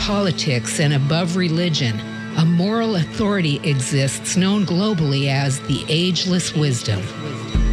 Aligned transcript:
politics 0.00 0.80
and 0.80 0.94
above 0.94 1.36
religion, 1.36 2.00
a 2.38 2.44
moral 2.44 2.96
authority 2.96 3.60
exists 3.68 4.34
known 4.34 4.64
globally 4.64 5.28
as 5.28 5.60
the 5.68 5.84
ageless 5.88 6.54
wisdom. 6.54 6.98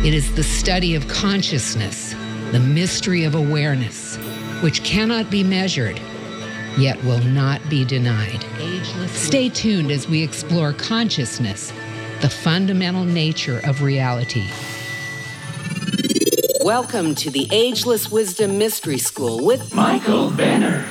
It 0.05 0.13
is 0.13 0.35
the 0.35 0.43
study 0.43 0.93
of 0.93 1.07
consciousness, 1.07 2.13
the 2.51 2.59
mystery 2.59 3.23
of 3.23 3.33
awareness, 3.33 4.17
which 4.61 4.83
cannot 4.83 5.31
be 5.31 5.41
measured, 5.41 6.01
yet 6.77 7.01
will 7.05 7.23
not 7.23 7.61
be 7.69 7.85
denied. 7.85 8.43
Stay 9.07 9.47
tuned 9.47 9.89
as 9.89 10.09
we 10.09 10.21
explore 10.21 10.73
consciousness, 10.73 11.71
the 12.19 12.29
fundamental 12.29 13.05
nature 13.05 13.61
of 13.63 13.81
reality. 13.81 14.49
Welcome 16.59 17.15
to 17.15 17.31
the 17.31 17.47
Ageless 17.51 18.11
Wisdom 18.11 18.57
Mystery 18.57 18.97
School 18.97 19.45
with 19.45 19.73
Michael 19.73 20.29
Benner. 20.29 20.85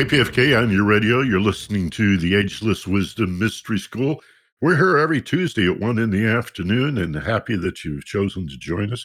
KPFK 0.00 0.58
on 0.58 0.70
your 0.70 0.84
radio. 0.84 1.20
You're 1.20 1.42
listening 1.42 1.90
to 1.90 2.16
the 2.16 2.34
Ageless 2.34 2.86
Wisdom 2.86 3.38
Mystery 3.38 3.78
School. 3.78 4.18
We're 4.62 4.76
here 4.76 4.96
every 4.96 5.20
Tuesday 5.20 5.70
at 5.70 5.78
1 5.78 5.98
in 5.98 6.08
the 6.08 6.24
afternoon 6.24 6.96
and 6.96 7.14
happy 7.14 7.54
that 7.56 7.84
you've 7.84 8.06
chosen 8.06 8.48
to 8.48 8.56
join 8.56 8.94
us. 8.94 9.04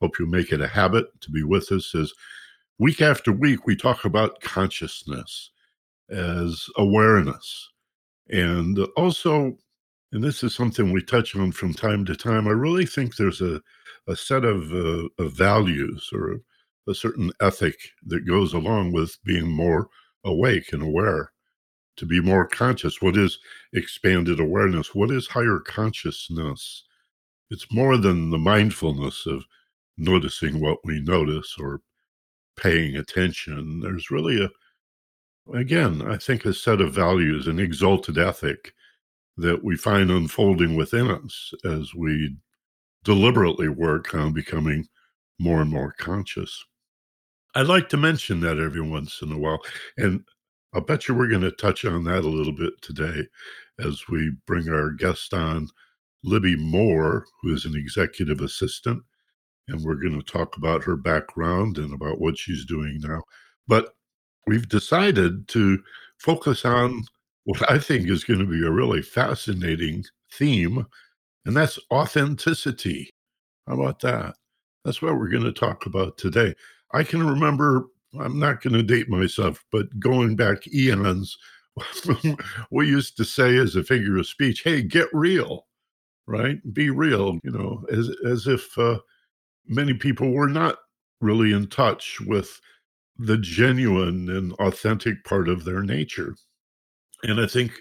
Hope 0.00 0.20
you'll 0.20 0.28
make 0.28 0.52
it 0.52 0.60
a 0.60 0.68
habit 0.68 1.06
to 1.22 1.32
be 1.32 1.42
with 1.42 1.72
us 1.72 1.92
as 1.96 2.12
week 2.78 3.02
after 3.02 3.32
week 3.32 3.66
we 3.66 3.74
talk 3.74 4.04
about 4.04 4.40
consciousness 4.40 5.50
as 6.10 6.68
awareness. 6.76 7.68
And 8.30 8.78
also, 8.96 9.58
and 10.12 10.22
this 10.22 10.44
is 10.44 10.54
something 10.54 10.92
we 10.92 11.02
touch 11.02 11.34
on 11.34 11.50
from 11.50 11.74
time 11.74 12.04
to 12.04 12.14
time, 12.14 12.46
I 12.46 12.52
really 12.52 12.86
think 12.86 13.16
there's 13.16 13.40
a, 13.40 13.60
a 14.06 14.14
set 14.14 14.44
of, 14.44 14.72
uh, 14.72 15.08
of 15.18 15.32
values 15.32 16.08
or 16.12 16.36
a 16.86 16.94
certain 16.94 17.32
ethic 17.40 17.74
that 18.06 18.28
goes 18.28 18.54
along 18.54 18.92
with 18.92 19.18
being 19.24 19.50
more 19.50 19.88
awake 20.26 20.72
and 20.72 20.82
aware, 20.82 21.32
to 21.96 22.04
be 22.04 22.20
more 22.20 22.46
conscious. 22.46 23.00
What 23.00 23.16
is 23.16 23.38
expanded 23.72 24.38
awareness? 24.38 24.94
What 24.94 25.10
is 25.10 25.26
higher 25.26 25.60
consciousness? 25.60 26.84
It's 27.50 27.72
more 27.72 27.96
than 27.96 28.30
the 28.30 28.38
mindfulness 28.38 29.24
of 29.26 29.44
noticing 29.96 30.60
what 30.60 30.78
we 30.84 31.00
notice 31.00 31.56
or 31.58 31.80
paying 32.56 32.96
attention. 32.96 33.80
There's 33.80 34.10
really 34.10 34.44
a, 34.44 35.56
again, 35.56 36.02
I 36.02 36.16
think 36.18 36.44
a 36.44 36.52
set 36.52 36.80
of 36.80 36.92
values, 36.92 37.46
an 37.46 37.58
exalted 37.58 38.18
ethic 38.18 38.74
that 39.38 39.62
we 39.62 39.76
find 39.76 40.10
unfolding 40.10 40.76
within 40.76 41.10
us 41.10 41.54
as 41.64 41.94
we 41.94 42.36
deliberately 43.04 43.68
work 43.68 44.14
on 44.14 44.32
becoming 44.32 44.88
more 45.38 45.60
and 45.60 45.70
more 45.70 45.94
conscious. 45.98 46.64
I 47.56 47.62
like 47.62 47.88
to 47.88 47.96
mention 47.96 48.40
that 48.40 48.58
every 48.58 48.82
once 48.82 49.22
in 49.22 49.32
a 49.32 49.38
while. 49.38 49.60
And 49.96 50.22
I'll 50.74 50.82
bet 50.82 51.08
you 51.08 51.14
we're 51.14 51.26
going 51.26 51.40
to 51.40 51.50
touch 51.52 51.86
on 51.86 52.04
that 52.04 52.22
a 52.24 52.28
little 52.28 52.52
bit 52.52 52.74
today 52.82 53.26
as 53.80 54.02
we 54.10 54.30
bring 54.46 54.68
our 54.68 54.90
guest 54.90 55.32
on, 55.32 55.66
Libby 56.22 56.54
Moore, 56.56 57.24
who 57.40 57.54
is 57.54 57.64
an 57.64 57.74
executive 57.74 58.42
assistant. 58.42 59.02
And 59.68 59.82
we're 59.82 59.94
going 59.94 60.20
to 60.20 60.32
talk 60.32 60.58
about 60.58 60.84
her 60.84 60.96
background 60.96 61.78
and 61.78 61.94
about 61.94 62.20
what 62.20 62.36
she's 62.36 62.66
doing 62.66 63.00
now. 63.02 63.22
But 63.66 63.94
we've 64.46 64.68
decided 64.68 65.48
to 65.48 65.78
focus 66.18 66.66
on 66.66 67.04
what 67.44 67.70
I 67.70 67.78
think 67.78 68.10
is 68.10 68.24
going 68.24 68.40
to 68.40 68.46
be 68.46 68.66
a 68.66 68.70
really 68.70 69.00
fascinating 69.00 70.04
theme, 70.30 70.84
and 71.46 71.56
that's 71.56 71.78
authenticity. 71.90 73.08
How 73.66 73.80
about 73.80 74.00
that? 74.00 74.34
That's 74.84 75.00
what 75.00 75.16
we're 75.16 75.30
going 75.30 75.44
to 75.44 75.52
talk 75.52 75.86
about 75.86 76.18
today. 76.18 76.54
I 76.92 77.02
can 77.02 77.26
remember, 77.26 77.86
I'm 78.18 78.38
not 78.38 78.62
going 78.62 78.74
to 78.74 78.82
date 78.82 79.08
myself, 79.08 79.64
but 79.72 79.98
going 79.98 80.36
back 80.36 80.66
eons, 80.68 81.36
we 82.70 82.88
used 82.88 83.16
to 83.16 83.24
say 83.24 83.56
as 83.56 83.76
a 83.76 83.84
figure 83.84 84.16
of 84.18 84.26
speech, 84.26 84.62
hey, 84.62 84.82
get 84.82 85.08
real, 85.12 85.66
right? 86.26 86.58
Be 86.72 86.90
real, 86.90 87.38
you 87.44 87.50
know, 87.50 87.84
as, 87.92 88.10
as 88.24 88.46
if 88.46 88.76
uh, 88.78 88.98
many 89.66 89.94
people 89.94 90.32
were 90.32 90.48
not 90.48 90.78
really 91.20 91.52
in 91.52 91.66
touch 91.68 92.20
with 92.20 92.60
the 93.18 93.38
genuine 93.38 94.28
and 94.30 94.52
authentic 94.54 95.24
part 95.24 95.48
of 95.48 95.64
their 95.64 95.82
nature. 95.82 96.34
And 97.22 97.40
I 97.40 97.46
think 97.46 97.72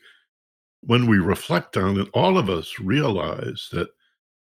when 0.81 1.07
we 1.07 1.17
reflect 1.17 1.77
on 1.77 1.99
it, 1.99 2.07
all 2.13 2.37
of 2.37 2.49
us 2.49 2.79
realize 2.79 3.67
that, 3.71 3.89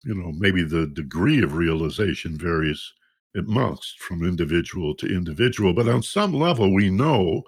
you 0.04 0.14
know, 0.14 0.32
maybe 0.32 0.64
the 0.64 0.86
degree 0.88 1.42
of 1.42 1.54
realization 1.54 2.36
varies 2.36 2.92
it 3.34 3.46
must 3.46 3.98
from 4.00 4.24
individual 4.24 4.94
to 4.96 5.06
individual. 5.06 5.72
But 5.72 5.88
on 5.88 6.02
some 6.02 6.32
level, 6.32 6.74
we 6.74 6.90
know 6.90 7.42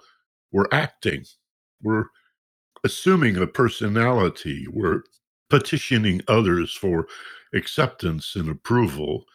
we're 0.51 0.67
acting, 0.71 1.25
we're 1.81 2.05
assuming 2.83 3.37
a 3.37 3.47
personality, 3.47 4.67
we're 4.71 5.01
petitioning 5.49 6.21
others 6.27 6.73
for 6.73 7.07
acceptance 7.53 8.35
and 8.35 8.49
approval. 8.49 9.25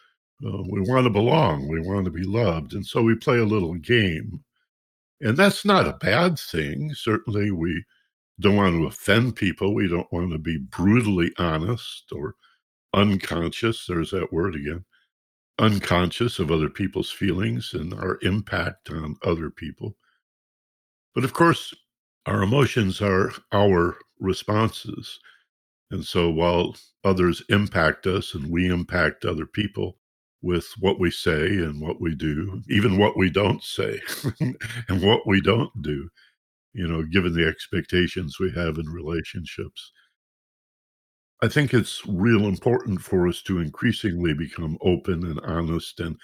Uh, 0.45 0.63
we 0.69 0.81
want 0.81 1.05
to 1.05 1.09
belong, 1.09 1.67
we 1.67 1.79
want 1.79 2.05
to 2.05 2.11
be 2.11 2.23
loved. 2.23 2.73
And 2.73 2.85
so 2.85 3.01
we 3.01 3.15
play 3.15 3.37
a 3.37 3.45
little 3.45 3.75
game. 3.75 4.43
And 5.21 5.37
that's 5.37 5.63
not 5.63 5.87
a 5.87 5.93
bad 5.93 6.39
thing. 6.39 6.93
Certainly, 6.95 7.51
we 7.51 7.83
don't 8.39 8.55
want 8.55 8.75
to 8.75 8.87
offend 8.87 9.35
people. 9.35 9.75
We 9.75 9.87
don't 9.87 10.11
want 10.11 10.31
to 10.31 10.39
be 10.39 10.57
brutally 10.57 11.31
honest 11.37 12.05
or 12.11 12.35
unconscious. 12.95 13.85
There's 13.85 14.09
that 14.11 14.33
word 14.33 14.55
again 14.55 14.83
unconscious 15.59 16.39
of 16.39 16.51
other 16.51 16.69
people's 16.69 17.11
feelings 17.11 17.73
and 17.73 17.93
our 17.93 18.17
impact 18.21 18.89
on 18.89 19.15
other 19.23 19.49
people. 19.49 19.95
But 21.13 21.23
of 21.23 21.33
course, 21.33 21.73
our 22.25 22.41
emotions 22.41 23.01
are 23.01 23.31
our 23.51 23.97
responses. 24.19 25.19
And 25.91 26.05
so 26.05 26.29
while 26.29 26.75
others 27.03 27.43
impact 27.49 28.07
us 28.07 28.33
and 28.33 28.49
we 28.49 28.69
impact 28.69 29.25
other 29.25 29.45
people 29.45 29.97
with 30.41 30.67
what 30.79 30.99
we 30.99 31.11
say 31.11 31.47
and 31.47 31.81
what 31.81 32.01
we 32.01 32.15
do, 32.15 32.61
even 32.69 32.97
what 32.97 33.17
we 33.17 33.29
don't 33.29 33.63
say 33.63 34.01
and 34.39 35.01
what 35.03 35.27
we 35.27 35.41
don't 35.41 35.71
do, 35.81 36.09
you 36.73 36.87
know, 36.87 37.03
given 37.03 37.33
the 37.33 37.47
expectations 37.47 38.39
we 38.39 38.51
have 38.51 38.77
in 38.77 38.87
relationships, 38.87 39.91
I 41.43 41.47
think 41.47 41.73
it's 41.73 42.05
real 42.05 42.45
important 42.45 43.01
for 43.01 43.27
us 43.27 43.41
to 43.43 43.59
increasingly 43.59 44.33
become 44.33 44.77
open 44.81 45.25
and 45.25 45.39
honest 45.39 45.99
and 45.99 46.15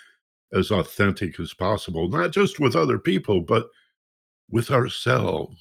as 0.54 0.72
authentic 0.72 1.40
as 1.40 1.54
possible, 1.54 2.08
not 2.08 2.32
just 2.32 2.60
with 2.60 2.76
other 2.76 3.00
people, 3.00 3.42
but 3.42 3.68
with 4.50 4.70
ourselves. 4.70 5.58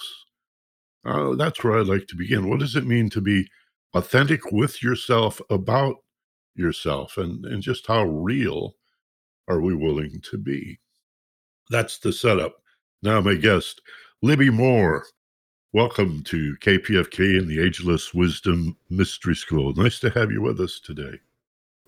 Uh, 1.05 1.34
that's 1.34 1.65
where 1.65 1.78
I'd 1.78 1.87
like 1.87 2.06
to 2.09 2.17
begin. 2.17 2.50
What 2.50 2.61
does 2.61 2.77
it 2.77 2.87
mean 2.87 3.09
to 3.11 3.21
be 3.21 3.49
authentic 3.94 4.53
with 4.53 4.83
yourself 4.83 5.41
about 5.49 5.97
yourself 6.55 7.17
and, 7.17 7.44
and 7.47 7.62
just 7.62 7.87
how 7.87 8.05
real 8.05 8.75
are 9.49 9.61
we 9.61 9.75
willing 9.75 10.21
to 10.31 10.37
be? 10.37 10.78
That's 11.71 11.99
the 11.99 12.12
setup. 12.12 12.56
Now, 13.03 13.21
my 13.21 13.34
guest, 13.34 13.81
Libby 14.23 14.50
Moore, 14.50 15.06
Welcome 15.72 16.22
to 16.25 16.56
KPFK 16.60 17.38
and 17.38 17.49
the 17.49 17.60
Ageless 17.60 18.15
Wisdom 18.15 18.77
Mystery 18.88 19.34
School. 19.34 19.75
Nice 19.75 19.99
to 19.99 20.10
have 20.10 20.31
you 20.31 20.41
with 20.41 20.60
us 20.60 20.78
today. 20.78 21.19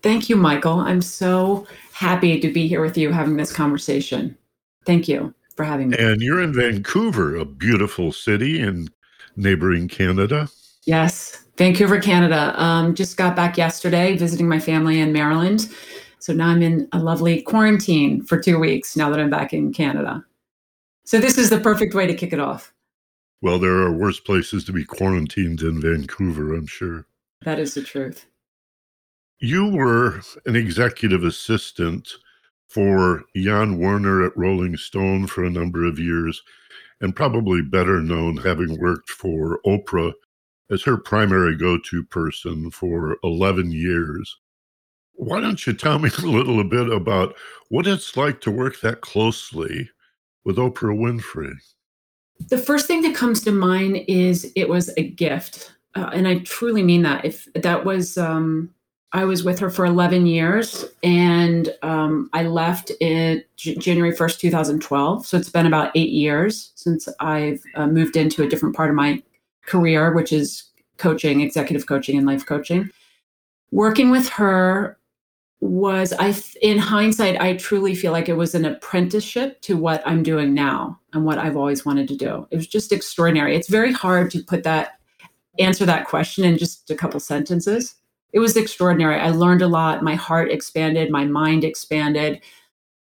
Thank 0.03 0.29
you, 0.29 0.35
Michael. 0.35 0.79
I'm 0.79 1.01
so 1.01 1.65
happy 1.93 2.39
to 2.41 2.51
be 2.51 2.67
here 2.67 2.81
with 2.81 2.97
you 2.97 3.11
having 3.11 3.37
this 3.37 3.53
conversation. 3.53 4.37
Thank 4.85 5.07
you 5.07 5.33
for 5.55 5.63
having 5.63 5.89
me. 5.89 5.97
And 5.97 6.21
you're 6.21 6.41
in 6.41 6.53
Vancouver, 6.53 7.37
a 7.37 7.45
beautiful 7.45 8.11
city 8.11 8.59
in 8.59 8.89
neighboring 9.37 9.87
Canada. 9.87 10.49
Yes, 10.83 11.45
Vancouver, 11.57 11.99
Canada. 11.99 12.53
Um, 12.61 12.93
just 12.93 13.15
got 13.15 13.35
back 13.35 13.57
yesterday 13.57 14.17
visiting 14.17 14.47
my 14.47 14.59
family 14.59 14.99
in 14.99 15.13
Maryland. 15.13 15.69
So 16.19 16.33
now 16.33 16.49
I'm 16.49 16.61
in 16.61 16.87
a 16.91 16.99
lovely 16.99 17.41
quarantine 17.41 18.23
for 18.23 18.39
two 18.39 18.59
weeks 18.59 18.97
now 18.97 19.09
that 19.09 19.19
I'm 19.19 19.29
back 19.29 19.53
in 19.53 19.71
Canada. 19.71 20.23
So 21.05 21.17
this 21.17 21.37
is 21.37 21.49
the 21.49 21.59
perfect 21.59 21.93
way 21.95 22.05
to 22.05 22.13
kick 22.13 22.33
it 22.33 22.39
off. 22.39 22.73
Well, 23.41 23.59
there 23.59 23.77
are 23.77 23.91
worse 23.91 24.19
places 24.19 24.65
to 24.65 24.73
be 24.73 24.83
quarantined 24.83 25.59
than 25.59 25.81
Vancouver, 25.81 26.53
I'm 26.53 26.67
sure. 26.67 27.05
That 27.43 27.59
is 27.59 27.73
the 27.73 27.83
truth. 27.83 28.25
You 29.39 29.67
were 29.67 30.21
an 30.45 30.57
executive 30.57 31.23
assistant 31.23 32.09
for 32.67 33.23
Jann 33.35 33.77
Wenner 33.79 34.25
at 34.25 34.37
Rolling 34.37 34.75
Stone 34.75 35.27
for 35.27 35.45
a 35.45 35.49
number 35.49 35.85
of 35.85 35.97
years, 35.97 36.41
and 36.99 37.15
probably 37.15 37.61
better 37.61 38.01
known 38.01 38.37
having 38.37 38.77
worked 38.79 39.09
for 39.09 39.61
Oprah 39.65 40.11
as 40.69 40.83
her 40.83 40.97
primary 40.97 41.55
go 41.55 41.77
to 41.77 42.03
person 42.03 42.69
for 42.71 43.17
11 43.23 43.71
years. 43.71 44.37
Why 45.13 45.39
don't 45.39 45.65
you 45.65 45.73
tell 45.73 45.97
me 45.99 46.09
a 46.17 46.25
little 46.25 46.63
bit 46.65 46.89
about 46.91 47.35
what 47.69 47.87
it's 47.87 48.17
like 48.17 48.41
to 48.41 48.51
work 48.51 48.81
that 48.81 48.99
closely 48.99 49.89
with 50.43 50.57
Oprah 50.57 50.97
Winfrey? 50.97 51.55
The 52.47 52.57
first 52.57 52.87
thing 52.87 53.01
that 53.03 53.15
comes 53.15 53.41
to 53.43 53.51
mind 53.51 54.03
is 54.07 54.51
it 54.55 54.69
was 54.69 54.89
a 54.97 55.09
gift. 55.09 55.73
Uh, 55.95 56.09
and 56.13 56.27
I 56.27 56.39
truly 56.39 56.83
mean 56.83 57.01
that. 57.03 57.25
If 57.25 57.47
that 57.53 57.85
was 57.85 58.17
um, 58.17 58.73
I 59.11 59.25
was 59.25 59.43
with 59.43 59.57
her 59.59 59.71
for 59.71 59.85
11 59.85 60.27
years 60.27 60.85
and 61.01 61.73
um, 61.81 62.29
I 62.33 62.43
left 62.43 62.91
in 62.99 63.43
J- 63.57 63.75
January 63.75 64.15
1st, 64.15 64.39
2012. 64.39 65.25
So 65.25 65.37
it's 65.37 65.49
been 65.49 65.65
about 65.65 65.91
eight 65.95 66.11
years 66.11 66.71
since 66.75 67.09
I've 67.19 67.61
uh, 67.73 67.87
moved 67.87 68.15
into 68.15 68.43
a 68.43 68.47
different 68.47 68.75
part 68.75 68.89
of 68.89 68.95
my 68.95 69.21
career, 69.65 70.13
which 70.13 70.31
is 70.31 70.63
coaching, 70.97 71.41
executive 71.41 71.87
coaching, 71.87 72.17
and 72.17 72.27
life 72.27 72.45
coaching. 72.45 72.89
Working 73.71 74.11
with 74.11 74.29
her 74.29 74.98
was 75.61 76.13
I 76.17 76.33
in 76.61 76.77
hindsight 76.77 77.39
I 77.41 77.55
truly 77.57 77.93
feel 77.93 78.11
like 78.11 78.29
it 78.29 78.37
was 78.37 78.55
an 78.55 78.65
apprenticeship 78.65 79.61
to 79.61 79.75
what 79.75 80.01
I'm 80.05 80.23
doing 80.23 80.53
now 80.53 80.99
and 81.13 81.25
what 81.25 81.37
I've 81.37 81.57
always 81.57 81.85
wanted 81.85 82.07
to 82.09 82.15
do. 82.15 82.47
It 82.49 82.55
was 82.55 82.67
just 82.67 82.93
extraordinary. 82.93 83.55
It's 83.55 83.67
very 83.67 83.91
hard 83.91 84.31
to 84.31 84.43
put 84.43 84.63
that 84.63 84.99
answer 85.59 85.85
that 85.85 86.07
question 86.07 86.45
in 86.45 86.57
just 86.57 86.89
a 86.89 86.95
couple 86.95 87.19
sentences. 87.19 87.95
It 88.31 88.39
was 88.39 88.55
extraordinary. 88.55 89.19
I 89.19 89.31
learned 89.31 89.61
a 89.61 89.67
lot. 89.67 90.03
My 90.03 90.15
heart 90.15 90.51
expanded, 90.51 91.09
my 91.09 91.25
mind 91.25 91.63
expanded, 91.63 92.41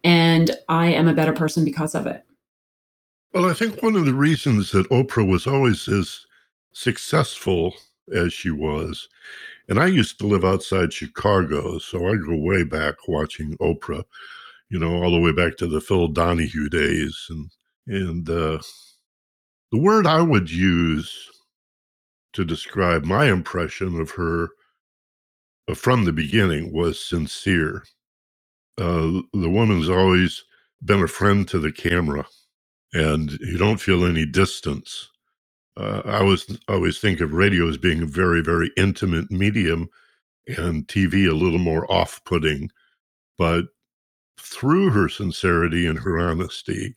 and 0.03 0.51
I 0.69 0.87
am 0.87 1.07
a 1.07 1.13
better 1.13 1.33
person 1.33 1.65
because 1.65 1.95
of 1.95 2.07
it. 2.07 2.23
Well, 3.33 3.49
I 3.49 3.53
think 3.53 3.83
one 3.83 3.95
of 3.95 4.05
the 4.05 4.13
reasons 4.13 4.71
that 4.71 4.89
Oprah 4.89 5.27
was 5.27 5.45
always 5.45 5.89
as 5.89 6.25
successful 6.71 7.75
as 8.15 8.31
she 8.31 8.51
was 8.51 9.09
and 9.69 9.79
I 9.79 9.87
used 9.87 10.19
to 10.19 10.27
live 10.27 10.45
outside 10.45 10.93
Chicago, 10.93 11.79
so 11.79 12.07
I 12.07 12.15
go 12.15 12.35
way 12.35 12.63
back 12.63 12.95
watching 13.07 13.57
Oprah, 13.57 14.03
you 14.69 14.79
know, 14.79 15.01
all 15.01 15.11
the 15.11 15.19
way 15.19 15.31
back 15.31 15.57
to 15.57 15.67
the 15.67 15.81
Phil 15.81 16.07
Donahue 16.07 16.69
days. 16.69 17.27
And 17.29 17.49
and 17.87 18.29
uh, 18.29 18.59
the 19.71 19.79
word 19.79 20.07
I 20.07 20.21
would 20.21 20.49
use 20.49 21.29
to 22.33 22.45
describe 22.45 23.05
my 23.05 23.25
impression 23.31 23.99
of 23.99 24.11
her 24.11 24.49
uh, 25.67 25.73
from 25.73 26.05
the 26.05 26.13
beginning 26.13 26.73
was 26.73 26.99
sincere. 26.99 27.83
Uh, 28.77 29.21
the 29.33 29.49
woman's 29.49 29.89
always 29.89 30.43
been 30.83 31.01
a 31.01 31.07
friend 31.07 31.47
to 31.47 31.59
the 31.59 31.71
camera, 31.71 32.25
and 32.93 33.31
you 33.39 33.57
don't 33.57 33.79
feel 33.79 34.05
any 34.05 34.25
distance 34.25 35.09
uh, 35.77 36.01
I 36.05 36.23
was 36.23 36.57
always 36.67 36.99
think 36.99 37.19
of 37.19 37.33
radio 37.33 37.67
as 37.67 37.77
being 37.77 38.01
a 38.01 38.07
very, 38.07 38.41
very 38.41 38.71
intimate 38.77 39.29
medium 39.29 39.89
and 40.47 40.87
TV 40.87 41.29
a 41.29 41.33
little 41.33 41.59
more 41.59 41.91
off 41.91 42.23
putting. 42.25 42.69
But 43.37 43.65
through 44.39 44.91
her 44.91 45.09
sincerity 45.09 45.85
and 45.85 45.99
her 45.99 46.19
honesty, 46.19 46.93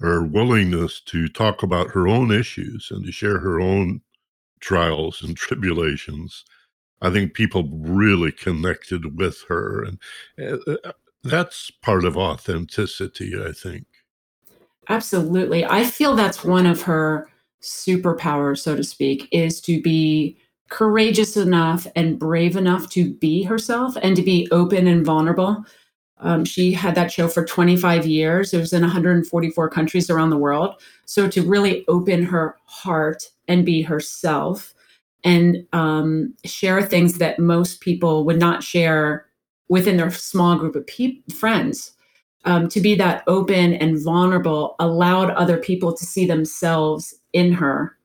her 0.00 0.22
willingness 0.22 1.00
to 1.02 1.28
talk 1.28 1.62
about 1.62 1.90
her 1.90 2.06
own 2.06 2.30
issues 2.30 2.88
and 2.90 3.04
to 3.06 3.12
share 3.12 3.38
her 3.38 3.60
own 3.60 4.02
trials 4.60 5.22
and 5.22 5.36
tribulations, 5.36 6.44
I 7.00 7.10
think 7.10 7.34
people 7.34 7.68
really 7.72 8.32
connected 8.32 9.18
with 9.18 9.42
her. 9.48 9.84
And 9.84 9.98
uh, 10.38 10.74
uh, 10.84 10.92
that's 11.22 11.70
part 11.70 12.04
of 12.04 12.18
authenticity, 12.18 13.32
I 13.42 13.52
think. 13.52 13.86
Absolutely. 14.90 15.64
I 15.64 15.84
feel 15.84 16.14
that's 16.14 16.44
one 16.44 16.66
of 16.66 16.82
her 16.82 17.28
superpower, 17.64 18.58
so 18.58 18.76
to 18.76 18.84
speak, 18.84 19.28
is 19.32 19.60
to 19.62 19.80
be 19.80 20.36
courageous 20.70 21.36
enough 21.36 21.86
and 21.94 22.18
brave 22.18 22.56
enough 22.56 22.88
to 22.90 23.12
be 23.14 23.42
herself 23.42 23.96
and 24.02 24.16
to 24.16 24.22
be 24.22 24.48
open 24.50 24.86
and 24.86 25.04
vulnerable. 25.04 25.64
Um, 26.18 26.44
she 26.44 26.72
had 26.72 26.94
that 26.94 27.12
show 27.12 27.28
for 27.28 27.44
25 27.44 28.06
years. 28.06 28.54
It 28.54 28.58
was 28.58 28.72
in 28.72 28.82
144 28.82 29.68
countries 29.68 30.08
around 30.08 30.30
the 30.30 30.38
world. 30.38 30.80
So 31.04 31.28
to 31.28 31.42
really 31.42 31.84
open 31.88 32.24
her 32.24 32.56
heart 32.64 33.24
and 33.46 33.66
be 33.66 33.82
herself 33.82 34.74
and 35.22 35.66
um, 35.72 36.34
share 36.44 36.82
things 36.82 37.18
that 37.18 37.38
most 37.38 37.80
people 37.80 38.24
would 38.24 38.38
not 38.38 38.62
share 38.62 39.26
within 39.68 39.96
their 39.96 40.10
small 40.10 40.56
group 40.56 40.76
of 40.76 40.86
pe- 40.86 41.22
friends. 41.34 41.92
Um, 42.46 42.68
to 42.68 42.80
be 42.80 42.94
that 42.96 43.24
open 43.26 43.72
and 43.72 44.02
vulnerable 44.02 44.76
allowed 44.78 45.30
other 45.30 45.56
people 45.56 45.94
to 45.96 46.04
see 46.04 46.26
themselves 46.26 47.14
in 47.34 47.52
her 47.52 47.98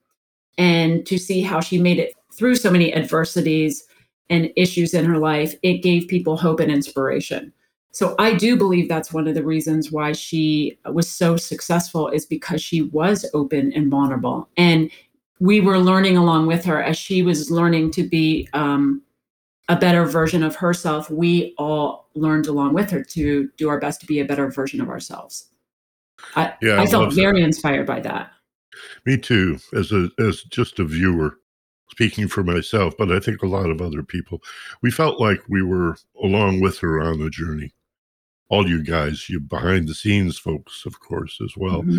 and 0.58 1.06
to 1.06 1.16
see 1.16 1.40
how 1.40 1.60
she 1.60 1.78
made 1.78 1.98
it 1.98 2.12
through 2.34 2.56
so 2.56 2.70
many 2.70 2.92
adversities 2.92 3.84
and 4.28 4.52
issues 4.56 4.92
in 4.92 5.04
her 5.04 5.18
life, 5.18 5.54
it 5.62 5.78
gave 5.78 6.08
people 6.08 6.36
hope 6.36 6.60
and 6.60 6.70
inspiration. 6.70 7.52
So 7.92 8.14
I 8.18 8.34
do 8.34 8.56
believe 8.56 8.88
that's 8.88 9.12
one 9.12 9.26
of 9.26 9.34
the 9.34 9.42
reasons 9.42 9.90
why 9.90 10.12
she 10.12 10.78
was 10.92 11.10
so 11.10 11.36
successful 11.36 12.08
is 12.08 12.24
because 12.24 12.62
she 12.62 12.82
was 12.82 13.28
open 13.34 13.72
and 13.72 13.90
vulnerable. 13.90 14.48
And 14.56 14.90
we 15.40 15.60
were 15.60 15.78
learning 15.78 16.16
along 16.16 16.46
with 16.46 16.64
her 16.66 16.80
as 16.82 16.96
she 16.96 17.22
was 17.22 17.50
learning 17.50 17.90
to 17.92 18.04
be 18.04 18.48
um, 18.52 19.02
a 19.68 19.76
better 19.76 20.04
version 20.04 20.42
of 20.42 20.54
herself. 20.54 21.10
We 21.10 21.54
all 21.58 22.08
learned 22.14 22.46
along 22.46 22.74
with 22.74 22.90
her 22.90 23.02
to 23.02 23.48
do 23.56 23.68
our 23.68 23.80
best 23.80 24.00
to 24.02 24.06
be 24.06 24.20
a 24.20 24.24
better 24.24 24.50
version 24.50 24.80
of 24.80 24.88
ourselves. 24.88 25.46
I, 26.36 26.54
yeah, 26.62 26.80
I 26.80 26.86
felt 26.86 27.12
very 27.12 27.40
that. 27.40 27.46
inspired 27.46 27.86
by 27.86 28.00
that. 28.00 28.30
Me 29.06 29.16
too, 29.16 29.58
as 29.74 29.92
a 29.92 30.10
as 30.18 30.42
just 30.44 30.78
a 30.78 30.84
viewer, 30.84 31.38
speaking 31.90 32.28
for 32.28 32.42
myself, 32.42 32.94
but 32.96 33.10
I 33.10 33.20
think 33.20 33.42
a 33.42 33.48
lot 33.48 33.70
of 33.70 33.80
other 33.80 34.02
people. 34.02 34.40
We 34.82 34.90
felt 34.90 35.20
like 35.20 35.40
we 35.48 35.62
were 35.62 35.96
along 36.22 36.60
with 36.60 36.78
her 36.78 37.00
on 37.00 37.18
the 37.18 37.30
journey. 37.30 37.72
All 38.48 38.68
you 38.68 38.82
guys, 38.82 39.28
you 39.28 39.38
behind 39.38 39.88
the 39.88 39.94
scenes 39.94 40.38
folks, 40.38 40.84
of 40.84 40.98
course, 41.00 41.38
as 41.42 41.52
well, 41.56 41.82
mm-hmm. 41.82 41.98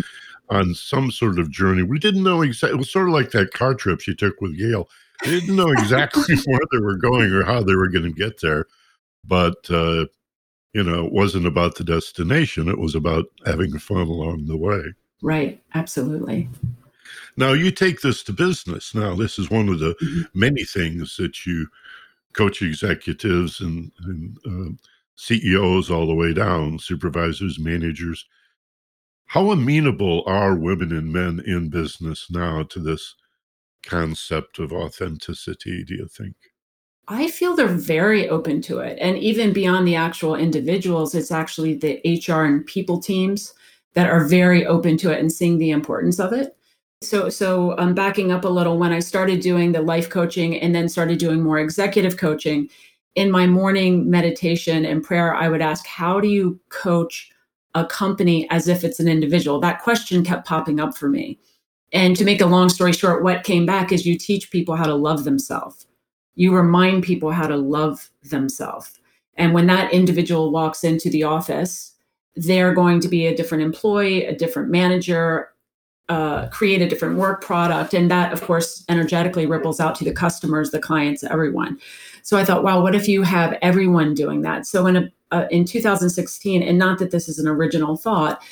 on 0.50 0.74
some 0.74 1.10
sort 1.10 1.38
of 1.38 1.50
journey. 1.50 1.82
We 1.82 1.98
didn't 1.98 2.22
know 2.22 2.42
exactly. 2.42 2.76
It 2.76 2.78
was 2.78 2.90
sort 2.90 3.08
of 3.08 3.14
like 3.14 3.30
that 3.30 3.54
car 3.54 3.74
trip 3.74 4.00
she 4.00 4.14
took 4.14 4.40
with 4.40 4.58
Gayle. 4.58 4.88
They 5.24 5.30
didn't 5.30 5.56
know 5.56 5.70
exactly 5.70 6.36
where 6.46 6.60
they 6.72 6.78
were 6.78 6.96
going 6.96 7.32
or 7.32 7.44
how 7.44 7.62
they 7.62 7.74
were 7.74 7.88
going 7.88 8.04
to 8.04 8.12
get 8.12 8.40
there, 8.40 8.66
but 9.24 9.70
uh, 9.70 10.06
you 10.74 10.82
know, 10.82 11.06
it 11.06 11.12
wasn't 11.12 11.46
about 11.46 11.76
the 11.76 11.84
destination. 11.84 12.68
It 12.68 12.78
was 12.78 12.94
about 12.94 13.26
having 13.46 13.78
fun 13.78 14.08
along 14.08 14.46
the 14.46 14.56
way. 14.56 14.82
Right. 15.22 15.62
Absolutely. 15.74 16.48
Now 17.36 17.52
you 17.52 17.70
take 17.70 18.00
this 18.00 18.22
to 18.24 18.32
business. 18.32 18.94
Now 18.94 19.14
this 19.14 19.38
is 19.38 19.50
one 19.50 19.68
of 19.68 19.78
the 19.78 19.94
mm-hmm. 19.94 20.22
many 20.34 20.64
things 20.64 21.16
that 21.16 21.46
you 21.46 21.68
coach 22.34 22.62
executives 22.62 23.60
and, 23.60 23.90
and 24.04 24.38
uh, 24.46 24.74
CEOs 25.16 25.90
all 25.90 26.06
the 26.06 26.14
way 26.14 26.34
down, 26.34 26.78
supervisors, 26.78 27.58
managers. 27.58 28.26
How 29.26 29.50
amenable 29.50 30.24
are 30.26 30.54
women 30.54 30.92
and 30.92 31.12
men 31.12 31.42
in 31.46 31.68
business 31.70 32.26
now 32.30 32.64
to 32.64 32.80
this 32.80 33.14
concept 33.82 34.58
of 34.58 34.72
authenticity, 34.72 35.84
do 35.84 35.94
you 35.94 36.08
think? 36.08 36.34
I 37.08 37.28
feel 37.28 37.56
they're 37.56 37.66
very 37.66 38.28
open 38.28 38.62
to 38.62 38.78
it. 38.78 38.98
And 39.00 39.18
even 39.18 39.52
beyond 39.52 39.86
the 39.88 39.96
actual 39.96 40.36
individuals, 40.36 41.14
it's 41.14 41.32
actually 41.32 41.74
the 41.74 42.00
HR 42.04 42.44
and 42.44 42.64
people 42.64 43.00
teams 43.00 43.54
that 43.94 44.08
are 44.08 44.24
very 44.24 44.66
open 44.66 44.96
to 44.98 45.10
it 45.10 45.20
and 45.20 45.30
seeing 45.30 45.58
the 45.58 45.70
importance 45.70 46.18
of 46.18 46.32
it. 46.32 46.56
So, 47.02 47.28
so 47.28 47.72
I'm 47.72 47.88
um, 47.88 47.94
backing 47.94 48.30
up 48.30 48.44
a 48.44 48.48
little. 48.48 48.78
When 48.78 48.92
I 48.92 49.00
started 49.00 49.40
doing 49.40 49.72
the 49.72 49.82
life 49.82 50.08
coaching 50.08 50.58
and 50.60 50.74
then 50.74 50.88
started 50.88 51.18
doing 51.18 51.42
more 51.42 51.58
executive 51.58 52.16
coaching, 52.16 52.70
in 53.14 53.30
my 53.30 53.46
morning 53.46 54.08
meditation 54.08 54.84
and 54.84 55.02
prayer, 55.02 55.34
I 55.34 55.48
would 55.48 55.60
ask, 55.62 55.86
How 55.86 56.20
do 56.20 56.28
you 56.28 56.58
coach 56.68 57.30
a 57.74 57.84
company 57.84 58.48
as 58.50 58.68
if 58.68 58.84
it's 58.84 59.00
an 59.00 59.08
individual? 59.08 59.60
That 59.60 59.82
question 59.82 60.24
kept 60.24 60.46
popping 60.46 60.80
up 60.80 60.96
for 60.96 61.08
me. 61.08 61.38
And 61.92 62.16
to 62.16 62.24
make 62.24 62.40
a 62.40 62.46
long 62.46 62.68
story 62.68 62.92
short, 62.92 63.22
what 63.22 63.44
came 63.44 63.66
back 63.66 63.92
is 63.92 64.06
you 64.06 64.16
teach 64.16 64.50
people 64.50 64.76
how 64.76 64.86
to 64.86 64.94
love 64.94 65.24
themselves. 65.24 65.86
You 66.34 66.54
remind 66.54 67.02
people 67.02 67.30
how 67.30 67.46
to 67.46 67.56
love 67.56 68.10
themselves. 68.22 68.98
And 69.36 69.52
when 69.52 69.66
that 69.66 69.92
individual 69.92 70.50
walks 70.50 70.84
into 70.84 71.10
the 71.10 71.24
office, 71.24 71.91
they're 72.36 72.74
going 72.74 73.00
to 73.00 73.08
be 73.08 73.26
a 73.26 73.36
different 73.36 73.62
employee, 73.62 74.24
a 74.24 74.34
different 74.34 74.70
manager, 74.70 75.50
uh, 76.08 76.48
create 76.48 76.82
a 76.82 76.88
different 76.88 77.16
work 77.16 77.42
product. 77.42 77.94
And 77.94 78.10
that, 78.10 78.32
of 78.32 78.42
course, 78.42 78.84
energetically 78.88 79.46
ripples 79.46 79.80
out 79.80 79.94
to 79.96 80.04
the 80.04 80.12
customers, 80.12 80.70
the 80.70 80.80
clients, 80.80 81.22
everyone. 81.24 81.78
So 82.22 82.36
I 82.36 82.44
thought, 82.44 82.64
wow, 82.64 82.82
what 82.82 82.94
if 82.94 83.08
you 83.08 83.22
have 83.22 83.56
everyone 83.62 84.14
doing 84.14 84.42
that? 84.42 84.66
So 84.66 84.86
in, 84.86 84.96
a, 84.96 85.12
uh, 85.30 85.46
in 85.50 85.64
2016, 85.64 86.62
and 86.62 86.78
not 86.78 86.98
that 86.98 87.10
this 87.10 87.28
is 87.28 87.38
an 87.38 87.48
original 87.48 87.96
thought, 87.96 88.42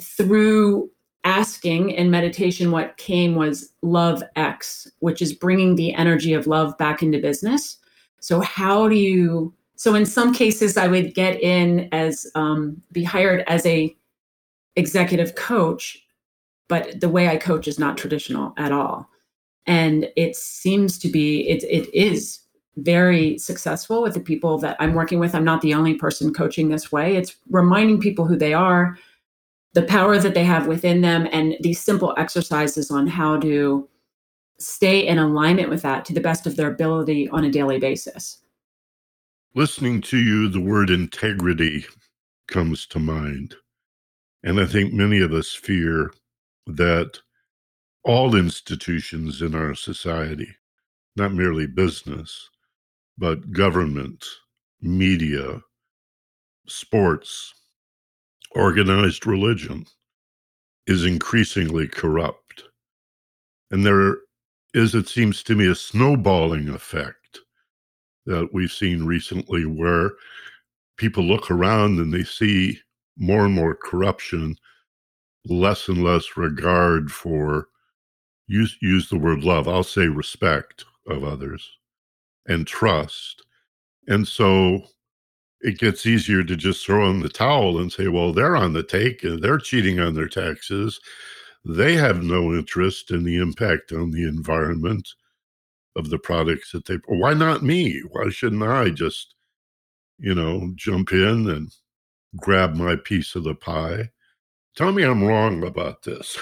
through 0.00 0.90
asking 1.24 1.90
in 1.90 2.10
meditation, 2.10 2.70
what 2.70 2.96
came 2.96 3.34
was 3.34 3.72
Love 3.82 4.22
X, 4.36 4.90
which 5.00 5.20
is 5.20 5.32
bringing 5.32 5.74
the 5.74 5.94
energy 5.94 6.32
of 6.32 6.46
love 6.46 6.76
back 6.78 7.02
into 7.02 7.18
business. 7.18 7.76
So, 8.20 8.40
how 8.40 8.88
do 8.88 8.96
you? 8.96 9.52
So, 9.78 9.94
in 9.94 10.04
some 10.04 10.34
cases, 10.34 10.76
I 10.76 10.86
would 10.86 11.14
get 11.14 11.40
in 11.40 11.88
as 11.92 12.26
um, 12.34 12.82
be 12.92 13.02
hired 13.02 13.44
as 13.46 13.64
a 13.64 13.96
executive 14.76 15.34
coach 15.34 16.04
but 16.68 17.00
the 17.00 17.08
way 17.08 17.28
I 17.28 17.36
coach 17.36 17.66
is 17.66 17.78
not 17.78 17.98
traditional 17.98 18.52
at 18.56 18.72
all. 18.72 19.08
And 19.66 20.08
it 20.16 20.36
seems 20.36 20.98
to 20.98 21.08
be, 21.08 21.48
it, 21.48 21.64
it 21.64 21.92
is 21.94 22.40
very 22.76 23.38
successful 23.38 24.02
with 24.02 24.14
the 24.14 24.20
people 24.20 24.58
that 24.58 24.76
I'm 24.78 24.94
working 24.94 25.18
with. 25.18 25.34
I'm 25.34 25.44
not 25.44 25.62
the 25.62 25.74
only 25.74 25.94
person 25.94 26.32
coaching 26.32 26.68
this 26.68 26.92
way. 26.92 27.16
It's 27.16 27.36
reminding 27.50 28.00
people 28.00 28.24
who 28.24 28.36
they 28.36 28.54
are, 28.54 28.96
the 29.72 29.82
power 29.82 30.18
that 30.18 30.34
they 30.34 30.44
have 30.44 30.66
within 30.66 31.00
them, 31.00 31.26
and 31.32 31.56
these 31.60 31.80
simple 31.80 32.14
exercises 32.16 32.90
on 32.90 33.06
how 33.06 33.38
to 33.40 33.88
stay 34.58 35.06
in 35.06 35.18
alignment 35.18 35.70
with 35.70 35.82
that 35.82 36.04
to 36.04 36.14
the 36.14 36.20
best 36.20 36.46
of 36.46 36.56
their 36.56 36.70
ability 36.70 37.28
on 37.30 37.44
a 37.44 37.50
daily 37.50 37.78
basis. 37.78 38.38
Listening 39.54 40.00
to 40.02 40.18
you, 40.18 40.48
the 40.48 40.60
word 40.60 40.90
integrity 40.90 41.86
comes 42.48 42.86
to 42.86 42.98
mind. 42.98 43.56
And 44.42 44.60
I 44.60 44.66
think 44.66 44.92
many 44.92 45.20
of 45.20 45.32
us 45.32 45.52
fear 45.52 46.12
that 46.66 47.18
all 48.04 48.36
institutions 48.36 49.42
in 49.42 49.54
our 49.54 49.74
society, 49.74 50.48
not 51.16 51.32
merely 51.32 51.66
business, 51.66 52.50
but 53.16 53.52
government, 53.52 54.24
media, 54.80 55.60
sports, 56.66 57.54
organized 58.52 59.26
religion, 59.26 59.86
is 60.86 61.04
increasingly 61.04 61.88
corrupt. 61.88 62.64
And 63.70 63.84
there 63.84 64.18
is, 64.74 64.94
it 64.94 65.08
seems 65.08 65.42
to 65.44 65.54
me, 65.54 65.66
a 65.66 65.74
snowballing 65.74 66.68
effect 66.68 67.27
that 68.28 68.50
we've 68.52 68.70
seen 68.70 69.04
recently 69.04 69.64
where 69.64 70.12
people 70.98 71.24
look 71.24 71.50
around 71.50 71.98
and 71.98 72.12
they 72.12 72.22
see 72.22 72.78
more 73.16 73.46
and 73.46 73.54
more 73.54 73.74
corruption, 73.74 74.56
less 75.46 75.88
and 75.88 76.04
less 76.04 76.36
regard 76.36 77.10
for 77.10 77.68
use 78.46 78.76
use 78.80 79.08
the 79.08 79.18
word 79.18 79.44
love. 79.44 79.66
I'll 79.66 79.82
say 79.82 80.06
respect 80.08 80.84
of 81.06 81.24
others 81.24 81.68
and 82.46 82.66
trust. 82.66 83.42
And 84.08 84.28
so 84.28 84.82
it 85.60 85.78
gets 85.78 86.06
easier 86.06 86.44
to 86.44 86.54
just 86.54 86.84
throw 86.84 87.10
in 87.10 87.20
the 87.20 87.28
towel 87.28 87.78
and 87.78 87.90
say, 87.90 88.08
well, 88.08 88.32
they're 88.32 88.56
on 88.56 88.74
the 88.74 88.82
take 88.82 89.24
and 89.24 89.42
they're 89.42 89.58
cheating 89.58 90.00
on 90.00 90.14
their 90.14 90.28
taxes. 90.28 91.00
They 91.64 91.94
have 91.94 92.22
no 92.22 92.52
interest 92.52 93.10
in 93.10 93.24
the 93.24 93.36
impact 93.36 93.92
on 93.92 94.10
the 94.10 94.22
environment 94.28 95.08
of 95.98 96.10
the 96.10 96.18
products 96.18 96.72
that 96.72 96.86
they 96.86 96.98
why 97.06 97.34
not 97.34 97.62
me? 97.62 98.00
Why 98.10 98.30
shouldn't 98.30 98.62
I 98.62 98.90
just, 98.90 99.34
you 100.18 100.34
know, 100.34 100.72
jump 100.76 101.12
in 101.12 101.50
and 101.50 101.74
grab 102.36 102.74
my 102.74 102.96
piece 102.96 103.34
of 103.34 103.44
the 103.44 103.54
pie? 103.54 104.10
Tell 104.76 104.92
me 104.92 105.02
I'm 105.02 105.24
wrong 105.24 105.64
about 105.64 106.04
this. 106.04 106.38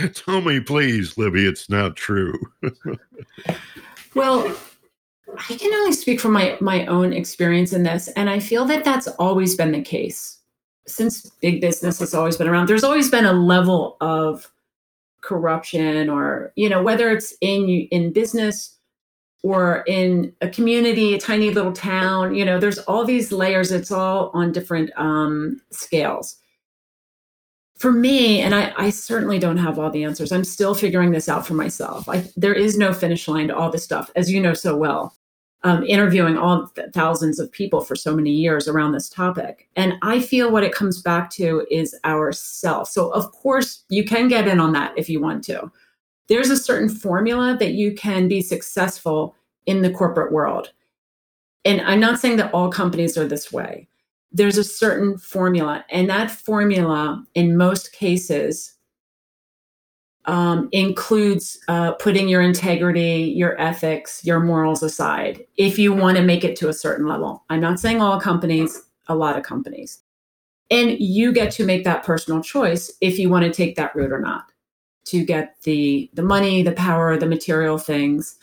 Tell 0.14 0.40
me, 0.40 0.60
please, 0.60 1.18
Libby, 1.18 1.44
it's 1.44 1.68
not 1.68 1.96
true. 1.96 2.38
well, 4.14 4.56
I 5.36 5.54
can 5.56 5.74
only 5.74 5.92
speak 5.92 6.20
from 6.20 6.32
my 6.32 6.56
my 6.60 6.86
own 6.86 7.12
experience 7.12 7.72
in 7.72 7.82
this, 7.82 8.08
and 8.08 8.30
I 8.30 8.38
feel 8.38 8.64
that 8.66 8.84
that's 8.84 9.08
always 9.08 9.56
been 9.56 9.72
the 9.72 9.82
case 9.82 10.38
since 10.86 11.28
big 11.40 11.60
business 11.60 11.98
has 11.98 12.14
always 12.14 12.36
been 12.36 12.48
around. 12.48 12.68
There's 12.68 12.84
always 12.84 13.10
been 13.10 13.24
a 13.24 13.32
level 13.32 13.96
of 14.00 14.50
corruption, 15.22 16.08
or 16.08 16.52
you 16.56 16.68
know, 16.68 16.82
whether 16.82 17.10
it's 17.10 17.34
in 17.40 17.68
in 17.90 18.12
business 18.12 18.76
or 19.42 19.84
in 19.86 20.32
a 20.40 20.48
community, 20.48 21.14
a 21.14 21.20
tiny 21.20 21.50
little 21.50 21.72
town. 21.72 22.34
You 22.34 22.44
know, 22.44 22.58
there's 22.58 22.78
all 22.80 23.04
these 23.04 23.30
layers. 23.32 23.70
It's 23.70 23.92
all 23.92 24.30
on 24.34 24.52
different 24.52 24.90
um, 24.96 25.60
scales 25.70 26.36
for 27.76 27.92
me, 27.92 28.40
and 28.40 28.54
I, 28.54 28.72
I, 28.76 28.90
certainly 28.90 29.38
don't 29.38 29.58
have 29.58 29.78
all 29.78 29.90
the 29.90 30.04
answers. 30.04 30.32
I'm 30.32 30.44
still 30.44 30.74
figuring 30.74 31.10
this 31.10 31.28
out 31.28 31.46
for 31.46 31.54
myself. 31.54 32.08
I, 32.08 32.24
there 32.36 32.54
is 32.54 32.78
no 32.78 32.92
finish 32.92 33.28
line 33.28 33.48
to 33.48 33.56
all 33.56 33.70
this 33.70 33.84
stuff, 33.84 34.10
as 34.16 34.30
you 34.30 34.40
know 34.40 34.54
so 34.54 34.76
well. 34.76 35.14
Um, 35.66 35.82
interviewing 35.82 36.38
all 36.38 36.68
th- 36.68 36.92
thousands 36.92 37.40
of 37.40 37.50
people 37.50 37.80
for 37.80 37.96
so 37.96 38.14
many 38.14 38.30
years 38.30 38.68
around 38.68 38.92
this 38.92 39.08
topic, 39.08 39.68
and 39.74 39.94
I 40.00 40.20
feel 40.20 40.52
what 40.52 40.62
it 40.62 40.72
comes 40.72 41.02
back 41.02 41.28
to 41.30 41.66
is 41.72 41.92
ourself. 42.04 42.88
So, 42.88 43.08
of 43.10 43.32
course, 43.32 43.82
you 43.88 44.04
can 44.04 44.28
get 44.28 44.46
in 44.46 44.60
on 44.60 44.72
that 44.74 44.96
if 44.96 45.08
you 45.08 45.20
want 45.20 45.42
to. 45.46 45.72
There's 46.28 46.50
a 46.50 46.56
certain 46.56 46.88
formula 46.88 47.56
that 47.58 47.72
you 47.72 47.96
can 47.96 48.28
be 48.28 48.42
successful 48.42 49.34
in 49.66 49.82
the 49.82 49.90
corporate 49.90 50.30
world, 50.30 50.70
and 51.64 51.80
I'm 51.80 51.98
not 51.98 52.20
saying 52.20 52.36
that 52.36 52.54
all 52.54 52.70
companies 52.70 53.18
are 53.18 53.26
this 53.26 53.50
way 53.50 53.88
there's 54.30 54.58
a 54.58 54.62
certain 54.62 55.18
formula, 55.18 55.84
and 55.90 56.08
that 56.08 56.30
formula, 56.30 57.24
in 57.34 57.56
most 57.56 57.92
cases, 57.92 58.75
um, 60.26 60.68
includes 60.72 61.58
uh, 61.68 61.92
putting 61.92 62.28
your 62.28 62.42
integrity, 62.42 63.32
your 63.36 63.60
ethics, 63.60 64.24
your 64.24 64.40
morals 64.40 64.82
aside 64.82 65.44
if 65.56 65.78
you 65.78 65.92
want 65.92 66.16
to 66.16 66.22
make 66.22 66.44
it 66.44 66.56
to 66.56 66.68
a 66.68 66.72
certain 66.72 67.06
level. 67.06 67.44
I'm 67.48 67.60
not 67.60 67.80
saying 67.80 68.00
all 68.00 68.20
companies, 68.20 68.82
a 69.08 69.14
lot 69.14 69.36
of 69.36 69.44
companies. 69.44 70.00
And 70.70 70.98
you 70.98 71.32
get 71.32 71.52
to 71.52 71.64
make 71.64 71.84
that 71.84 72.02
personal 72.02 72.42
choice 72.42 72.92
if 73.00 73.18
you 73.18 73.28
want 73.28 73.44
to 73.44 73.52
take 73.52 73.76
that 73.76 73.94
route 73.94 74.12
or 74.12 74.20
not 74.20 74.50
to 75.06 75.24
get 75.24 75.56
the 75.62 76.10
the 76.14 76.22
money, 76.22 76.62
the 76.62 76.72
power, 76.72 77.16
the 77.16 77.26
material 77.26 77.78
things. 77.78 78.36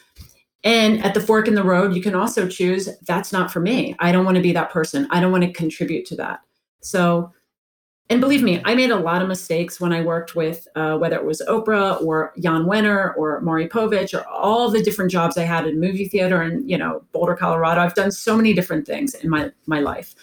And 0.64 1.04
at 1.04 1.14
the 1.14 1.20
fork 1.20 1.50
in 1.50 1.56
the 1.56 1.64
road, 1.64 1.94
you 1.94 2.02
can 2.02 2.16
also 2.16 2.48
choose 2.48 2.88
that's 3.02 3.34
not 3.34 3.52
for 3.52 3.60
me. 3.60 3.96
I 4.00 4.14
don't 4.14 4.24
want 4.24 4.38
to 4.38 4.44
be 4.44 4.54
that 4.54 4.72
person. 4.72 5.08
I 5.12 5.20
don't 5.20 5.34
want 5.34 5.44
to 5.44 5.52
contribute 5.52 6.06
to 6.08 6.16
that. 6.16 6.40
So, 6.82 7.34
and 8.10 8.20
believe 8.20 8.44
me, 8.44 8.62
I 8.66 8.76
made 8.76 8.92
a 8.92 8.98
lot 8.98 9.22
of 9.22 9.28
mistakes 9.28 9.80
when 9.80 9.94
I 9.94 10.02
worked 10.02 10.36
with 10.36 10.68
uh, 10.76 10.98
whether 10.98 11.16
it 11.16 11.26
was 11.26 11.42
Oprah 11.48 12.02
or 12.02 12.34
Jann 12.40 12.64
Wenner 12.66 13.16
or 13.18 13.40
Maury 13.42 13.68
Povich 13.68 14.14
or 14.14 14.28
all 14.28 14.70
the 14.70 14.84
different 14.84 15.10
jobs 15.10 15.38
I 15.38 15.44
had 15.44 15.66
in 15.66 15.80
movie 15.80 16.08
theater 16.08 16.42
and 16.42 16.70
you 16.70 16.78
know 16.78 17.04
Boulder, 17.12 17.36
Colorado. 17.36 17.82
I've 17.82 17.96
done 17.96 18.12
so 18.12 18.36
many 18.36 18.54
different 18.54 18.86
things 18.86 19.14
in 19.16 19.30
my 19.30 19.52
my 19.66 19.80
life, 19.80 20.14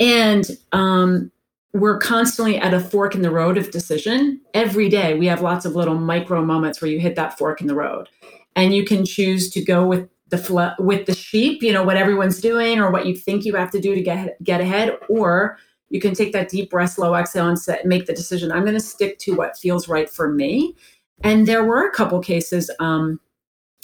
and 0.00 0.46
um, 0.72 1.30
we're 1.74 1.98
constantly 1.98 2.56
at 2.56 2.74
a 2.74 2.80
fork 2.80 3.14
in 3.14 3.22
the 3.22 3.30
road 3.30 3.58
of 3.58 3.70
decision 3.70 4.40
every 4.54 4.88
day. 4.88 5.14
We 5.14 5.26
have 5.26 5.42
lots 5.42 5.66
of 5.66 5.76
little 5.76 5.94
micro 5.94 6.44
moments 6.44 6.80
where 6.80 6.90
you 6.90 7.00
hit 7.00 7.16
that 7.16 7.36
fork 7.36 7.60
in 7.60 7.66
the 7.66 7.74
road 7.74 8.08
and 8.56 8.74
you 8.74 8.84
can 8.84 9.04
choose 9.04 9.50
to 9.50 9.62
go 9.62 9.86
with 9.86 10.08
the 10.30 10.74
with 10.78 11.06
the 11.06 11.14
sheep, 11.14 11.62
you 11.62 11.72
know, 11.72 11.84
what 11.84 11.96
everyone's 11.96 12.40
doing 12.40 12.80
or 12.80 12.90
what 12.90 13.06
you 13.06 13.14
think 13.14 13.44
you 13.44 13.54
have 13.54 13.70
to 13.70 13.80
do 13.80 13.94
to 13.94 14.02
get 14.02 14.42
get 14.42 14.60
ahead, 14.60 14.98
or 15.08 15.58
you 15.90 16.00
can 16.00 16.14
take 16.14 16.32
that 16.32 16.48
deep 16.48 16.70
breath, 16.70 16.92
slow 16.92 17.14
exhale, 17.14 17.48
and 17.48 17.58
set, 17.58 17.86
make 17.86 18.06
the 18.06 18.12
decision. 18.12 18.52
I'm 18.52 18.64
going 18.64 18.74
to 18.74 18.80
stick 18.80 19.18
to 19.20 19.34
what 19.34 19.56
feels 19.56 19.88
right 19.88 20.08
for 20.08 20.32
me. 20.32 20.76
And 21.24 21.46
there 21.46 21.64
were 21.64 21.86
a 21.86 21.92
couple 21.92 22.20
cases, 22.20 22.70
um, 22.78 23.20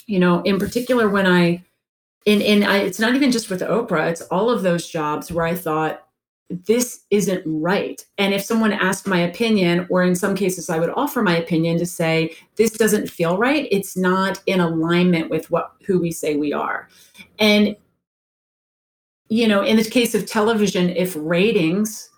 you 0.05 0.19
know, 0.19 0.41
in 0.43 0.59
particular 0.59 1.09
when 1.09 1.27
I, 1.27 1.63
in 2.25 2.41
in 2.41 2.63
I, 2.63 2.77
it's 2.77 2.99
not 2.99 3.15
even 3.15 3.31
just 3.31 3.49
with 3.49 3.61
Oprah, 3.61 4.09
it's 4.09 4.21
all 4.21 4.49
of 4.49 4.63
those 4.63 4.87
jobs 4.87 5.31
where 5.31 5.45
I 5.45 5.55
thought, 5.55 6.01
this 6.49 7.05
isn't 7.09 7.41
right. 7.45 8.05
And 8.19 8.31
if 8.31 8.43
someone 8.43 8.71
asked 8.71 9.07
my 9.07 9.19
opinion, 9.19 9.87
or 9.89 10.03
in 10.03 10.15
some 10.15 10.35
cases, 10.35 10.69
I 10.69 10.77
would 10.77 10.91
offer 10.91 11.23
my 11.23 11.35
opinion 11.35 11.79
to 11.79 11.87
say, 11.87 12.35
this 12.55 12.71
doesn't 12.71 13.09
feel 13.09 13.37
right. 13.37 13.67
It's 13.71 13.97
not 13.97 14.41
in 14.45 14.59
alignment 14.59 15.31
with 15.31 15.49
what 15.49 15.71
who 15.85 15.99
we 15.99 16.11
say 16.11 16.35
we 16.35 16.53
are. 16.53 16.87
And 17.39 17.75
you 19.29 19.47
know, 19.47 19.61
in 19.61 19.77
the 19.77 19.83
case 19.83 20.13
of 20.13 20.25
television, 20.25 20.89
if 20.89 21.15
ratings, 21.17 22.09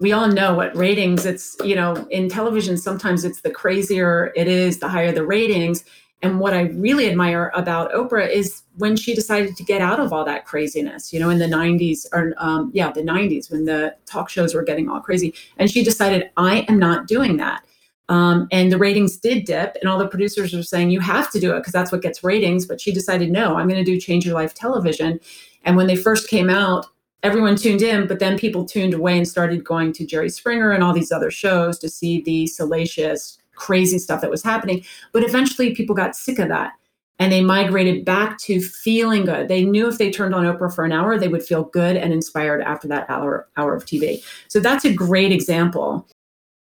we 0.00 0.12
all 0.12 0.28
know 0.28 0.54
what 0.54 0.74
ratings, 0.74 1.24
it's, 1.24 1.56
you 1.64 1.76
know, 1.76 1.94
in 2.10 2.28
television, 2.28 2.76
sometimes 2.76 3.24
it's 3.24 3.42
the 3.42 3.50
crazier 3.50 4.32
it 4.34 4.48
is, 4.48 4.78
the 4.78 4.88
higher 4.88 5.12
the 5.12 5.24
ratings. 5.24 5.84
And 6.22 6.38
what 6.38 6.54
I 6.54 6.62
really 6.62 7.08
admire 7.08 7.50
about 7.54 7.92
Oprah 7.92 8.28
is 8.28 8.62
when 8.76 8.96
she 8.96 9.14
decided 9.14 9.56
to 9.56 9.64
get 9.64 9.80
out 9.80 10.00
of 10.00 10.12
all 10.12 10.24
that 10.24 10.44
craziness, 10.44 11.12
you 11.12 11.18
know, 11.18 11.30
in 11.30 11.38
the 11.38 11.46
90s 11.46 12.06
or, 12.12 12.32
um, 12.38 12.70
yeah, 12.72 12.92
the 12.92 13.02
90s 13.02 13.50
when 13.50 13.64
the 13.64 13.94
talk 14.06 14.28
shows 14.28 14.54
were 14.54 14.62
getting 14.62 14.88
all 14.88 15.00
crazy. 15.00 15.34
And 15.58 15.70
she 15.70 15.82
decided, 15.82 16.30
I 16.36 16.60
am 16.68 16.78
not 16.78 17.06
doing 17.06 17.36
that. 17.38 17.64
Um, 18.08 18.46
and 18.50 18.70
the 18.70 18.78
ratings 18.78 19.16
did 19.16 19.44
dip, 19.46 19.76
and 19.80 19.88
all 19.88 19.98
the 19.98 20.08
producers 20.08 20.52
were 20.52 20.62
saying, 20.62 20.90
you 20.90 21.00
have 21.00 21.30
to 21.30 21.40
do 21.40 21.54
it 21.54 21.60
because 21.60 21.72
that's 21.72 21.90
what 21.90 22.02
gets 22.02 22.22
ratings. 22.22 22.66
But 22.66 22.80
she 22.80 22.92
decided, 22.92 23.30
no, 23.30 23.56
I'm 23.56 23.68
going 23.68 23.82
to 23.82 23.90
do 23.90 23.98
Change 23.98 24.26
Your 24.26 24.34
Life 24.34 24.54
television. 24.54 25.18
And 25.64 25.76
when 25.76 25.86
they 25.86 25.96
first 25.96 26.28
came 26.28 26.50
out, 26.50 26.86
everyone 27.22 27.56
tuned 27.56 27.82
in, 27.82 28.06
but 28.06 28.18
then 28.18 28.38
people 28.38 28.64
tuned 28.64 28.94
away 28.94 29.16
and 29.16 29.26
started 29.26 29.64
going 29.64 29.92
to 29.94 30.06
Jerry 30.06 30.28
Springer 30.28 30.72
and 30.72 30.82
all 30.82 30.92
these 30.92 31.12
other 31.12 31.30
shows 31.30 31.78
to 31.78 31.88
see 31.88 32.20
the 32.22 32.46
salacious, 32.46 33.38
crazy 33.54 33.98
stuff 33.98 34.20
that 34.20 34.30
was 34.30 34.42
happening. 34.42 34.84
But 35.12 35.24
eventually 35.24 35.74
people 35.74 35.94
got 35.94 36.16
sick 36.16 36.38
of 36.38 36.48
that 36.48 36.72
and 37.18 37.32
they 37.32 37.40
migrated 37.40 38.04
back 38.04 38.38
to 38.38 38.60
feeling 38.60 39.24
good. 39.24 39.46
They 39.46 39.64
knew 39.64 39.86
if 39.86 39.98
they 39.98 40.10
turned 40.10 40.34
on 40.34 40.44
Oprah 40.44 40.74
for 40.74 40.84
an 40.84 40.92
hour, 40.92 41.18
they 41.18 41.28
would 41.28 41.44
feel 41.44 41.64
good 41.64 41.96
and 41.96 42.12
inspired 42.12 42.62
after 42.62 42.88
that 42.88 43.08
hour 43.08 43.48
hour 43.56 43.74
of 43.76 43.84
TV. 43.84 44.24
So 44.48 44.58
that's 44.58 44.84
a 44.84 44.92
great 44.92 45.30
example. 45.30 46.08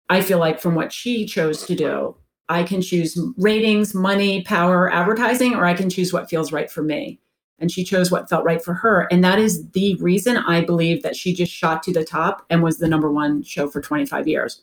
I 0.08 0.22
feel 0.22 0.38
like 0.38 0.60
from 0.60 0.74
what 0.74 0.92
she 0.92 1.24
chose 1.24 1.64
to 1.66 1.76
do, 1.76 2.16
I 2.48 2.64
can 2.64 2.82
choose 2.82 3.16
ratings, 3.36 3.94
money, 3.94 4.42
power, 4.42 4.92
advertising, 4.92 5.54
or 5.54 5.64
I 5.64 5.74
can 5.74 5.88
choose 5.88 6.12
what 6.12 6.28
feels 6.28 6.50
right 6.50 6.68
for 6.68 6.82
me. 6.82 7.20
And 7.60 7.70
she 7.70 7.84
chose 7.84 8.10
what 8.10 8.28
felt 8.28 8.44
right 8.44 8.62
for 8.62 8.74
her. 8.74 9.06
And 9.10 9.22
that 9.22 9.38
is 9.38 9.68
the 9.70 9.94
reason 9.96 10.38
I 10.38 10.64
believe 10.64 11.02
that 11.02 11.14
she 11.14 11.34
just 11.34 11.52
shot 11.52 11.82
to 11.84 11.92
the 11.92 12.04
top 12.04 12.44
and 12.48 12.62
was 12.62 12.78
the 12.78 12.88
number 12.88 13.12
one 13.12 13.42
show 13.42 13.68
for 13.68 13.82
25 13.82 14.26
years 14.26 14.62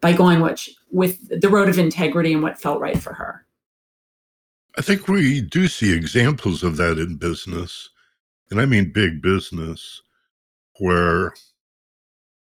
by 0.00 0.12
going 0.12 0.40
which 0.40 0.70
with 0.90 1.40
the 1.40 1.48
road 1.48 1.68
of 1.68 1.78
integrity 1.78 2.32
and 2.32 2.42
what 2.42 2.60
felt 2.60 2.80
right 2.80 2.98
for 2.98 3.12
her. 3.12 3.44
I 4.76 4.80
think 4.80 5.08
we 5.08 5.40
do 5.40 5.66
see 5.66 5.92
examples 5.92 6.62
of 6.62 6.76
that 6.76 6.98
in 6.98 7.16
business, 7.16 7.90
and 8.50 8.60
I 8.60 8.64
mean 8.64 8.92
big 8.92 9.20
business, 9.20 10.00
where, 10.78 11.34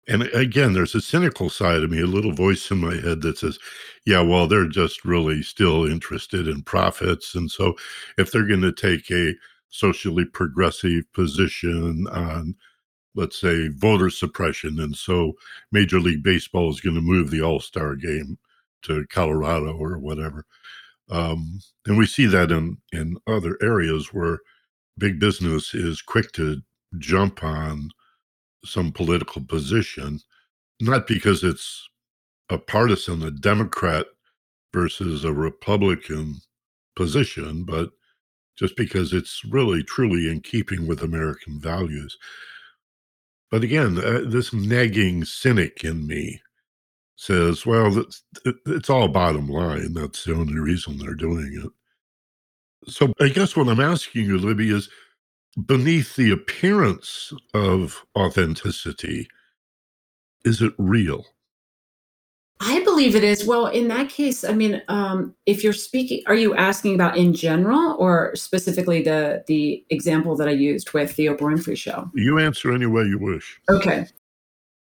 and 0.08 0.24
again, 0.34 0.72
there's 0.72 0.96
a 0.96 1.02
cynical 1.02 1.50
side 1.50 1.84
of 1.84 1.92
me, 1.92 2.00
a 2.00 2.06
little 2.06 2.32
voice 2.32 2.72
in 2.72 2.78
my 2.78 2.96
head 2.96 3.22
that 3.24 3.40
says, 3.40 3.60
yeah, 4.06 4.22
well, 4.22 4.48
they're 4.48 4.70
just 4.70 5.04
really 5.04 5.44
still 5.44 5.86
interested 5.86 6.48
in 6.48 6.62
profits. 6.64 7.36
And 7.36 7.52
so 7.52 7.76
if 8.18 8.32
they're 8.32 8.48
going 8.48 8.62
to 8.62 8.72
take 8.72 9.12
a 9.12 9.34
socially 9.74 10.24
progressive 10.24 11.12
position 11.14 12.06
on, 12.12 12.56
let's 13.16 13.42
say, 13.42 13.70
voter 13.70 14.10
suppression. 14.12 14.80
And 14.80 14.96
so 14.96 15.34
Major 15.72 16.00
League 16.00 16.22
Baseball 16.22 16.70
is 16.70 16.80
going 16.80 16.96
to 16.96 17.02
move 17.02 17.32
the 17.32 17.42
All 17.42 17.60
Star 17.60 17.96
game 17.96 18.38
to 18.84 19.06
Colorado 19.08 19.76
or 19.76 19.98
whatever. 19.98 20.46
Um, 21.10 21.60
and 21.88 21.98
we 21.98 22.06
see 22.06 22.28
that 22.28 22.52
in, 22.52 22.78
in 22.92 23.18
other 23.26 23.58
areas 23.64 24.14
where 24.14 24.40
big 25.00 25.20
business 25.20 25.74
is 25.74 26.04
quick 26.04 26.32
to 26.34 26.62
jump 27.00 27.44
on 27.44 27.90
some 28.64 28.92
political 28.92 29.44
position, 29.44 30.20
not 30.80 31.08
because 31.08 31.44
it's 31.44 31.90
a 32.50 32.60
partisan, 32.60 33.24
a 33.24 33.32
Democrat 33.32 34.06
versus 34.72 35.24
a 35.24 35.34
Republican 35.34 36.36
position, 36.96 37.64
but 37.64 37.90
just 38.58 38.76
because 38.76 39.14
it's 39.14 39.42
really 39.46 39.84
truly 39.84 40.30
in 40.30 40.42
keeping 40.42 40.88
with 40.88 41.02
American 41.02 41.60
values. 41.60 42.18
But 43.50 43.64
again, 43.64 43.98
uh, 44.00 44.22
this 44.26 44.54
nagging 44.54 45.26
cynic 45.26 45.84
in 45.84 46.08
me 46.08 46.42
says, 47.16 47.66
well, 47.66 47.98
it's, 47.98 48.24
it's 48.66 48.90
all 48.90 49.08
bottom 49.08 49.48
line. 49.48 49.94
That's 49.94 50.24
the 50.24 50.34
only 50.34 50.60
reason 50.60 50.98
they're 50.98 51.14
doing 51.14 51.62
it. 51.64 52.92
So 52.92 53.14
I 53.22 53.30
guess 53.30 53.56
what 53.56 53.70
I'm 53.70 53.80
asking 53.80 54.26
you, 54.26 54.38
Libby, 54.38 54.70
is 54.70 54.90
beneath 55.66 56.16
the 56.16 56.32
appearance 56.32 57.32
of 57.54 58.04
authenticity, 58.18 59.28
is 60.44 60.62
it 60.62 60.74
real? 60.78 61.26
I 62.60 62.84
believe 62.84 63.16
it 63.16 63.24
is. 63.24 63.46
Well, 63.46 63.68
in 63.68 63.88
that 63.90 64.10
case, 64.10 64.44
I 64.44 64.54
mean, 64.54 64.82
um, 64.88 65.36
if 65.46 65.64
you're 65.64 65.74
speaking, 65.74 66.24
are 66.28 66.36
you 66.36 66.56
asking 66.56 66.96
about 66.96 67.18
in 67.18 67.34
general 67.34 67.96
or 68.00 68.36
specifically 68.36 69.02
the 69.02 69.44
the 69.48 69.84
example 69.90 70.36
that 70.38 70.48
I 70.48 70.52
used 70.52 70.94
with 70.94 71.16
the 71.16 71.28
Oprah 71.28 71.40
Winfrey 71.40 71.78
show? 71.78 72.10
You 72.14 72.40
answer 72.40 72.72
any 72.72 72.86
way 72.86 73.04
you 73.04 73.20
wish. 73.20 73.60
Okay. 73.70 74.08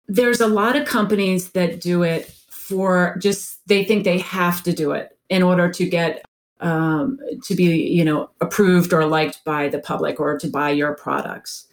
There's 0.06 0.40
a 0.40 0.47
lot 0.47 0.76
of 0.76 0.87
companies 0.87 1.50
that 1.50 1.80
do 1.80 2.02
it 2.02 2.30
for 2.50 3.16
just 3.21 3.66
they 3.66 3.85
think 3.85 4.04
they 4.04 4.18
have 4.18 4.62
to 4.62 4.73
do 4.73 4.92
it 4.92 5.18
in 5.28 5.42
order 5.42 5.71
to 5.71 5.88
get 5.88 6.25
um, 6.61 7.18
to 7.44 7.54
be 7.54 7.88
you 7.88 8.04
know 8.04 8.30
approved 8.40 8.92
or 8.92 9.04
liked 9.06 9.44
by 9.44 9.68
the 9.68 9.80
public 9.80 10.21
or 10.21 10.38
to 10.38 10.49
buy 10.49 10.71
your 10.71 10.94
products. 10.94 11.66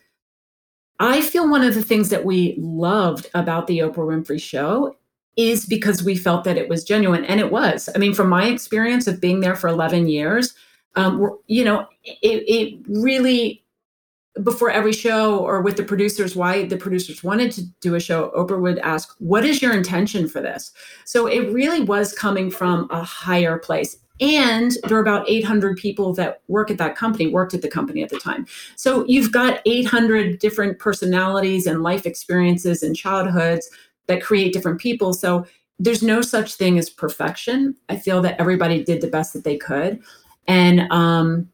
I 1.00 1.22
feel 1.22 1.50
one 1.50 1.64
of 1.64 1.74
the 1.74 1.84
things 1.84 2.10
that 2.10 2.26
we 2.26 2.56
loved 2.60 3.30
about 3.34 3.68
the 3.68 3.80
Oprah 3.80 3.98
Winfrey 3.98 4.42
show 4.42 4.96
is 5.38 5.66
because 5.66 6.04
we 6.04 6.16
felt 6.16 6.44
that 6.44 6.58
it 6.58 6.70
was 6.70 6.84
genuine 6.84 7.26
and 7.26 7.40
it 7.40 7.52
was. 7.52 7.90
I 7.96 7.98
mean 7.98 8.14
from 8.14 8.30
my 8.30 8.46
experience 8.46 9.08
of 9.08 9.22
being 9.22 9.40
there 9.40 9.56
for 9.56 9.68
11 9.68 10.08
years 10.08 10.54
um, 10.96 11.38
you 11.48 11.64
know 11.64 11.88
it, 12.04 12.44
it 12.48 12.80
really 12.88 13.64
before 14.44 14.70
every 14.70 14.94
show 14.94 15.40
or 15.40 15.62
with 15.62 15.76
the 15.76 15.84
producers 15.84 16.36
why 16.36 16.66
the 16.66 16.78
producers 16.78 17.22
wanted 17.22 17.52
to 17.52 17.64
do 17.82 17.96
a 17.96 18.00
show 18.00 18.32
oprah 18.36 18.60
would 18.60 18.80
ask 18.80 19.14
what 19.20 19.44
is 19.46 19.62
your 19.62 19.74
intention 19.74 20.28
for 20.28 20.42
this? 20.42 20.72
So 21.06 21.28
it 21.28 21.52
really 21.52 21.82
was 21.82 22.14
coming 22.14 22.50
from 22.50 22.88
a 22.92 23.04
higher 23.04 23.58
place 23.58 23.98
and 24.22 24.78
there 24.88 24.98
are 24.98 25.02
about 25.02 25.28
800 25.28 25.78
people 25.78 26.14
that 26.14 26.42
work 26.48 26.70
at 26.70 26.78
that 26.78 26.96
company 26.96 27.28
worked 27.28 27.56
at 27.56 27.64
the 27.64 27.68
company 27.68 28.04
at 28.04 28.10
the 28.10 28.20
time. 28.20 28.46
So 28.76 29.04
you've 29.08 29.32
got 29.32 29.62
800 29.66 30.38
different 30.40 30.78
personalities 30.78 31.66
and 31.66 31.82
life 31.82 32.06
experiences 32.06 32.84
and 32.84 32.96
childhoods 32.96 33.70
that 34.12 34.22
create 34.22 34.54
different 34.54 34.80
people. 34.80 35.14
So 35.14 35.46
there's 35.80 36.04
no 36.04 36.22
such 36.22 36.56
thing 36.56 36.78
as 36.78 36.90
perfection. 36.90 37.76
I 37.90 37.96
feel 37.96 38.22
that 38.22 38.40
everybody 38.40 38.84
did 38.84 39.02
the 39.02 39.08
best 39.08 39.34
that 39.34 39.44
they 39.44 39.58
could. 39.58 40.00
And 40.48 40.82
um, 40.92 41.50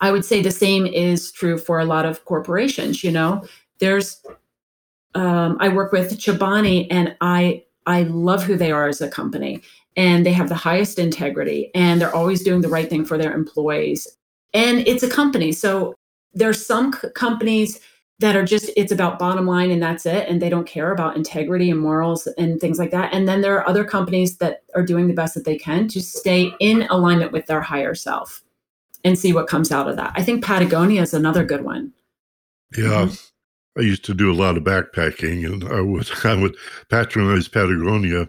I 0.00 0.12
would 0.12 0.24
say 0.24 0.42
the 0.42 0.50
same 0.50 0.86
is 0.86 1.32
true 1.32 1.58
for 1.58 1.80
a 1.80 1.84
lot 1.84 2.06
of 2.06 2.24
corporations. 2.24 3.02
You 3.02 3.10
know, 3.10 3.44
there's, 3.80 4.22
um, 5.14 5.56
I 5.60 5.68
work 5.70 5.90
with 5.92 6.18
Chobani 6.18 6.86
and 6.90 7.16
I, 7.20 7.64
I 7.86 8.02
love 8.02 8.44
who 8.44 8.56
they 8.56 8.70
are 8.70 8.86
as 8.86 9.00
a 9.00 9.08
company 9.08 9.62
and 9.96 10.24
they 10.24 10.32
have 10.32 10.48
the 10.48 10.54
highest 10.54 10.98
integrity 10.98 11.70
and 11.74 12.00
they're 12.00 12.14
always 12.14 12.44
doing 12.44 12.60
the 12.60 12.68
right 12.68 12.88
thing 12.88 13.04
for 13.04 13.18
their 13.18 13.32
employees. 13.32 14.06
And 14.52 14.86
it's 14.86 15.02
a 15.02 15.10
company. 15.10 15.52
So 15.52 15.94
there's 16.34 16.64
some 16.64 16.92
c- 16.92 17.08
companies 17.14 17.80
that 18.20 18.34
are 18.34 18.44
just 18.44 18.70
it's 18.76 18.90
about 18.90 19.18
bottom 19.18 19.46
line 19.46 19.70
and 19.70 19.82
that's 19.82 20.04
it 20.04 20.28
and 20.28 20.42
they 20.42 20.48
don't 20.48 20.66
care 20.66 20.92
about 20.92 21.16
integrity 21.16 21.70
and 21.70 21.80
morals 21.80 22.26
and 22.38 22.60
things 22.60 22.78
like 22.78 22.90
that. 22.90 23.12
And 23.14 23.28
then 23.28 23.40
there 23.40 23.56
are 23.56 23.68
other 23.68 23.84
companies 23.84 24.38
that 24.38 24.62
are 24.74 24.82
doing 24.82 25.06
the 25.06 25.14
best 25.14 25.34
that 25.34 25.44
they 25.44 25.56
can 25.56 25.86
to 25.88 26.02
stay 26.02 26.52
in 26.58 26.82
alignment 26.90 27.32
with 27.32 27.46
their 27.46 27.60
higher 27.60 27.94
self 27.94 28.42
and 29.04 29.16
see 29.16 29.32
what 29.32 29.46
comes 29.46 29.70
out 29.70 29.88
of 29.88 29.96
that. 29.96 30.12
I 30.16 30.22
think 30.24 30.44
patagonia 30.44 31.02
is 31.02 31.14
another 31.14 31.44
good 31.44 31.64
one. 31.64 31.92
Yeah. 32.76 33.06
Mm-hmm. 33.06 33.80
i 33.80 33.82
used 33.82 34.04
to 34.06 34.14
do 34.14 34.30
a 34.30 34.34
lot 34.34 34.56
of 34.58 34.64
backpacking 34.64 35.46
and 35.46 35.64
i 35.72 35.80
would 35.80 36.10
i 36.24 36.34
would 36.34 36.56
patronize 36.90 37.48
patagonia 37.48 38.28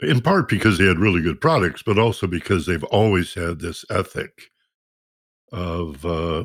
in 0.00 0.20
part 0.22 0.48
because 0.48 0.78
they 0.78 0.86
had 0.86 0.98
really 0.98 1.20
good 1.20 1.38
products 1.38 1.82
but 1.82 1.98
also 1.98 2.26
because 2.26 2.64
they've 2.64 2.84
always 2.84 3.34
had 3.34 3.60
this 3.60 3.84
ethic 3.90 4.50
of 5.52 6.04
uh, 6.06 6.44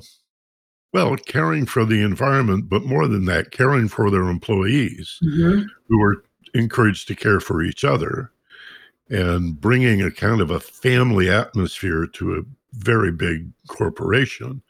well, 0.93 1.15
caring 1.17 1.65
for 1.65 1.85
the 1.85 2.01
environment, 2.01 2.69
but 2.69 2.85
more 2.85 3.07
than 3.07 3.25
that, 3.25 3.51
caring 3.51 3.87
for 3.87 4.09
their 4.09 4.29
employees 4.29 5.19
mm-hmm. 5.23 5.63
who 5.87 5.99
were 5.99 6.23
encouraged 6.53 7.07
to 7.07 7.15
care 7.15 7.39
for 7.39 7.61
each 7.61 7.83
other 7.83 8.31
and 9.09 9.59
bringing 9.59 10.01
a 10.01 10.11
kind 10.11 10.41
of 10.41 10.49
a 10.49 10.59
family 10.59 11.29
atmosphere 11.29 12.07
to 12.07 12.35
a 12.35 12.41
very 12.73 13.11
big 13.11 13.51
corporation. 13.67 14.61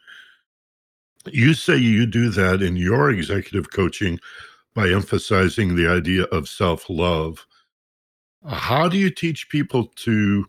You 1.26 1.54
say 1.54 1.76
you 1.76 2.06
do 2.06 2.30
that 2.30 2.62
in 2.62 2.76
your 2.76 3.10
executive 3.10 3.70
coaching 3.70 4.18
by 4.74 4.88
emphasizing 4.88 5.74
the 5.74 5.88
idea 5.88 6.24
of 6.24 6.48
self 6.48 6.88
love. 6.88 7.46
How 8.46 8.88
do 8.88 8.96
you 8.96 9.10
teach 9.10 9.48
people 9.48 9.86
to 9.96 10.46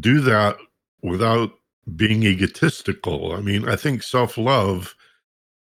do 0.00 0.20
that 0.22 0.56
without 1.02 1.50
being 1.94 2.24
egotistical. 2.24 3.32
I 3.32 3.40
mean, 3.40 3.68
I 3.68 3.76
think 3.76 4.02
self 4.02 4.36
love 4.36 4.94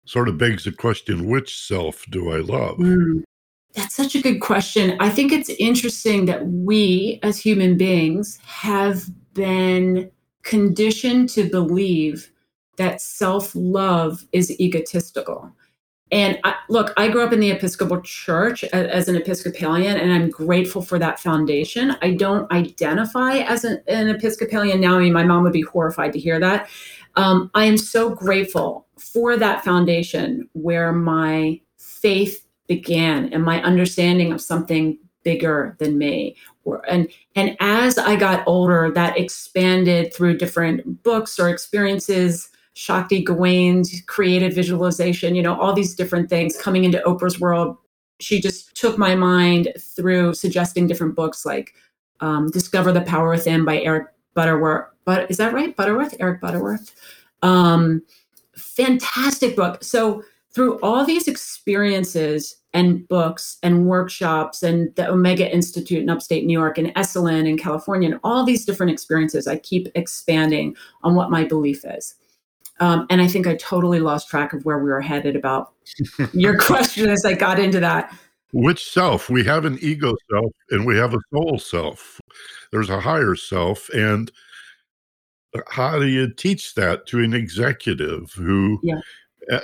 sort 0.06 0.30
of 0.30 0.38
begs 0.38 0.66
the 0.66 0.72
question 0.72 1.28
which 1.30 1.58
self 1.60 2.06
do 2.10 2.32
I 2.32 2.38
love? 2.38 2.78
Mm, 2.78 3.24
that's 3.74 3.96
such 3.96 4.16
a 4.16 4.22
good 4.22 4.40
question. 4.40 4.98
I 5.00 5.10
think 5.10 5.32
it's 5.32 5.50
interesting 5.50 6.26
that 6.26 6.46
we 6.46 7.20
as 7.24 7.40
human 7.40 7.78
beings 7.78 8.40
have 8.44 9.06
been 9.34 10.12
conditioned 10.44 11.30
to 11.30 11.50
believe 11.50 12.30
that 12.78 13.02
self 13.02 13.52
love 13.56 14.26
is 14.32 14.60
egotistical. 14.60 15.52
And 16.14 16.38
I, 16.44 16.54
look, 16.70 16.94
I 16.96 17.08
grew 17.08 17.24
up 17.24 17.34
in 17.34 17.40
the 17.40 17.50
Episcopal 17.50 18.00
Church 18.02 18.64
as, 18.66 19.08
an 19.08 19.16
Episcopalian, 19.16 19.98
and 19.98 20.14
I'm 20.14 20.30
grateful 20.30 20.84
for 20.84 21.00
that 21.00 21.20
foundation. 21.20 21.98
I 22.04 22.12
don't 22.12 22.50
identify 22.52 23.38
as 23.38 23.64
an, 23.64 23.82
an 23.88 24.10
Episcopalian 24.10 24.80
now. 24.80 24.96
I 24.96 25.00
mean, 25.00 25.12
my 25.12 25.24
mom 25.24 25.42
would 25.42 25.54
be 25.54 25.62
horrified 25.62 26.14
to 26.14 26.20
hear 26.20 26.40
that. 26.40 26.70
Um, 27.16 27.50
I 27.56 27.66
am 27.66 27.80
so 27.80 28.12
grateful 28.14 28.86
for 29.00 29.38
that 29.38 29.64
foundation 29.64 30.48
where 30.54 30.92
my 30.92 31.60
faith 31.80 32.46
began 32.68 33.34
and 33.34 33.44
my 33.44 33.64
understanding 33.64 34.32
of 34.32 34.40
something 34.40 35.00
bigger 35.24 35.76
than 35.80 35.98
me. 35.98 36.36
And 36.88 37.10
and 37.36 37.58
as 37.60 37.98
I 37.98 38.18
got 38.18 38.44
older, 38.46 38.92
that 38.94 39.18
expanded 39.18 40.14
through 40.14 40.38
different 40.38 41.02
books 41.02 41.40
or 41.40 41.50
experiences 41.50 42.50
Shakti 42.74 43.24
Gawain's 43.24 44.02
creative 44.08 44.54
visualization, 44.54 45.36
you 45.36 45.44
know, 45.44 45.60
all 45.60 45.74
these 45.74 45.96
different 45.96 46.30
things 46.30 46.58
coming 46.58 46.84
into 46.84 47.02
Oprah's 47.06 47.40
world. 47.40 47.78
She 48.20 48.42
just 48.42 48.76
took 48.76 48.98
my 48.98 49.16
mind 49.16 49.74
through 49.80 50.34
suggesting 50.34 50.88
different 50.88 51.16
books 51.16 51.46
like 51.46 51.74
um, 52.20 52.50
Discover 52.52 52.94
the 52.94 53.02
Power 53.02 53.30
Within 53.30 53.66
by 53.66 53.80
Eric 53.82 54.08
Butterworth. 54.34 54.88
But 55.06 55.30
is 55.30 55.38
that 55.38 55.54
right? 55.54 55.76
Butterworth? 55.76 56.16
Eric 56.20 56.42
Butterworth. 56.42 56.96
Um, 57.42 58.02
fantastic 58.56 59.56
book. 59.56 59.84
So 59.84 60.24
through 60.54 60.80
all 60.82 61.06
these 61.06 61.28
experiences 61.28 62.58
and 62.74 63.08
books 63.08 63.58
and 63.62 63.88
workshops 63.88 64.64
and 64.64 64.96
the 64.96 65.10
Omega 65.10 65.52
Institute 65.52 66.02
in 66.02 66.10
upstate 66.10 66.46
New 66.46 66.58
York 66.58 66.78
and 66.78 66.94
Esalen 66.96 67.48
in 67.48 67.58
California 67.58 68.10
and 68.10 68.20
all 68.24 68.46
these 68.46 68.66
different 68.66 68.92
experiences, 68.92 69.48
I 69.48 69.58
keep 69.58 69.90
expanding 69.96 70.76
on 71.04 71.16
what 71.16 71.30
my 71.30 71.44
belief 71.44 71.84
is. 71.86 72.16
Um, 72.80 73.06
and 73.10 73.22
I 73.22 73.28
think 73.28 73.48
I 73.48 73.56
totally 73.56 74.00
lost 74.00 74.30
track 74.30 74.54
of 74.54 74.66
where 74.66 74.80
we 74.80 74.90
were 74.90 75.02
headed 75.02 75.36
about 75.36 75.74
your 76.34 76.58
question 76.60 77.10
as 77.10 77.24
I 77.26 77.34
got 77.34 77.60
into 77.60 77.80
that. 77.80 78.16
Which 78.52 78.92
self? 78.92 79.30
We 79.30 79.44
have 79.46 79.66
an 79.66 79.80
ego 79.82 80.16
self 80.32 80.52
and 80.70 80.86
we 80.86 80.98
have 80.98 81.14
a 81.14 81.20
soul 81.34 81.58
self. 81.58 82.20
There's 82.72 82.90
a 82.90 83.00
higher 83.00 83.36
self. 83.36 83.90
And 83.90 84.32
how 85.68 86.00
do 86.00 86.08
you 86.08 86.32
teach 86.32 86.76
that 86.76 87.06
to 87.08 87.20
an 87.20 87.34
executive 87.34 88.32
who, 88.34 88.80
yeah. 88.84 89.00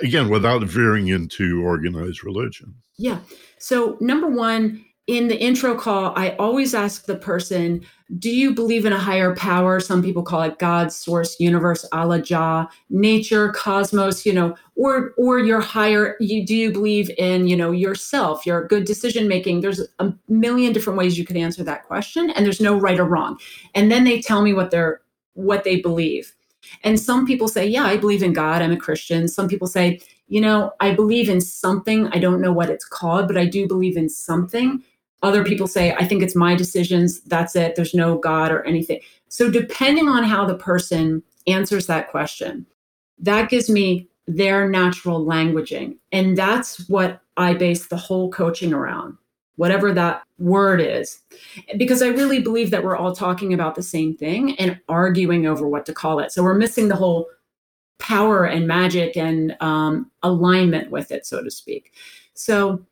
again, 0.02 0.28
without 0.28 0.62
veering 0.64 1.08
into 1.08 1.62
organized 1.62 2.24
religion? 2.24 2.74
Yeah. 2.96 3.20
So, 3.58 3.96
number 4.00 4.28
one, 4.28 4.84
in 5.06 5.28
the 5.28 5.40
intro 5.40 5.74
call, 5.74 6.12
I 6.16 6.36
always 6.38 6.74
ask 6.74 7.06
the 7.06 7.16
person, 7.16 7.84
do 8.18 8.30
you 8.30 8.54
believe 8.54 8.84
in 8.84 8.92
a 8.92 8.98
higher 8.98 9.34
power? 9.34 9.80
Some 9.80 10.02
people 10.02 10.22
call 10.22 10.42
it 10.42 10.58
God, 10.58 10.92
source, 10.92 11.38
universe, 11.40 11.84
Allah, 11.92 12.20
Jah, 12.22 12.68
nature, 12.90 13.50
cosmos, 13.50 14.24
you 14.24 14.32
know, 14.32 14.54
or 14.76 15.12
or 15.16 15.38
your 15.38 15.60
higher, 15.60 16.16
you 16.20 16.44
do 16.44 16.54
you 16.54 16.70
believe 16.72 17.10
in, 17.18 17.46
you 17.46 17.56
know, 17.56 17.70
yourself, 17.70 18.46
your 18.46 18.66
good 18.66 18.84
decision 18.84 19.26
making? 19.26 19.60
There's 19.60 19.80
a 19.98 20.12
million 20.28 20.72
different 20.72 20.98
ways 20.98 21.18
you 21.18 21.24
could 21.24 21.36
answer 21.36 21.64
that 21.64 21.84
question, 21.86 22.30
and 22.30 22.44
there's 22.44 22.60
no 22.60 22.78
right 22.78 22.98
or 22.98 23.04
wrong. 23.04 23.38
And 23.74 23.90
then 23.90 24.04
they 24.04 24.20
tell 24.20 24.42
me 24.42 24.52
what 24.52 24.70
they're 24.70 25.00
what 25.34 25.64
they 25.64 25.80
believe. 25.80 26.32
And 26.84 27.00
some 27.00 27.26
people 27.26 27.48
say, 27.48 27.66
yeah, 27.66 27.84
I 27.84 27.96
believe 27.96 28.22
in 28.22 28.32
God. 28.32 28.62
I'm 28.62 28.72
a 28.72 28.76
Christian. 28.76 29.28
Some 29.28 29.48
people 29.48 29.66
say, 29.66 30.00
you 30.28 30.40
know, 30.40 30.72
I 30.80 30.94
believe 30.94 31.28
in 31.28 31.40
something. 31.40 32.06
I 32.08 32.18
don't 32.18 32.40
know 32.40 32.52
what 32.52 32.70
it's 32.70 32.84
called, 32.84 33.26
but 33.26 33.36
I 33.36 33.46
do 33.46 33.66
believe 33.66 33.96
in 33.96 34.08
something. 34.08 34.82
Other 35.22 35.44
people 35.44 35.66
say, 35.66 35.92
I 35.92 36.06
think 36.06 36.22
it's 36.22 36.36
my 36.36 36.54
decisions. 36.54 37.20
That's 37.22 37.54
it. 37.54 37.76
There's 37.76 37.94
no 37.94 38.16
God 38.16 38.50
or 38.50 38.62
anything. 38.62 39.00
So, 39.28 39.50
depending 39.50 40.08
on 40.08 40.24
how 40.24 40.46
the 40.46 40.56
person 40.56 41.22
answers 41.46 41.86
that 41.86 42.10
question, 42.10 42.66
that 43.18 43.50
gives 43.50 43.68
me 43.68 44.08
their 44.26 44.68
natural 44.68 45.24
languaging. 45.24 45.96
And 46.12 46.38
that's 46.38 46.88
what 46.88 47.20
I 47.36 47.54
base 47.54 47.86
the 47.86 47.96
whole 47.96 48.30
coaching 48.30 48.72
around, 48.72 49.16
whatever 49.56 49.92
that 49.92 50.22
word 50.38 50.80
is. 50.80 51.20
Because 51.76 52.02
I 52.02 52.08
really 52.08 52.40
believe 52.40 52.70
that 52.70 52.84
we're 52.84 52.96
all 52.96 53.14
talking 53.14 53.52
about 53.52 53.74
the 53.74 53.82
same 53.82 54.16
thing 54.16 54.58
and 54.58 54.80
arguing 54.88 55.46
over 55.46 55.68
what 55.68 55.84
to 55.86 55.92
call 55.92 56.20
it. 56.20 56.32
So, 56.32 56.42
we're 56.42 56.54
missing 56.54 56.88
the 56.88 56.96
whole 56.96 57.28
power 57.98 58.46
and 58.46 58.66
magic 58.66 59.18
and 59.18 59.54
um, 59.60 60.10
alignment 60.22 60.90
with 60.90 61.12
it, 61.12 61.26
so 61.26 61.44
to 61.44 61.50
speak. 61.50 61.92
So, 62.32 62.84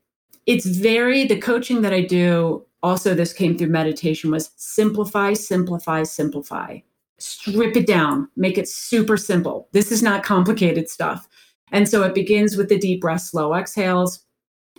it's 0.49 0.65
very 0.65 1.27
the 1.27 1.39
coaching 1.39 1.83
that 1.83 1.93
I 1.93 2.01
do 2.01 2.65
also 2.83 3.15
this 3.15 3.35
came 3.35 3.57
through 3.57 3.69
meditation 3.69 4.31
was 4.31 4.51
simplify 4.57 5.35
simplify 5.35 6.03
simplify. 6.03 6.79
Strip 7.19 7.77
it 7.77 7.87
down 7.87 8.29
make 8.35 8.57
it 8.57 8.67
super 8.67 9.19
simple. 9.19 9.69
This 9.73 9.93
is 9.93 10.03
not 10.03 10.25
complicated 10.25 10.89
stuff. 10.89 11.29
And 11.71 11.87
so 11.87 12.03
it 12.03 12.15
begins 12.15 12.57
with 12.57 12.71
the 12.71 12.79
deep 12.79 13.03
breath 13.03 13.21
slow 13.21 13.55
exhales. 13.55 14.25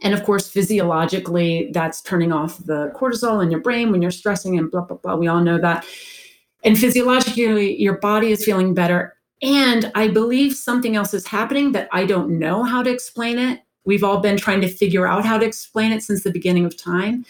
And 0.02 0.16
of 0.16 0.24
course 0.24 0.50
physiologically 0.50 1.70
that's 1.72 2.02
turning 2.02 2.34
off 2.34 2.58
the 2.66 2.92
cortisol 2.96 3.44
in 3.44 3.52
your 3.52 3.62
brain 3.62 3.92
when 3.92 4.02
you're 4.02 4.10
stressing 4.10 4.58
and 4.58 4.72
blah 4.72 4.82
blah 4.82 4.98
blah. 4.98 5.18
We 5.18 5.28
all 5.28 5.44
know 5.44 5.60
that. 5.60 5.86
And 6.64 6.80
physiologically 6.80 7.80
your 7.80 8.00
body 8.00 8.32
is 8.32 8.44
feeling 8.44 8.74
better. 8.74 9.16
And 9.44 9.92
i 9.94 10.08
believe 10.08 10.56
something 10.56 10.96
else 10.96 11.14
is 11.14 11.28
happening 11.28 11.74
that 11.74 11.88
i 11.94 12.06
don't 12.06 12.40
know 12.40 12.64
how 12.64 12.82
to 12.82 12.90
explain 12.90 13.38
it 13.38 13.62
We've 13.86 14.04
all 14.04 14.20
been 14.20 14.38
trying 14.38 14.62
to 14.62 14.68
figure 14.68 15.08
out 15.08 15.26
how 15.26 15.38
to 15.38 15.46
explain 15.46 15.92
it 15.92 16.04
since 16.04 16.24
the 16.24 16.32
beginning 16.32 16.66
of 16.66 16.78
time. 16.78 17.26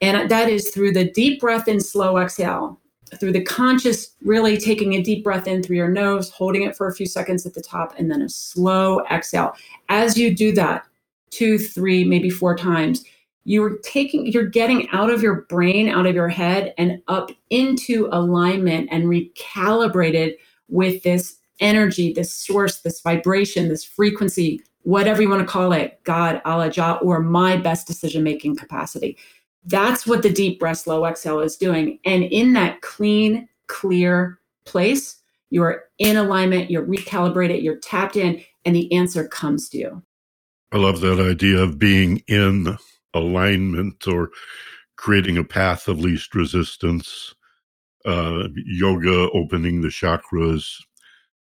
And 0.00 0.30
that 0.30 0.48
is 0.48 0.70
through 0.70 0.92
the 0.92 1.10
deep 1.10 1.40
breath 1.40 1.66
and 1.66 1.84
slow 1.84 2.18
exhale, 2.18 2.80
through 3.18 3.32
the 3.32 3.42
conscious, 3.42 4.14
really 4.22 4.56
taking 4.56 4.94
a 4.94 5.02
deep 5.02 5.24
breath 5.24 5.46
in 5.46 5.62
through 5.62 5.76
your 5.76 5.90
nose, 5.90 6.30
holding 6.30 6.62
it 6.62 6.76
for 6.76 6.86
a 6.86 6.94
few 6.94 7.06
seconds 7.06 7.44
at 7.46 7.54
the 7.54 7.60
top, 7.60 7.94
and 7.98 8.10
then 8.10 8.22
a 8.22 8.28
slow 8.28 9.04
exhale. 9.10 9.54
As 9.88 10.16
you 10.16 10.34
do 10.34 10.52
that, 10.52 10.84
two, 11.30 11.58
three, 11.58 12.04
maybe 12.04 12.30
four 12.30 12.56
times, 12.56 13.04
you're 13.44 13.78
taking, 13.78 14.26
you're 14.26 14.46
getting 14.46 14.88
out 14.90 15.10
of 15.10 15.22
your 15.22 15.42
brain, 15.48 15.88
out 15.88 16.06
of 16.06 16.14
your 16.14 16.28
head, 16.28 16.74
and 16.76 17.02
up 17.08 17.30
into 17.50 18.08
alignment 18.12 18.88
and 18.92 19.04
recalibrated 19.04 20.34
with 20.68 21.02
this 21.02 21.38
energy, 21.60 22.12
this 22.12 22.32
source, 22.32 22.80
this 22.80 23.00
vibration, 23.00 23.68
this 23.68 23.84
frequency 23.84 24.60
whatever 24.82 25.22
you 25.22 25.28
want 25.28 25.40
to 25.40 25.46
call 25.46 25.72
it, 25.72 26.00
God, 26.04 26.40
Allah, 26.44 26.70
Jah, 26.70 26.98
or 27.02 27.20
my 27.20 27.56
best 27.56 27.86
decision 27.86 28.22
making 28.22 28.56
capacity. 28.56 29.18
That's 29.64 30.06
what 30.06 30.22
the 30.22 30.32
deep 30.32 30.58
breath, 30.58 30.78
slow 30.78 31.04
exhale 31.04 31.40
is 31.40 31.56
doing. 31.56 31.98
And 32.04 32.24
in 32.24 32.54
that 32.54 32.80
clean, 32.80 33.48
clear 33.66 34.38
place, 34.64 35.16
you're 35.50 35.84
in 35.98 36.16
alignment, 36.16 36.70
you're 36.70 36.86
recalibrated, 36.86 37.62
you're 37.62 37.78
tapped 37.78 38.16
in, 38.16 38.42
and 38.64 38.74
the 38.74 38.92
answer 38.92 39.26
comes 39.26 39.68
to 39.70 39.78
you. 39.78 40.02
I 40.72 40.76
love 40.76 41.00
that 41.00 41.20
idea 41.20 41.58
of 41.58 41.78
being 41.78 42.22
in 42.28 42.76
alignment 43.14 44.06
or 44.06 44.30
creating 44.96 45.38
a 45.38 45.44
path 45.44 45.88
of 45.88 46.00
least 46.00 46.34
resistance. 46.34 47.34
Uh, 48.04 48.48
yoga, 48.54 49.28
opening 49.32 49.80
the 49.80 49.88
chakras, 49.88 50.66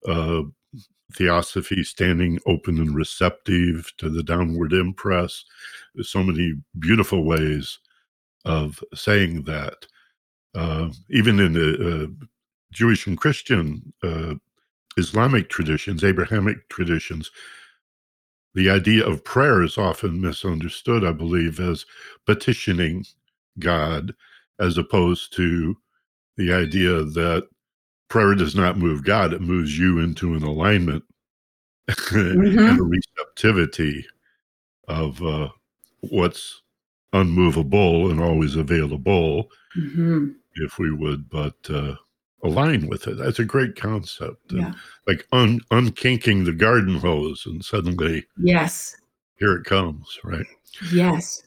uh, 0.07 0.43
theosophy 1.15 1.83
standing 1.83 2.39
open 2.45 2.79
and 2.79 2.95
receptive 2.95 3.91
to 3.97 4.09
the 4.09 4.23
downward 4.23 4.73
impress. 4.73 5.43
There's 5.93 6.09
so 6.09 6.23
many 6.23 6.53
beautiful 6.79 7.23
ways 7.23 7.79
of 8.45 8.83
saying 8.93 9.43
that. 9.43 9.85
Uh, 10.55 10.89
even 11.09 11.39
in 11.39 11.53
the 11.53 12.03
uh, 12.03 12.25
Jewish 12.71 13.07
and 13.07 13.17
Christian 13.17 13.93
uh, 14.03 14.35
Islamic 14.97 15.49
traditions, 15.49 16.03
Abrahamic 16.03 16.69
traditions, 16.69 17.31
the 18.53 18.69
idea 18.69 19.05
of 19.05 19.23
prayer 19.23 19.63
is 19.63 19.77
often 19.79 20.21
misunderstood, 20.21 21.03
I 21.03 21.11
believe, 21.11 21.59
as 21.59 21.85
petitioning 22.27 23.05
God, 23.59 24.13
as 24.59 24.77
opposed 24.77 25.33
to 25.37 25.75
the 26.37 26.53
idea 26.53 27.03
that 27.03 27.47
prayer 28.13 28.35
does 28.35 28.53
not 28.53 28.77
move 28.77 29.03
God, 29.03 29.33
it 29.33 29.41
moves 29.41 29.79
you 29.79 29.97
into 29.97 30.35
an 30.35 30.43
alignment 30.43 31.03
mm-hmm. 31.89 32.59
and 32.59 32.79
a 32.79 32.83
receptivity 32.83 34.05
of 34.87 35.19
uh, 35.23 35.49
what's 36.01 36.61
unmovable 37.13 38.11
and 38.11 38.21
always 38.21 38.55
available, 38.55 39.49
mm-hmm. 39.75 40.27
if 40.57 40.77
we 40.77 40.91
would, 40.93 41.27
but 41.27 41.55
uh, 41.71 41.95
align 42.43 42.85
with 42.85 43.07
it. 43.07 43.17
That's 43.17 43.39
a 43.39 43.45
great 43.45 43.75
concept. 43.75 44.51
Yeah. 44.51 44.73
like 45.07 45.27
un- 45.31 45.61
unkinking 45.71 46.45
the 46.45 46.53
garden 46.53 46.97
hose 46.97 47.47
and 47.47 47.65
suddenly, 47.65 48.27
yes, 48.37 48.95
here 49.39 49.55
it 49.55 49.63
comes, 49.63 50.19
right? 50.23 50.45
Yes. 50.91 51.41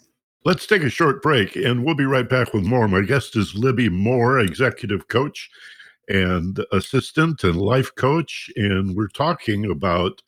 Let's 0.44 0.66
take 0.66 0.82
a 0.82 0.90
short 0.90 1.22
break 1.22 1.54
and 1.54 1.84
we'll 1.84 1.94
be 1.94 2.06
right 2.06 2.28
back 2.28 2.52
with 2.52 2.64
more. 2.64 2.88
My 2.88 3.02
guest 3.02 3.36
is 3.36 3.54
Libby 3.54 3.88
Moore, 3.88 4.40
executive 4.40 5.06
coach 5.06 5.48
and 6.08 6.64
assistant 6.72 7.44
and 7.44 7.56
life 7.56 7.94
coach. 7.94 8.50
And 8.56 8.96
we're 8.96 9.08
talking 9.08 9.70
about 9.70 10.22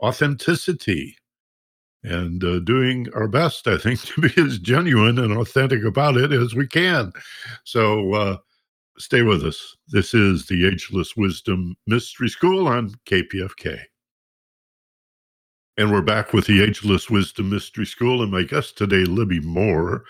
authenticity 0.00 1.16
and 2.02 2.42
uh, 2.44 2.60
doing 2.60 3.08
our 3.14 3.28
best, 3.28 3.66
I 3.66 3.76
think, 3.78 4.00
to 4.14 4.20
be 4.20 4.32
as 4.40 4.58
genuine 4.58 5.18
and 5.18 5.36
authentic 5.36 5.84
about 5.84 6.16
it 6.16 6.32
as 6.32 6.54
we 6.54 6.66
can. 6.66 7.12
So 7.64 8.14
uh, 8.14 8.36
stay 8.98 9.22
with 9.22 9.44
us. 9.44 9.76
This 9.88 10.14
is 10.14 10.46
the 10.46 10.66
Ageless 10.66 11.16
Wisdom 11.16 11.76
Mystery 11.86 12.28
School 12.28 12.68
on 12.68 12.94
KPFK. 13.06 13.80
And 15.78 15.92
we're 15.92 16.00
back 16.00 16.32
with 16.32 16.46
the 16.46 16.62
Ageless 16.62 17.10
Wisdom 17.10 17.50
Mystery 17.50 17.84
School, 17.84 18.22
and 18.22 18.32
my 18.32 18.42
guest 18.42 18.78
today, 18.78 19.04
Libby 19.04 19.40
Moore. 19.40 20.04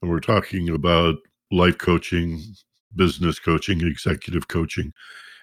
And 0.00 0.10
we're 0.10 0.20
talking 0.20 0.70
about 0.70 1.16
life 1.50 1.76
coaching, 1.76 2.42
business 2.94 3.38
coaching, 3.38 3.80
executive 3.80 4.48
coaching. 4.48 4.92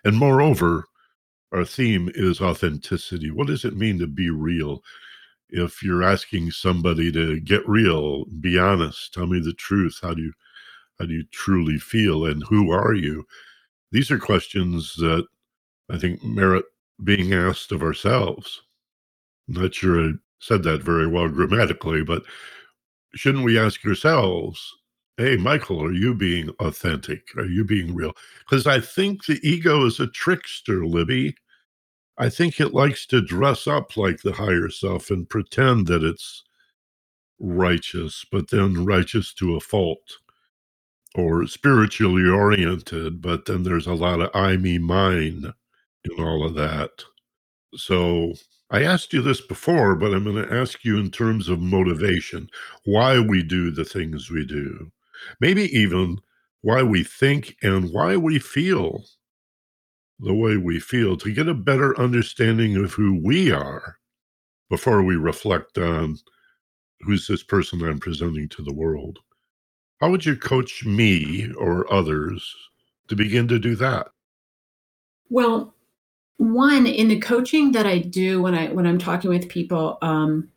And 0.04 0.18
moreover, 0.18 0.86
our 1.52 1.66
theme 1.66 2.10
is 2.14 2.42
authenticity. 2.42 3.32
What 3.32 3.48
does 3.48 3.66
it 3.66 3.76
mean 3.76 4.00
to 4.00 4.08
be 4.08 4.30
real? 4.30 4.84
If 5.50 5.82
you're 5.82 6.04
asking 6.04 6.52
somebody 6.52 7.12
to 7.12 7.40
get 7.40 7.68
real, 7.68 8.26
be 8.40 8.60
honest, 8.60 9.14
tell 9.14 9.26
me 9.26 9.40
the 9.40 9.54
truth. 9.54 10.00
How 10.02 10.14
do 10.14 10.22
you 10.22 10.34
how 11.00 11.06
do 11.06 11.14
you 11.14 11.24
truly 11.32 11.80
feel 11.80 12.26
and 12.26 12.44
who 12.44 12.72
are 12.72 12.94
you? 12.94 13.26
These 13.92 14.12
are 14.12 14.20
questions 14.20 14.96
that 14.98 15.26
I 15.90 15.98
think 15.98 16.24
merit 16.24 16.66
being 17.04 17.34
asked 17.34 17.72
of 17.72 17.82
ourselves. 17.82 18.62
I'm 19.48 19.62
not 19.62 19.74
sure 19.74 20.10
I 20.10 20.12
said 20.40 20.62
that 20.64 20.84
very 20.84 21.08
well 21.08 21.30
grammatically, 21.30 22.04
but 22.04 22.24
shouldn't 23.16 23.46
we 23.46 23.58
ask 23.58 23.84
ourselves 23.86 24.76
hey, 25.20 25.38
Michael, 25.38 25.84
are 25.84 25.94
you 25.94 26.16
being 26.16 26.50
authentic? 26.62 27.30
Are 27.38 27.46
you 27.46 27.66
being 27.66 27.96
real? 27.96 28.14
Because 28.50 28.68
I 28.68 28.82
think 28.82 29.26
the 29.26 29.40
ego 29.44 29.86
is 29.86 30.00
a 30.02 30.08
trickster, 30.08 30.86
Libby. 30.86 31.36
I 32.18 32.30
think 32.30 32.60
it 32.62 32.74
likes 32.74 33.06
to 33.08 33.22
dress 33.22 33.68
up 33.68 33.98
like 33.98 34.22
the 34.24 34.34
higher 34.34 34.70
self 34.70 35.12
and 35.12 35.30
pretend 35.30 35.88
that 35.88 36.04
it's 36.04 36.44
righteous, 37.40 38.26
but 38.32 38.50
then 38.52 38.86
righteous 38.86 39.34
to 39.36 39.56
a 39.56 39.62
fault 39.62 40.20
or 41.16 41.48
spiritually 41.48 42.30
oriented, 42.30 43.22
but 43.22 43.46
then 43.46 43.64
there's 43.64 43.88
a 43.88 43.96
lot 43.96 44.22
of 44.22 44.32
I, 44.36 44.58
me, 44.58 44.80
mine 44.80 45.54
in 46.06 46.24
all 46.26 46.46
of 46.46 46.56
that. 46.56 46.92
So 47.76 48.34
I 48.72 48.84
asked 48.84 49.14
you 49.14 49.22
this 49.22 49.42
before, 49.42 49.96
but 49.96 50.14
I'm 50.14 50.26
going 50.26 50.48
to 50.48 50.54
ask 50.56 50.86
you 50.86 51.00
in 51.00 51.12
terms 51.12 51.50
of 51.50 51.62
motivation, 51.62 52.50
why 52.86 53.20
we 53.20 53.44
do 53.44 53.72
the 53.72 53.86
things 53.86 54.32
we 54.32 54.46
do 54.46 54.92
maybe 55.40 55.64
even 55.78 56.20
why 56.62 56.84
we 56.84 57.04
think 57.04 57.56
and 57.62 57.92
why 57.92 58.18
we 58.18 58.40
feel 58.40 59.04
the 60.20 60.34
way 60.34 60.58
we 60.58 60.80
feel 60.80 61.16
to 61.18 61.34
get 61.34 61.48
a 61.48 61.54
better 61.54 61.98
understanding 62.00 62.76
of 62.76 62.94
who 62.94 63.20
we 63.24 63.52
are 63.52 63.98
before 64.70 65.02
we 65.02 65.16
reflect 65.16 65.78
on 65.78 66.18
who's 67.02 67.28
this 67.28 67.44
person 67.44 67.82
I'm 67.84 68.00
presenting 68.00 68.50
to 68.50 68.62
the 68.62 68.74
world. 68.74 69.20
How 70.02 70.10
would 70.10 70.26
you 70.26 70.36
coach 70.36 70.86
me 70.86 71.52
or 71.58 71.92
others 71.92 72.56
to 73.08 73.16
begin 73.16 73.48
to 73.48 73.60
do 73.60 73.76
that? 73.78 74.10
Well, 75.30 75.74
one 76.38 76.86
in 76.88 77.10
the 77.10 77.20
coaching 77.20 77.72
that 77.74 77.86
I 77.86 78.00
do 78.00 78.42
when 78.42 78.56
I 78.56 78.70
when 78.70 78.88
I'm 78.88 78.98
talking 78.98 79.30
with 79.30 79.50
people, 79.50 79.98
um, 80.02 80.50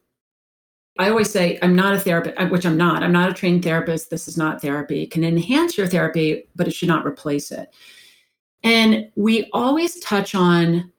I 0.99 1.09
always 1.09 1.31
say 1.31 1.59
I'm 1.63 1.75
not 1.75 1.95
a 1.95 1.99
therapist, 1.99 2.39
uh, 2.39 2.47
which 2.47 2.67
I'm 2.67 2.77
not. 2.77 3.03
I'm 3.03 3.13
not 3.13 3.31
a 3.31 3.35
trained 3.35 3.65
therapist. 3.65 4.11
This 4.11 4.29
is 4.29 4.37
not 4.37 4.61
therapy. 4.61 5.03
It 5.03 5.11
can 5.11 5.25
enhance 5.25 5.79
your 5.79 5.87
therapy, 5.87 6.45
but 6.55 6.69
it 6.69 6.75
should 6.75 6.89
not 6.89 7.07
replace 7.07 7.51
it. 7.51 7.73
And 8.63 9.11
we 9.17 9.49
always 9.53 9.99
touch 10.01 10.35
on 10.35 10.93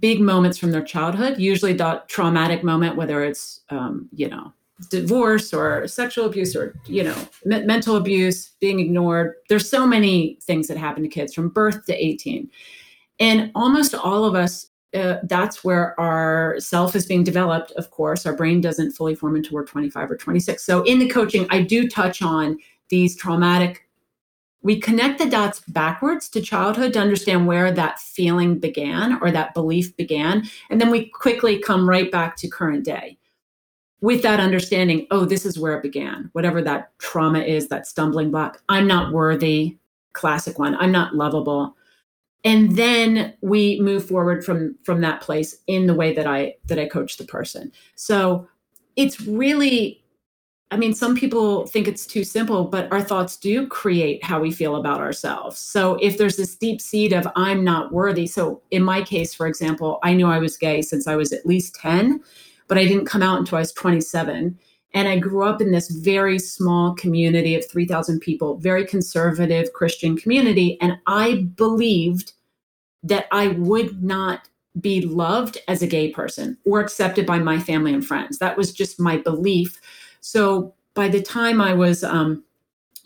big 0.00 0.20
moments 0.20 0.58
from 0.58 0.72
their 0.72 0.82
childhood, 0.82 1.38
usually 1.38 1.72
that 1.74 2.08
traumatic 2.08 2.64
moment, 2.64 2.96
whether 2.96 3.22
it's 3.22 3.60
um, 3.70 4.08
you 4.12 4.28
know 4.28 4.52
divorce 4.90 5.54
or 5.54 5.86
sexual 5.86 6.26
abuse 6.26 6.56
or 6.56 6.74
you 6.86 7.04
know 7.04 7.16
me- 7.44 7.64
mental 7.64 7.96
abuse, 7.96 8.50
being 8.60 8.80
ignored. 8.80 9.34
There's 9.48 9.70
so 9.70 9.86
many 9.86 10.38
things 10.42 10.66
that 10.68 10.76
happen 10.76 11.04
to 11.04 11.08
kids 11.08 11.32
from 11.32 11.50
birth 11.50 11.86
to 11.86 11.94
18 11.94 12.50
and 13.20 13.50
almost 13.54 13.94
all 13.94 14.24
of 14.24 14.34
us, 14.34 14.70
uh, 14.94 15.18
that's 15.24 15.64
where 15.64 15.98
our 15.98 16.56
self 16.58 16.94
is 16.94 17.06
being 17.06 17.24
developed. 17.24 17.72
Of 17.72 17.90
course, 17.90 18.26
our 18.26 18.34
brain 18.34 18.60
doesn't 18.60 18.92
fully 18.92 19.14
form 19.14 19.36
until 19.36 19.54
we're 19.54 19.66
25 19.66 20.10
or 20.10 20.16
26. 20.16 20.64
So 20.64 20.82
in 20.84 20.98
the 20.98 21.08
coaching, 21.08 21.46
I 21.50 21.62
do 21.62 21.88
touch 21.88 22.22
on 22.22 22.58
these 22.88 23.16
traumatic. 23.16 23.88
We 24.62 24.80
connect 24.80 25.18
the 25.18 25.28
dots 25.28 25.60
backwards 25.68 26.28
to 26.30 26.40
childhood 26.40 26.92
to 26.94 27.00
understand 27.00 27.46
where 27.46 27.70
that 27.72 27.98
feeling 27.98 28.58
began 28.58 29.18
or 29.20 29.30
that 29.30 29.52
belief 29.52 29.96
began. 29.96 30.48
And 30.70 30.80
then 30.80 30.90
we 30.90 31.06
quickly 31.10 31.58
come 31.58 31.88
right 31.88 32.10
back 32.10 32.36
to 32.36 32.48
current 32.48 32.84
day 32.84 33.18
with 34.00 34.22
that 34.22 34.40
understanding 34.40 35.06
oh, 35.10 35.24
this 35.24 35.46
is 35.46 35.58
where 35.58 35.76
it 35.76 35.82
began, 35.82 36.28
whatever 36.32 36.62
that 36.62 36.96
trauma 36.98 37.40
is, 37.40 37.68
that 37.68 37.86
stumbling 37.86 38.30
block. 38.30 38.62
I'm 38.68 38.86
not 38.86 39.12
worthy, 39.12 39.78
classic 40.12 40.58
one. 40.58 40.74
I'm 40.76 40.92
not 40.92 41.14
lovable 41.14 41.76
and 42.44 42.76
then 42.76 43.34
we 43.40 43.80
move 43.80 44.06
forward 44.06 44.44
from 44.44 44.76
from 44.82 45.00
that 45.00 45.20
place 45.20 45.56
in 45.66 45.86
the 45.86 45.94
way 45.94 46.14
that 46.14 46.26
i 46.26 46.54
that 46.66 46.78
i 46.78 46.86
coach 46.86 47.16
the 47.16 47.24
person. 47.24 47.72
So 47.96 48.46
it's 48.96 49.20
really 49.22 50.04
i 50.70 50.76
mean 50.76 50.94
some 50.94 51.16
people 51.16 51.66
think 51.66 51.88
it's 51.88 52.06
too 52.06 52.24
simple 52.24 52.64
but 52.64 52.90
our 52.92 53.02
thoughts 53.02 53.36
do 53.36 53.66
create 53.66 54.22
how 54.22 54.40
we 54.40 54.52
feel 54.52 54.76
about 54.76 55.00
ourselves. 55.00 55.58
So 55.58 55.94
if 55.96 56.18
there's 56.18 56.36
this 56.36 56.54
deep 56.54 56.80
seed 56.80 57.12
of 57.12 57.26
i'm 57.34 57.64
not 57.64 57.92
worthy 57.92 58.26
so 58.26 58.62
in 58.70 58.82
my 58.82 59.02
case 59.02 59.34
for 59.34 59.46
example 59.46 59.98
i 60.02 60.12
knew 60.12 60.26
i 60.26 60.38
was 60.38 60.56
gay 60.56 60.82
since 60.82 61.06
i 61.06 61.16
was 61.16 61.32
at 61.32 61.46
least 61.46 61.74
10 61.76 62.20
but 62.68 62.78
i 62.78 62.84
didn't 62.84 63.06
come 63.06 63.22
out 63.22 63.38
until 63.38 63.56
i 63.56 63.60
was 63.60 63.72
27 63.72 64.58
and 64.94 65.08
I 65.08 65.18
grew 65.18 65.44
up 65.44 65.60
in 65.60 65.72
this 65.72 65.90
very 65.90 66.38
small 66.38 66.94
community 66.94 67.56
of 67.56 67.68
3,000 67.68 68.20
people, 68.20 68.56
very 68.58 68.86
conservative 68.86 69.72
Christian 69.72 70.16
community. 70.16 70.78
And 70.80 70.98
I 71.08 71.48
believed 71.56 72.32
that 73.02 73.26
I 73.32 73.48
would 73.48 74.02
not 74.02 74.48
be 74.80 75.02
loved 75.02 75.58
as 75.68 75.82
a 75.82 75.86
gay 75.86 76.10
person 76.10 76.56
or 76.64 76.80
accepted 76.80 77.26
by 77.26 77.38
my 77.40 77.58
family 77.58 77.92
and 77.92 78.06
friends. 78.06 78.38
That 78.38 78.56
was 78.56 78.72
just 78.72 79.00
my 79.00 79.18
belief. 79.18 79.80
So 80.20 80.74
by 80.94 81.08
the 81.08 81.22
time 81.22 81.60
I 81.60 81.74
was 81.74 82.04
um, 82.04 82.44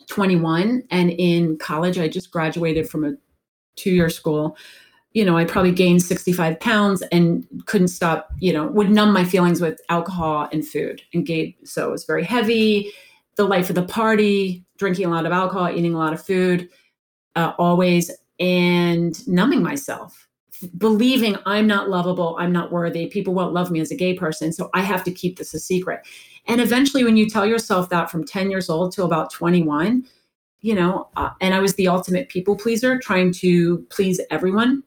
21 0.09 0.85
and 0.91 1.11
in 1.11 1.57
college, 1.57 1.99
I 1.99 2.09
just 2.09 2.31
graduated 2.31 2.89
from 2.89 3.05
a 3.05 3.15
two 3.77 3.91
year 3.91 4.11
school 4.11 4.57
you 5.13 5.25
know, 5.25 5.37
I 5.37 5.45
probably 5.45 5.73
gained 5.73 6.03
65 6.03 6.61
pounds 6.61 7.03
and 7.13 7.47
couldn't 7.67 7.89
stop, 7.89 8.31
you 8.41 8.53
know, 8.53 8.67
would 8.67 8.91
numb 8.91 9.13
my 9.13 9.25
feelings 9.25 9.61
with 9.61 9.81
alcohol 9.89 10.49
and 10.53 10.67
food 10.67 11.03
and 11.15 11.25
gave, 11.25 11.55
so 11.65 11.89
it 11.89 11.93
was 11.93 12.05
very 12.05 12.25
heavy, 12.25 12.93
the 13.37 13.45
life 13.45 13.71
of 13.71 13.75
the 13.75 13.85
party, 13.85 14.65
drinking 14.77 15.07
a 15.07 15.11
lot 15.11 15.27
of 15.27 15.33
alcohol, 15.33 15.71
eating 15.71 15.95
a 15.95 15.99
lot 15.99 16.13
of 16.13 16.25
food, 16.25 16.69
uh, 17.37 17.53
always, 17.59 18.11
and 18.39 19.27
numbing 19.27 19.63
myself, 19.63 20.29
believing 20.77 21.37
I'm 21.47 21.67
not 21.67 21.89
lovable, 21.89 22.37
I'm 22.39 22.53
not 22.53 22.71
worthy, 22.71 23.07
people 23.07 23.33
won't 23.33 23.55
love 23.55 23.71
me 23.71 23.81
as 23.81 23.91
a 23.91 23.97
gay 23.97 24.15
person, 24.15 24.53
so 24.53 24.69
I 24.75 24.83
have 24.83 25.05
to 25.05 25.11
keep 25.11 25.39
this 25.39 25.55
a 25.55 25.59
secret. 25.59 26.07
And 26.47 26.61
eventually, 26.61 27.05
when 27.05 27.17
you 27.17 27.29
tell 27.29 27.47
yourself 27.47 27.89
that 27.89 28.11
from 28.11 28.25
10 28.25 28.51
years 28.51 28.69
old 28.69 28.93
to 28.93 29.05
about 29.05 29.33
21, 29.33 30.05
you 30.61 30.75
know, 30.75 31.09
uh, 31.17 31.31
and 31.41 31.55
I 31.55 31.61
was 31.61 31.75
the 31.75 31.89
ultimate 31.89 32.29
people 32.29 32.57
pleaser, 32.57 32.99
trying 32.99 33.33
to 33.35 33.79
please 33.91 34.21
everyone 34.31 34.83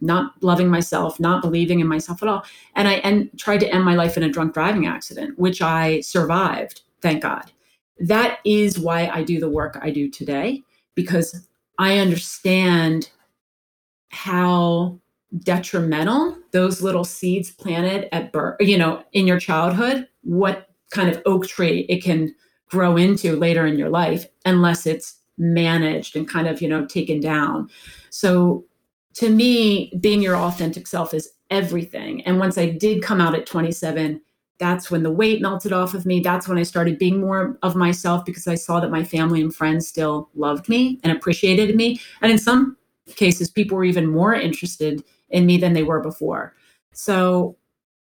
not 0.00 0.32
loving 0.42 0.68
myself, 0.68 1.18
not 1.18 1.42
believing 1.42 1.80
in 1.80 1.86
myself 1.86 2.22
at 2.22 2.28
all. 2.28 2.44
And 2.76 2.88
I 2.88 2.94
and 2.94 3.30
tried 3.38 3.60
to 3.60 3.74
end 3.74 3.84
my 3.84 3.94
life 3.94 4.16
in 4.16 4.22
a 4.22 4.28
drunk 4.28 4.54
driving 4.54 4.86
accident, 4.86 5.38
which 5.38 5.60
I 5.60 6.00
survived, 6.00 6.82
thank 7.00 7.22
God. 7.22 7.50
That 7.98 8.38
is 8.44 8.78
why 8.78 9.08
I 9.08 9.22
do 9.22 9.40
the 9.40 9.50
work 9.50 9.78
I 9.82 9.90
do 9.90 10.08
today 10.08 10.62
because 10.94 11.46
I 11.78 11.98
understand 11.98 13.10
how 14.10 14.98
detrimental 15.40 16.36
those 16.52 16.82
little 16.82 17.04
seeds 17.04 17.50
planted 17.50 18.12
at 18.14 18.32
birth, 18.32 18.56
you 18.60 18.78
know, 18.78 19.02
in 19.12 19.26
your 19.26 19.38
childhood, 19.38 20.08
what 20.22 20.70
kind 20.90 21.10
of 21.10 21.20
oak 21.26 21.46
tree 21.46 21.80
it 21.88 22.02
can 22.02 22.34
grow 22.70 22.96
into 22.96 23.36
later 23.36 23.66
in 23.66 23.78
your 23.78 23.90
life 23.90 24.26
unless 24.44 24.86
it's 24.86 25.16
managed 25.36 26.16
and 26.16 26.28
kind 26.28 26.48
of, 26.48 26.60
you 26.62 26.68
know, 26.68 26.86
taken 26.86 27.20
down. 27.20 27.68
So 28.10 28.64
to 29.18 29.30
me, 29.30 29.92
being 29.98 30.22
your 30.22 30.36
authentic 30.36 30.86
self 30.86 31.12
is 31.12 31.30
everything. 31.50 32.24
And 32.24 32.38
once 32.38 32.56
I 32.56 32.66
did 32.66 33.02
come 33.02 33.20
out 33.20 33.34
at 33.34 33.46
27, 33.46 34.20
that's 34.60 34.92
when 34.92 35.02
the 35.02 35.10
weight 35.10 35.42
melted 35.42 35.72
off 35.72 35.92
of 35.92 36.06
me. 36.06 36.20
That's 36.20 36.46
when 36.46 36.56
I 36.56 36.62
started 36.62 37.00
being 37.00 37.20
more 37.20 37.58
of 37.64 37.74
myself 37.74 38.24
because 38.24 38.46
I 38.46 38.54
saw 38.54 38.78
that 38.78 38.92
my 38.92 39.02
family 39.02 39.40
and 39.40 39.52
friends 39.52 39.88
still 39.88 40.30
loved 40.36 40.68
me 40.68 41.00
and 41.02 41.10
appreciated 41.10 41.74
me. 41.74 42.00
And 42.22 42.30
in 42.30 42.38
some 42.38 42.76
cases, 43.16 43.50
people 43.50 43.76
were 43.76 43.84
even 43.84 44.06
more 44.06 44.34
interested 44.34 45.02
in 45.30 45.46
me 45.46 45.58
than 45.58 45.72
they 45.72 45.82
were 45.82 46.00
before. 46.00 46.54
So 46.92 47.56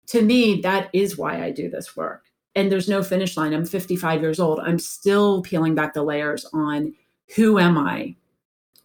to 0.07 0.21
me, 0.21 0.61
that 0.61 0.89
is 0.93 1.17
why 1.17 1.43
I 1.43 1.51
do 1.51 1.69
this 1.69 1.93
work. 1.93 2.23
And 2.55 2.71
there's 2.71 2.87
no 2.87 3.03
finish 3.03 3.35
line. 3.35 3.51
I'm 3.51 3.65
55 3.65 4.21
years 4.21 4.39
old. 4.39 4.61
I'm 4.61 4.79
still 4.79 5.41
peeling 5.41 5.75
back 5.75 5.93
the 5.93 6.03
layers 6.03 6.45
on 6.53 6.93
who 7.35 7.59
am 7.59 7.77
I? 7.77 8.15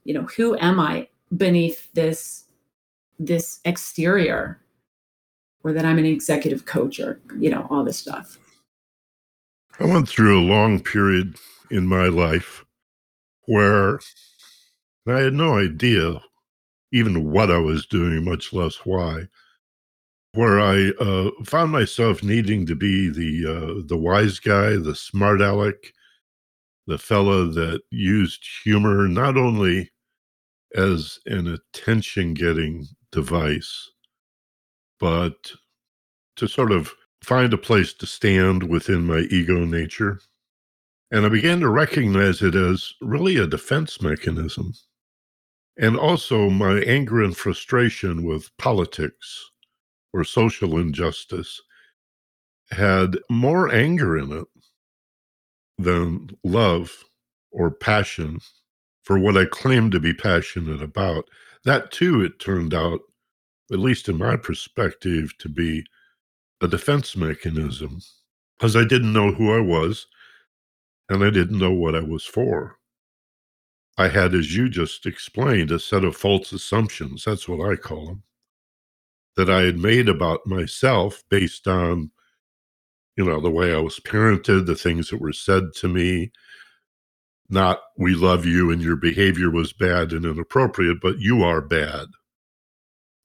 You 0.02 0.14
know, 0.14 0.22
who 0.22 0.56
am 0.58 0.80
I 0.80 1.06
beneath 1.34 1.92
this 1.92 2.44
this 3.18 3.60
exterior 3.64 4.60
or 5.64 5.72
that 5.72 5.84
I'm 5.84 5.98
an 5.98 6.04
executive 6.06 6.66
coach 6.66 7.00
or 7.00 7.20
you 7.38 7.50
know 7.50 7.66
all 7.70 7.84
this 7.84 7.98
stuff. 7.98 8.38
I 9.80 9.84
went 9.84 10.08
through 10.08 10.40
a 10.40 10.48
long 10.48 10.80
period 10.80 11.36
in 11.70 11.86
my 11.86 12.06
life 12.06 12.64
where 13.46 14.00
I 15.06 15.20
had 15.20 15.34
no 15.34 15.58
idea 15.58 16.20
even 16.92 17.30
what 17.30 17.50
I 17.50 17.58
was 17.58 17.86
doing, 17.86 18.24
much 18.24 18.52
less 18.52 18.76
why. 18.84 19.28
Where 20.32 20.60
I 20.60 20.90
uh, 21.00 21.30
found 21.44 21.72
myself 21.72 22.22
needing 22.22 22.66
to 22.66 22.74
be 22.74 23.08
the 23.08 23.46
uh, 23.50 23.82
the 23.86 23.96
wise 23.96 24.38
guy, 24.38 24.76
the 24.76 24.94
smart 24.94 25.40
aleck, 25.40 25.92
the 26.86 26.98
fellow 26.98 27.46
that 27.46 27.80
used 27.90 28.44
humor 28.64 29.08
not 29.08 29.36
only 29.36 29.90
as 30.74 31.18
an 31.26 31.46
attention 31.48 32.34
getting 32.34 32.86
device, 33.12 33.90
but 34.98 35.52
to 36.36 36.46
sort 36.46 36.72
of 36.72 36.92
find 37.22 37.52
a 37.52 37.58
place 37.58 37.92
to 37.94 38.06
stand 38.06 38.62
within 38.62 39.04
my 39.04 39.20
ego 39.30 39.64
nature. 39.64 40.20
And 41.10 41.24
I 41.24 41.28
began 41.28 41.60
to 41.60 41.68
recognize 41.68 42.42
it 42.42 42.54
as 42.54 42.92
really 43.00 43.36
a 43.36 43.46
defense 43.46 44.02
mechanism. 44.02 44.74
And 45.78 45.96
also 45.96 46.50
my 46.50 46.80
anger 46.80 47.22
and 47.22 47.36
frustration 47.36 48.24
with 48.24 48.54
politics 48.58 49.50
or 50.12 50.24
social 50.24 50.78
injustice 50.78 51.60
had 52.70 53.18
more 53.30 53.72
anger 53.72 54.18
in 54.18 54.32
it 54.32 54.46
than 55.78 56.30
love 56.42 57.04
or 57.50 57.70
passion 57.70 58.40
for 59.06 59.20
what 59.20 59.36
I 59.36 59.44
claimed 59.44 59.92
to 59.92 60.00
be 60.00 60.12
passionate 60.12 60.82
about. 60.82 61.28
That 61.64 61.92
too, 61.92 62.22
it 62.22 62.40
turned 62.40 62.74
out, 62.74 63.00
at 63.72 63.78
least 63.78 64.08
in 64.08 64.18
my 64.18 64.36
perspective, 64.36 65.32
to 65.38 65.48
be 65.48 65.86
a 66.60 66.66
defense 66.66 67.16
mechanism 67.16 68.00
because 68.58 68.74
I 68.74 68.82
didn't 68.82 69.12
know 69.12 69.30
who 69.30 69.54
I 69.54 69.60
was 69.60 70.08
and 71.08 71.22
I 71.22 71.30
didn't 71.30 71.58
know 71.58 71.70
what 71.70 71.94
I 71.94 72.00
was 72.00 72.24
for. 72.24 72.78
I 73.96 74.08
had, 74.08 74.34
as 74.34 74.56
you 74.56 74.68
just 74.68 75.06
explained, 75.06 75.70
a 75.70 75.78
set 75.78 76.04
of 76.04 76.16
false 76.16 76.52
assumptions. 76.52 77.24
That's 77.24 77.48
what 77.48 77.64
I 77.64 77.76
call 77.76 78.06
them. 78.06 78.22
That 79.36 79.48
I 79.48 79.62
had 79.62 79.78
made 79.78 80.08
about 80.08 80.46
myself 80.46 81.22
based 81.30 81.68
on, 81.68 82.10
you 83.16 83.24
know, 83.24 83.40
the 83.40 83.50
way 83.50 83.72
I 83.72 83.78
was 83.78 84.00
parented, 84.00 84.66
the 84.66 84.74
things 84.74 85.10
that 85.10 85.20
were 85.20 85.32
said 85.32 85.74
to 85.76 85.88
me, 85.88 86.32
not 87.48 87.80
we 87.96 88.14
love 88.14 88.44
you 88.44 88.70
and 88.70 88.82
your 88.82 88.96
behavior 88.96 89.50
was 89.50 89.72
bad 89.72 90.12
and 90.12 90.24
inappropriate, 90.24 90.98
but 91.00 91.18
you 91.20 91.42
are 91.42 91.60
bad. 91.60 92.06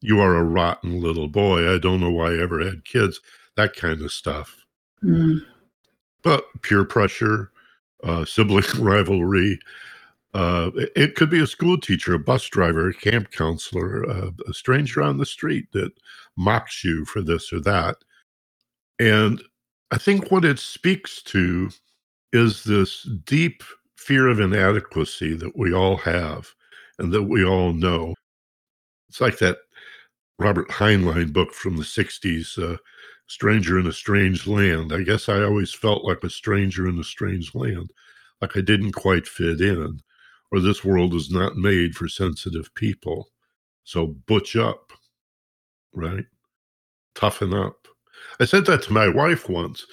You 0.02 0.20
are 0.20 0.36
a 0.36 0.44
rotten 0.44 1.02
little 1.02 1.28
boy. 1.28 1.74
I 1.74 1.78
don't 1.78 2.02
know 2.02 2.12
why 2.12 2.32
I 2.32 2.42
ever 2.42 2.64
had 2.64 2.86
kids, 2.86 3.20
that 3.56 3.76
kind 3.76 4.02
of 4.02 4.12
stuff. 4.12 4.56
Mm. 5.04 5.42
But 6.24 6.44
peer 6.62 6.84
pressure, 6.84 7.52
uh, 8.04 8.26
sibling 8.26 8.64
rivalry. 8.78 9.60
Uh, 10.34 10.72
it 10.96 11.16
could 11.16 11.30
be 11.30 11.42
a 11.42 11.48
school 11.48 11.78
teacher, 11.78 12.14
a 12.14 12.20
bus 12.20 12.48
driver, 12.48 12.90
a 12.90 12.94
camp 12.94 13.32
counselor, 13.32 14.10
uh, 14.10 14.32
a 14.48 14.54
stranger 14.54 15.02
on 15.02 15.18
the 15.18 15.26
street 15.26 15.66
that 15.74 15.92
mocks 16.38 16.84
you 16.86 17.04
for 17.04 17.22
this 17.22 17.52
or 17.52 17.60
that. 17.60 17.98
And 18.98 19.42
I 19.92 19.98
think 19.98 20.32
what 20.32 20.46
it 20.46 20.58
speaks 20.58 21.22
to 21.24 21.70
is 22.32 22.64
this 22.64 23.04
deep 23.26 23.62
fear 24.02 24.28
of 24.28 24.40
inadequacy 24.40 25.36
that 25.36 25.56
we 25.58 25.74
all 25.74 25.98
have 25.98 26.54
and 26.98 27.12
that 27.12 27.24
we 27.24 27.46
all 27.46 27.74
know. 27.74 28.14
It's 29.10 29.22
like 29.22 29.38
that 29.40 29.58
Robert 30.40 30.70
Heinlein 30.70 31.32
book 31.32 31.54
from 31.54 31.78
the 31.78 31.84
60s, 31.84 32.58
uh, 32.58 32.78
Stranger 33.28 33.80
in 33.80 33.88
a 33.88 33.94
Strange 33.94 34.48
Land. 34.48 34.92
I 34.92 35.04
guess 35.04 35.30
I 35.30 35.44
always 35.44 35.74
felt 35.74 36.04
like 36.04 36.24
a 36.24 36.30
stranger 36.30 36.88
in 36.88 37.00
a 37.00 37.04
strange 37.04 37.56
land, 37.56 37.92
like 38.42 38.58
I 38.58 38.62
didn't 38.62 38.92
quite 38.92 39.28
fit 39.28 39.62
in, 39.62 40.02
or 40.52 40.60
this 40.60 40.84
world 40.84 41.14
is 41.14 41.32
not 41.32 41.56
made 41.56 41.96
for 41.96 42.10
sensitive 42.10 42.74
people. 42.76 43.30
So 43.84 44.08
butch 44.08 44.56
up, 44.56 44.92
right? 45.94 46.26
Toughen 47.16 47.54
up. 47.54 47.88
I 48.40 48.46
said 48.46 48.66
that 48.66 48.84
to 48.84 48.94
my 48.94 49.08
wife 49.08 49.48
once. 49.48 49.86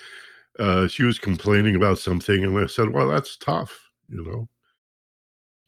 Uh, 0.59 0.88
she 0.88 1.05
was 1.05 1.18
complaining 1.18 1.77
about 1.77 1.99
something, 1.99 2.42
and 2.42 2.59
I 2.59 2.66
said, 2.66 2.90
Well, 2.90 3.09
that's 3.09 3.37
tough, 3.37 3.88
you 4.09 4.25
know. 4.25 4.49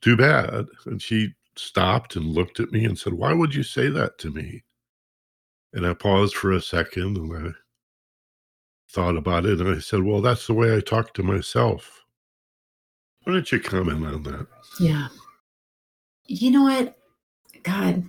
Too 0.03 0.17
bad. 0.17 0.67
And 0.87 1.01
she 1.01 1.35
stopped 1.57 2.17
and 2.17 2.25
looked 2.25 2.61
at 2.61 2.73
me 2.73 2.85
and 2.85 2.99
said, 2.99 3.15
Why 3.15 3.33
would 3.33 3.55
you 3.55 3.63
say 3.63 3.89
that 3.89 4.19
to 4.19 4.31
me? 4.31 4.65
And 5.73 5.87
I 5.87 5.95
paused 5.95 6.35
for 6.35 6.53
a 6.53 6.61
second 6.61 7.17
and 7.17 7.49
I 7.49 7.51
thought 8.91 9.17
about 9.17 9.47
it 9.47 9.61
and 9.61 9.69
I 9.69 9.81
said, 9.81 10.03
Well, 10.03 10.21
that's 10.21 10.47
the 10.47 10.55
way 10.55 10.75
I 10.75 10.81
talk 10.81 11.15
to 11.15 11.23
myself. 11.23 12.05
Why 13.25 13.35
don't 13.35 13.53
you 13.53 13.61
comment 13.61 14.07
on 14.07 14.23
that? 14.25 14.47
Yeah. 14.81 15.09
You 16.27 16.51
know 16.51 16.63
what? 16.63 16.97
God, 17.63 18.05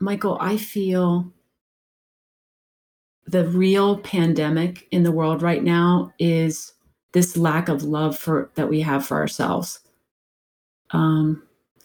Michael, 0.00 0.38
I 0.40 0.56
feel 0.56 1.32
the 3.26 3.46
real 3.48 3.98
pandemic 3.98 4.88
in 4.90 5.02
the 5.02 5.12
world 5.12 5.42
right 5.42 5.62
now 5.62 6.12
is 6.18 6.72
this 7.12 7.36
lack 7.36 7.68
of 7.68 7.82
love 7.82 8.16
for 8.16 8.50
that 8.54 8.68
we 8.68 8.80
have 8.80 9.04
for 9.04 9.16
ourselves. 9.16 9.80
Um, 10.90 11.42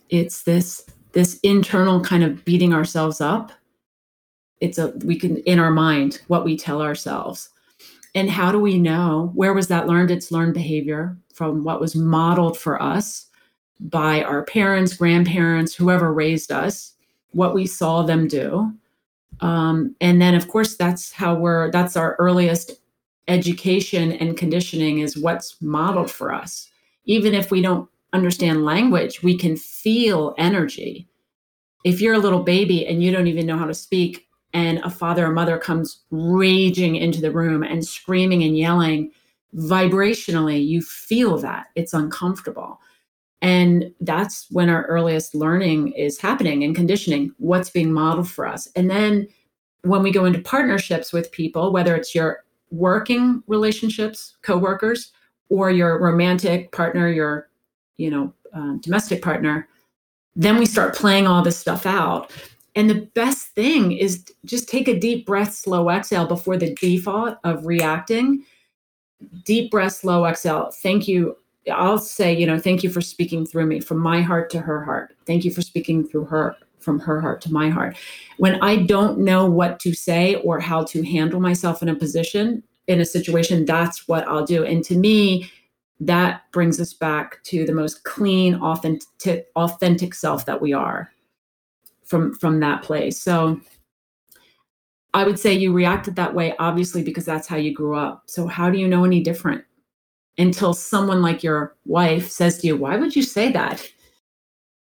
it's 0.10 0.44
this 0.44 0.86
this 1.14 1.40
internal 1.44 2.02
kind 2.02 2.24
of 2.24 2.44
beating 2.46 2.74
ourselves 2.74 3.22
up. 3.22 3.52
It's 4.60 4.78
a 4.78 4.90
we 5.04 5.18
can 5.18 5.38
in 5.38 5.60
our 5.60 5.72
mind 5.72 6.22
what 6.28 6.46
we 6.46 6.58
tell 6.58 6.82
ourselves. 6.82 7.50
And 8.16 8.30
how 8.30 8.52
do 8.52 8.60
we 8.60 8.78
know? 8.78 9.32
Where 9.34 9.54
was 9.54 9.68
that 9.70 9.88
learned? 9.88 10.12
It's 10.12 10.32
learned 10.32 10.54
behavior 10.54 11.18
from 11.34 11.64
what 11.64 11.82
was 11.82 11.96
modeled 11.96 12.58
for 12.58 12.82
us 12.82 13.28
by 13.80 14.24
our 14.24 14.44
parents 14.44 14.94
grandparents 14.94 15.74
whoever 15.74 16.14
raised 16.14 16.52
us 16.52 16.94
what 17.32 17.54
we 17.54 17.66
saw 17.66 18.04
them 18.04 18.28
do. 18.28 18.72
Um, 19.42 19.96
and 20.00 20.22
then 20.22 20.36
of 20.36 20.48
course 20.48 20.76
that's 20.76 21.12
how 21.12 21.36
we're 21.36 21.72
that's 21.72 21.98
our 21.98 22.16
earliest 22.20 22.80
education 23.28 24.14
and 24.14 24.38
conditioning 24.38 25.00
is 25.00 25.18
what's 25.18 25.62
modeled 25.62 26.12
for 26.12 26.34
us 26.34 26.70
even 27.06 27.34
if 27.34 27.52
we 27.52 27.62
don't 27.62 27.90
understand 28.14 28.66
language 28.66 29.24
we 29.24 29.38
can 29.38 29.56
feel 29.56 30.36
energy 30.38 31.08
if 31.84 32.00
you're 32.00 32.14
a 32.14 32.20
little 32.20 32.44
baby 32.44 32.86
and 32.86 33.04
you 33.04 33.12
don't 33.12 33.28
even 33.28 33.46
know 33.46 33.58
how 33.58 33.66
to 33.66 33.74
speak 33.74 34.28
and 34.54 34.80
a 34.80 34.90
father 34.90 35.26
or 35.26 35.32
mother 35.32 35.58
comes 35.58 36.02
raging 36.12 36.96
into 36.96 37.20
the 37.20 37.32
room 37.32 37.64
and 37.64 37.86
screaming 37.86 38.44
and 38.44 38.58
yelling, 38.58 39.12
vibrationally, 39.56 40.66
you 40.66 40.82
feel 40.82 41.38
that 41.40 41.68
it's 41.76 41.94
uncomfortable. 41.94 42.80
And 43.42 43.92
that's 44.00 44.48
when 44.52 44.70
our 44.70 44.84
earliest 44.84 45.36
learning 45.36 45.94
is 45.94 46.20
happening 46.20 46.64
and 46.64 46.76
conditioning, 46.76 47.34
what's 47.40 47.70
being 47.70 47.92
modeled 47.92 48.30
for 48.30 48.48
us. 48.48 48.70
And 48.76 48.90
then 48.90 49.28
when 49.82 50.02
we 50.02 50.12
go 50.12 50.24
into 50.24 50.40
partnerships 50.40 51.12
with 51.12 51.32
people, 51.32 51.74
whether 51.74 51.96
it's 51.96 52.16
your 52.16 52.43
working 52.74 53.44
relationships, 53.48 54.36
coworkers, 54.42 55.12
or 55.50 55.72
your 55.72 56.02
romantic 56.02 56.72
partner, 56.72 57.10
your 57.10 57.50
you 57.98 58.10
know 58.10 58.34
uh, 58.54 58.74
domestic 58.82 59.22
partner, 59.22 59.68
then 60.36 60.58
we 60.58 60.66
start 60.66 60.96
playing 60.96 61.28
all 61.28 61.42
this 61.42 61.58
stuff 61.58 61.86
out 61.86 62.32
and 62.76 62.90
the 62.90 63.08
best 63.14 63.50
thing 63.50 63.92
is 63.92 64.26
just 64.46 64.68
take 64.68 64.88
a 64.88 65.00
deep 65.00 65.26
breath, 65.26 65.54
slow 65.54 65.90
exhale 65.90 66.26
before 66.26 66.58
the 66.58 66.74
default 66.76 67.38
of 67.44 67.66
reacting. 67.66 68.46
Deep 69.46 69.72
breath, 69.72 69.94
slow 69.94 70.26
exhale. 70.26 70.72
Thank 70.82 71.08
you. 71.08 71.38
I'll 71.72 72.00
say, 72.00 72.36
you 72.36 72.46
know, 72.46 72.60
thank 72.60 72.84
you 72.84 72.90
for 72.90 73.00
speaking 73.00 73.46
through 73.46 73.68
me 73.68 73.80
from 73.80 74.00
my 74.00 74.22
heart 74.22 74.50
to 74.52 74.60
her 74.60 74.84
heart. 74.84 75.16
Thank 75.26 75.46
you 75.46 75.52
for 75.52 75.62
speaking 75.62 76.06
through 76.06 76.26
her 76.26 76.58
from 76.84 77.00
her 77.00 77.22
heart 77.22 77.42
to 77.42 77.54
my 77.54 77.70
heart. 77.70 77.98
When 78.38 78.62
I 78.62 78.84
don't 78.84 79.20
know 79.20 79.50
what 79.50 79.80
to 79.82 79.94
say 79.94 80.36
or 80.36 80.60
how 80.60 80.84
to 80.86 81.04
handle 81.04 81.40
myself 81.40 81.82
in 81.82 81.90
a 81.90 81.96
position, 81.96 82.64
in 82.88 83.00
a 83.00 83.06
situation, 83.06 83.66
that's 83.66 84.08
what 84.08 84.28
I'll 84.28 84.46
do. 84.46 84.66
And 84.66 84.84
to 84.86 84.98
me, 84.98 85.50
that 86.00 86.42
brings 86.52 86.82
us 86.82 86.94
back 86.94 87.42
to 87.46 87.66
the 87.66 87.74
most 87.74 88.04
clean, 88.04 88.56
authentic, 88.56 89.48
authentic 89.56 90.14
self 90.14 90.46
that 90.46 90.62
we 90.62 90.74
are 90.74 91.10
from 92.04 92.34
from 92.36 92.60
that 92.60 92.84
place 92.84 93.20
so 93.20 93.60
i 95.14 95.24
would 95.24 95.40
say 95.40 95.54
you 95.54 95.74
reacted 95.74 96.16
that 96.16 96.34
way 96.34 96.54
obviously 96.60 97.02
because 97.02 97.26
that's 97.26 97.48
how 97.48 97.56
you 97.56 97.74
grew 97.74 97.96
up 97.96 98.24
so 98.28 98.46
how 98.46 98.70
do 98.70 98.78
you 98.78 98.88
know 98.88 99.04
any 99.04 99.22
different 99.22 99.64
until 100.38 100.74
someone 100.74 101.22
like 101.22 101.44
your 101.44 101.76
wife 101.86 102.30
says 102.30 102.58
to 102.58 102.68
you 102.68 102.76
why 102.76 102.96
would 102.96 103.16
you 103.16 103.24
say 103.24 103.52
that 103.52 103.90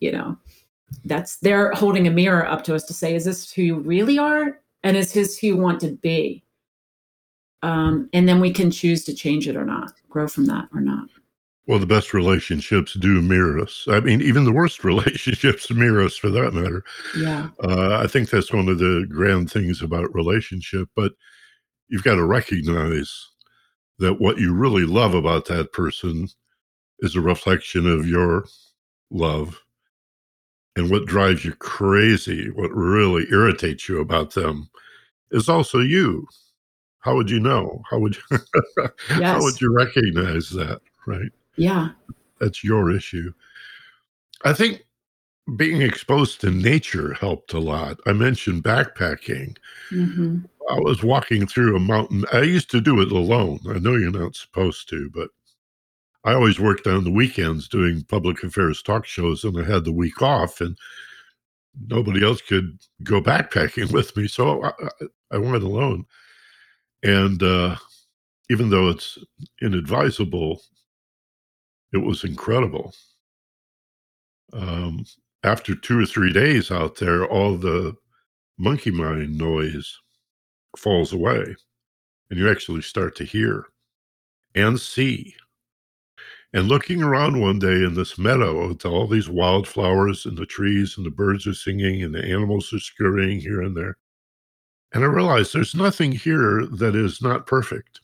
you 0.01 0.11
know 0.11 0.37
that's 1.05 1.37
they're 1.39 1.73
holding 1.73 2.07
a 2.07 2.11
mirror 2.11 2.47
up 2.47 2.65
to 2.65 2.75
us 2.75 2.85
to 2.85 2.95
say 2.95 3.15
is 3.15 3.25
this 3.25 3.53
who 3.53 3.63
you 3.63 3.79
really 3.79 4.19
are 4.19 4.61
and 4.83 4.97
is 4.97 5.13
this 5.13 5.39
who 5.39 5.49
you 5.49 5.57
want 5.57 5.81
to 5.81 5.93
be 6.03 6.43
um, 7.63 8.09
and 8.13 8.29
then 8.29 8.41
we 8.41 8.53
can 8.53 8.71
choose 8.71 9.05
to 9.05 9.15
change 9.15 9.49
it 9.49 9.57
or 9.57 9.65
not 9.65 9.93
grow 10.09 10.29
from 10.29 10.47
that 10.47 10.69
or 10.75 10.81
not 10.81 11.09
well, 11.67 11.79
the 11.79 11.87
best 11.87 12.13
relationships 12.13 12.95
do 12.95 13.23
mirror 13.23 13.61
us. 13.61 13.87
I 13.89 14.01
mean, 14.01 14.21
even 14.21 14.45
the 14.45 14.53
worst 14.53 14.83
relationships 14.85 15.71
mirror 15.71 16.05
us 16.05 16.17
for 16.17 16.29
that 16.31 16.53
matter. 16.53 16.85
Yeah. 17.17 17.51
Uh, 17.63 17.99
I 18.03 18.07
think 18.07 18.31
that's 18.31 18.53
one 18.53 18.69
of 18.69 18.79
the 18.79 19.07
grand 19.09 19.51
things 19.51 19.81
about 19.81 20.15
relationship. 20.15 20.89
But 20.97 21.13
you've 21.89 22.03
got 22.03 22.17
to 22.17 22.25
recognize 22.25 23.29
that 23.99 24.21
what 24.21 24.39
you 24.39 24.53
really 24.53 24.85
love 24.85 25.15
about 25.15 25.47
that 25.47 25.73
person 25.73 26.29
is 27.01 27.15
a 27.15 27.21
reflection 27.21 27.87
of 27.87 28.09
your 28.09 28.47
love. 29.11 29.61
And 30.77 30.91
what 30.91 31.07
drives 31.07 31.45
you 31.45 31.53
crazy, 31.53 32.51
what 32.51 32.73
really 32.73 33.27
irritates 33.31 33.89
you 33.89 34.01
about 34.01 34.33
them, 34.33 34.71
is 35.31 35.49
also 35.49 35.81
you. 35.81 36.27
How 37.01 37.15
would 37.17 37.31
you 37.31 37.41
know? 37.41 37.83
How 37.91 37.99
would 37.99 38.17
you, 38.17 38.39
yes. 39.11 39.21
how 39.21 39.41
would 39.43 39.61
you 39.61 39.75
recognize 39.75 40.49
that? 40.51 40.81
Right. 41.07 41.33
Yeah. 41.57 41.91
That's 42.41 42.63
your 42.65 42.91
issue. 42.91 43.33
I 44.45 44.53
think 44.53 44.85
being 45.57 45.83
exposed 45.83 46.41
to 46.41 46.51
nature 46.51 47.15
helped 47.15 47.53
a 47.53 47.59
lot. 47.59 47.99
I 48.07 48.13
mentioned 48.13 48.63
backpacking. 48.63 49.57
Mm-hmm. 49.91 50.39
I 50.71 50.79
was 50.79 51.03
walking 51.03 51.47
through 51.47 51.77
a 51.77 51.81
mountain. 51.81 52.25
I 52.33 52.43
used 52.43 52.71
to 52.71 52.81
do 52.81 53.01
it 53.01 53.11
alone. 53.11 53.61
I 53.69 53.79
know 53.79 53.97
you're 53.97 54.11
not 54.11 54.37
supposed 54.37 54.89
to, 54.91 55.11
but 55.11 55.29
I 56.25 56.35
always 56.35 56.61
worked 56.61 56.87
on 56.87 57.05
the 57.05 57.11
weekends 57.11 57.69
doing 57.69 58.05
public 58.05 58.43
affairs 58.43 58.83
talk 58.83 59.07
shows, 59.07 59.45
and 59.45 59.59
I 59.59 59.65
had 59.65 59.85
the 59.85 59.93
week 59.93 60.23
off, 60.23 60.61
and 60.61 60.79
nobody 61.89 62.25
else 62.25 62.41
could 62.41 62.79
go 63.03 63.21
backpacking 63.21 63.93
with 63.93 64.17
me. 64.17 64.29
So 64.29 64.63
I, 64.63 64.73
I 65.33 65.39
went 65.39 65.65
alone. 65.65 66.05
And 67.03 67.43
uh, 67.43 67.77
even 68.49 68.71
though 68.71 68.89
it's 68.89 69.19
inadvisable 69.61 70.61
it 71.93 71.99
was 71.99 72.25
incredible. 72.25 72.95
Um, 74.53 75.05
after 75.45 75.75
two 75.75 76.01
or 76.01 76.07
three 76.07 76.33
days 76.33 76.71
out 76.71 76.97
there, 76.97 77.27
all 77.27 77.57
the 77.57 77.95
monkey 78.59 78.91
mind 78.91 79.37
noise 79.37 79.99
falls 80.77 81.13
away, 81.13 81.55
and 82.31 82.39
you 82.39 82.51
actually 82.51 82.83
start 82.83 83.15
to 83.17 83.25
hear 83.25 83.67
and 84.55 84.81
see. 84.81 85.35
And 86.55 86.69
looking 86.69 87.03
around 87.03 87.41
one 87.41 87.59
day 87.59 87.83
in 87.85 87.95
this 87.95 88.19
meadow 88.19 88.69
with 88.69 88.85
all 88.85 89.07
these 89.07 89.29
wildflowers 89.29 90.27
and 90.27 90.37
the 90.37 90.45
trees 90.45 90.97
and 90.97 91.07
the 91.07 91.11
birds 91.11 91.47
are 91.47 91.55
singing 91.55 92.03
and 92.03 92.15
the 92.15 92.23
animals 92.23 92.73
are 92.75 92.79
scurrying 92.79 93.41
here 93.41 93.63
and 93.63 93.75
there. 93.75 93.97
And 94.93 95.03
I 95.03 95.07
realized 95.07 95.55
there's 95.55 95.75
nothing 95.75 96.13
here 96.13 96.67
that 96.67 96.95
is 96.95 97.23
not 97.23 97.47
perfect. 97.47 98.01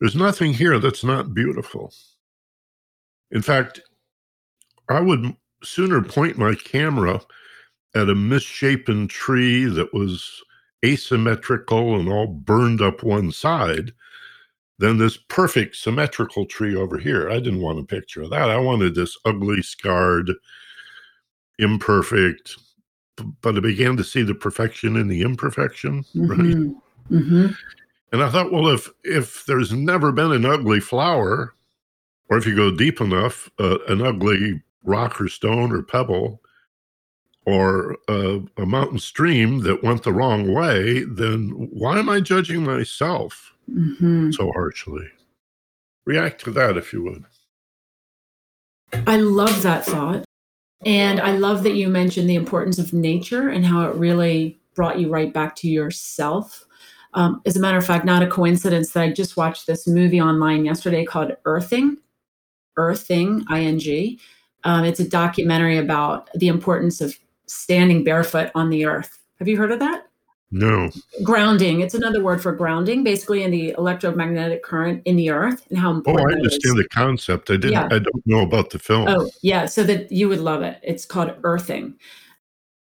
There's 0.00 0.16
nothing 0.16 0.54
here 0.54 0.78
that's 0.78 1.04
not 1.04 1.34
beautiful. 1.34 1.92
In 3.30 3.42
fact, 3.42 3.82
I 4.88 5.00
would 5.00 5.36
sooner 5.62 6.02
point 6.02 6.38
my 6.38 6.54
camera 6.54 7.20
at 7.94 8.08
a 8.08 8.14
misshapen 8.14 9.08
tree 9.08 9.66
that 9.66 9.92
was 9.92 10.42
asymmetrical 10.84 11.98
and 11.98 12.08
all 12.08 12.28
burned 12.28 12.80
up 12.80 13.02
one 13.02 13.32
side 13.32 13.92
then 14.78 14.98
this 14.98 15.16
perfect 15.16 15.76
symmetrical 15.76 16.46
tree 16.46 16.76
over 16.76 16.98
here. 16.98 17.30
I 17.30 17.40
didn't 17.40 17.60
want 17.62 17.80
a 17.80 17.84
picture 17.84 18.22
of 18.22 18.30
that. 18.30 18.50
I 18.50 18.58
wanted 18.58 18.94
this 18.94 19.16
ugly, 19.24 19.62
scarred, 19.62 20.30
imperfect, 21.58 22.56
but 23.42 23.56
I 23.56 23.60
began 23.60 23.96
to 23.96 24.04
see 24.04 24.22
the 24.22 24.34
perfection 24.34 24.96
in 24.96 25.08
the 25.08 25.22
imperfection. 25.22 26.04
Mhm. 26.14 26.28
Right. 26.28 27.20
Mhm. 27.22 27.56
And 28.12 28.22
I 28.22 28.30
thought, 28.30 28.52
well, 28.52 28.68
if 28.68 28.88
if 29.04 29.44
there's 29.46 29.72
never 29.72 30.12
been 30.12 30.32
an 30.32 30.46
ugly 30.46 30.80
flower, 30.80 31.54
or 32.30 32.38
if 32.38 32.46
you 32.46 32.54
go 32.54 32.70
deep 32.70 33.00
enough, 33.00 33.50
uh, 33.58 33.78
an 33.88 34.02
ugly 34.02 34.62
rock 34.84 35.20
or 35.20 35.28
stone 35.28 35.72
or 35.72 35.82
pebble, 35.82 36.40
or 37.48 37.96
uh, 38.08 38.40
a 38.58 38.66
mountain 38.66 38.98
stream 38.98 39.60
that 39.60 39.82
went 39.82 40.02
the 40.02 40.12
wrong 40.12 40.52
way, 40.52 41.02
then 41.04 41.48
why 41.72 41.98
am 41.98 42.10
I 42.10 42.20
judging 42.20 42.62
myself 42.62 43.54
Mhm. 43.70 44.34
so 44.34 44.52
harshly? 44.52 45.08
React 46.04 46.44
to 46.44 46.50
that 46.50 46.76
if 46.76 46.92
you 46.92 47.02
would. 47.04 47.24
I 49.06 49.16
love 49.16 49.62
that 49.62 49.86
thought. 49.86 50.24
And 50.84 51.20
I 51.20 51.38
love 51.38 51.62
that 51.62 51.74
you 51.74 51.88
mentioned 51.88 52.28
the 52.28 52.34
importance 52.34 52.78
of 52.78 52.92
nature 52.92 53.48
and 53.48 53.64
how 53.64 53.88
it 53.88 53.96
really 53.96 54.60
brought 54.74 55.00
you 55.00 55.08
right 55.08 55.32
back 55.32 55.56
to 55.56 55.68
yourself. 55.68 56.66
Um, 57.14 57.40
as 57.46 57.56
a 57.56 57.60
matter 57.60 57.78
of 57.78 57.86
fact, 57.86 58.04
not 58.04 58.22
a 58.22 58.26
coincidence 58.26 58.92
that 58.92 59.02
I 59.02 59.10
just 59.10 59.38
watched 59.38 59.66
this 59.66 59.88
movie 59.88 60.20
online 60.20 60.66
yesterday 60.66 61.04
called 61.04 61.34
Earthing, 61.46 61.96
Earthing, 62.76 63.44
ing. 63.50 64.18
Um, 64.64 64.84
it's 64.84 65.00
a 65.00 65.08
documentary 65.08 65.78
about 65.78 66.28
the 66.34 66.48
importance 66.48 67.00
of 67.00 67.18
standing 67.48 68.04
barefoot 68.04 68.50
on 68.54 68.70
the 68.70 68.84
earth. 68.84 69.18
Have 69.38 69.48
you 69.48 69.56
heard 69.56 69.72
of 69.72 69.80
that? 69.80 70.08
No. 70.50 70.90
Grounding. 71.22 71.80
It's 71.80 71.94
another 71.94 72.22
word 72.22 72.42
for 72.42 72.52
grounding, 72.52 73.04
basically 73.04 73.42
in 73.42 73.50
the 73.50 73.74
electromagnetic 73.76 74.62
current 74.62 75.02
in 75.04 75.16
the 75.16 75.30
earth 75.30 75.66
and 75.68 75.78
how 75.78 75.90
important. 75.90 76.30
Oh, 76.30 76.32
I 76.32 76.36
understand 76.36 76.78
the 76.78 76.88
concept. 76.88 77.50
I 77.50 77.54
didn't. 77.54 77.72
Yeah. 77.72 77.88
I 77.90 77.98
don't 77.98 78.26
know 78.26 78.40
about 78.40 78.70
the 78.70 78.78
film. 78.78 79.08
Oh, 79.08 79.30
yeah. 79.42 79.66
So 79.66 79.82
that 79.84 80.10
you 80.10 80.28
would 80.28 80.40
love 80.40 80.62
it. 80.62 80.78
It's 80.82 81.04
called 81.04 81.34
Earthing. 81.44 81.96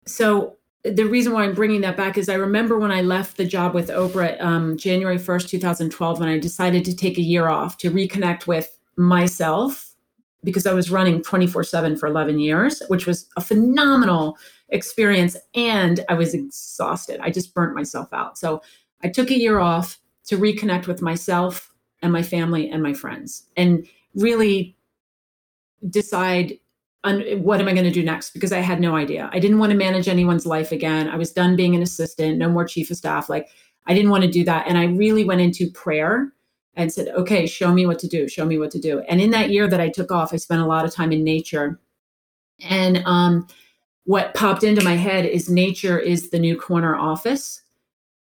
So 0.07 0.57
the 0.83 1.03
reason 1.03 1.33
why 1.33 1.43
I'm 1.43 1.53
bringing 1.53 1.81
that 1.81 1.97
back 1.97 2.17
is 2.17 2.29
I 2.29 2.33
remember 2.33 2.79
when 2.79 2.91
I 2.91 3.01
left 3.01 3.37
the 3.37 3.45
job 3.45 3.75
with 3.75 3.89
Oprah 3.89 4.41
um, 4.41 4.75
January 4.77 5.19
1st, 5.19 5.49
2012, 5.49 6.19
when 6.19 6.29
I 6.29 6.39
decided 6.39 6.83
to 6.85 6.95
take 6.95 7.19
a 7.19 7.21
year 7.21 7.47
off 7.47 7.77
to 7.77 7.91
reconnect 7.91 8.47
with 8.47 8.75
myself 8.97 9.90
because 10.43 10.65
I 10.65 10.73
was 10.73 10.91
running 10.91 11.21
24 11.21 11.63
7 11.63 11.97
for 11.97 12.07
11 12.07 12.39
years, 12.39 12.81
which 12.87 13.05
was 13.05 13.27
a 13.37 13.41
phenomenal 13.41 14.37
experience. 14.69 15.37
And 15.55 16.03
I 16.09 16.13
was 16.15 16.33
exhausted. 16.33 17.19
I 17.21 17.29
just 17.29 17.53
burnt 17.53 17.75
myself 17.75 18.11
out. 18.13 18.37
So 18.37 18.61
I 19.03 19.09
took 19.09 19.29
a 19.29 19.37
year 19.37 19.59
off 19.59 19.99
to 20.25 20.37
reconnect 20.37 20.87
with 20.87 21.01
myself 21.01 21.73
and 22.01 22.11
my 22.11 22.23
family 22.23 22.69
and 22.69 22.81
my 22.81 22.93
friends 22.93 23.43
and 23.55 23.87
really 24.15 24.75
decide 25.89 26.57
on 27.03 27.21
what 27.41 27.59
am 27.59 27.67
I 27.67 27.73
going 27.73 27.85
to 27.85 27.91
do 27.91 28.03
next 28.03 28.31
because 28.31 28.51
I 28.51 28.59
had 28.59 28.79
no 28.79 28.95
idea. 28.95 29.29
I 29.33 29.39
didn't 29.39 29.57
want 29.57 29.71
to 29.71 29.77
manage 29.77 30.07
anyone's 30.07 30.45
life 30.45 30.71
again. 30.71 31.09
I 31.09 31.15
was 31.15 31.31
done 31.31 31.55
being 31.55 31.75
an 31.75 31.81
assistant, 31.81 32.37
no 32.37 32.49
more 32.49 32.65
chief 32.65 32.91
of 32.91 32.97
staff. 32.97 33.29
Like 33.29 33.47
I 33.87 33.93
didn't 33.93 34.11
want 34.11 34.23
to 34.23 34.29
do 34.29 34.43
that. 34.43 34.67
And 34.67 34.77
I 34.77 34.85
really 34.85 35.23
went 35.23 35.41
into 35.41 35.71
prayer 35.71 36.31
and 36.75 36.91
said, 36.91 37.09
okay, 37.09 37.45
show 37.45 37.73
me 37.73 37.85
what 37.85 37.99
to 37.99 38.07
do, 38.07 38.27
show 38.27 38.45
me 38.45 38.57
what 38.57 38.71
to 38.71 38.79
do. 38.79 39.01
And 39.01 39.19
in 39.19 39.31
that 39.31 39.49
year 39.49 39.67
that 39.67 39.81
I 39.81 39.89
took 39.89 40.11
off, 40.11 40.33
I 40.33 40.37
spent 40.37 40.61
a 40.61 40.65
lot 40.65 40.85
of 40.85 40.93
time 40.93 41.11
in 41.11 41.23
nature. 41.23 41.79
And 42.61 43.01
um, 43.05 43.47
what 44.05 44.33
popped 44.33 44.63
into 44.63 44.83
my 44.83 44.95
head 44.95 45.25
is 45.25 45.49
nature 45.49 45.99
is 45.99 46.29
the 46.29 46.39
new 46.39 46.57
corner 46.57 46.95
office. 46.95 47.61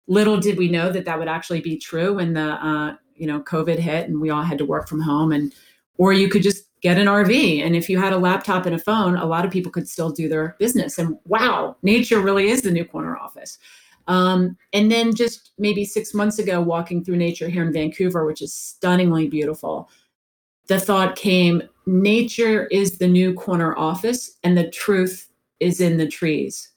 Little 0.06 0.36
did 0.36 0.58
we 0.58 0.68
know 0.68 0.90
that 0.92 1.04
that 1.06 1.18
would 1.18 1.28
actually 1.28 1.60
be 1.60 1.76
true 1.76 2.14
when 2.14 2.34
the 2.34 2.52
uh, 2.64 2.96
you 3.14 3.26
know 3.26 3.40
COVID 3.40 3.78
hit 3.78 4.08
and 4.08 4.20
we 4.20 4.30
all 4.30 4.42
had 4.42 4.58
to 4.58 4.64
work 4.64 4.88
from 4.88 5.00
home, 5.00 5.32
and 5.32 5.52
or 5.98 6.12
you 6.12 6.28
could 6.28 6.42
just 6.42 6.66
get 6.82 6.98
an 6.98 7.06
RV. 7.06 7.64
And 7.64 7.74
if 7.74 7.88
you 7.88 7.98
had 7.98 8.12
a 8.12 8.18
laptop 8.18 8.66
and 8.66 8.74
a 8.74 8.78
phone, 8.78 9.16
a 9.16 9.26
lot 9.26 9.44
of 9.44 9.50
people 9.50 9.72
could 9.72 9.88
still 9.88 10.10
do 10.10 10.28
their 10.28 10.54
business. 10.58 10.98
And 10.98 11.18
wow, 11.24 11.76
nature 11.82 12.20
really 12.20 12.48
is 12.48 12.62
the 12.62 12.70
new 12.70 12.84
corner 12.84 13.16
office. 13.16 13.58
Um, 14.08 14.56
and 14.72 14.90
then 14.90 15.14
just 15.14 15.52
maybe 15.58 15.84
six 15.84 16.14
months 16.14 16.38
ago, 16.38 16.60
walking 16.60 17.04
through 17.04 17.16
nature 17.16 17.48
here 17.48 17.64
in 17.64 17.72
Vancouver, 17.72 18.24
which 18.24 18.42
is 18.42 18.54
stunningly 18.54 19.28
beautiful, 19.28 19.88
the 20.68 20.80
thought 20.80 21.16
came 21.16 21.62
nature 21.86 22.66
is 22.66 22.98
the 22.98 23.08
new 23.08 23.34
corner 23.34 23.76
office, 23.76 24.36
and 24.42 24.56
the 24.56 24.70
truth 24.70 25.28
is 25.60 25.80
in 25.80 25.96
the 25.96 26.08
trees. 26.08 26.70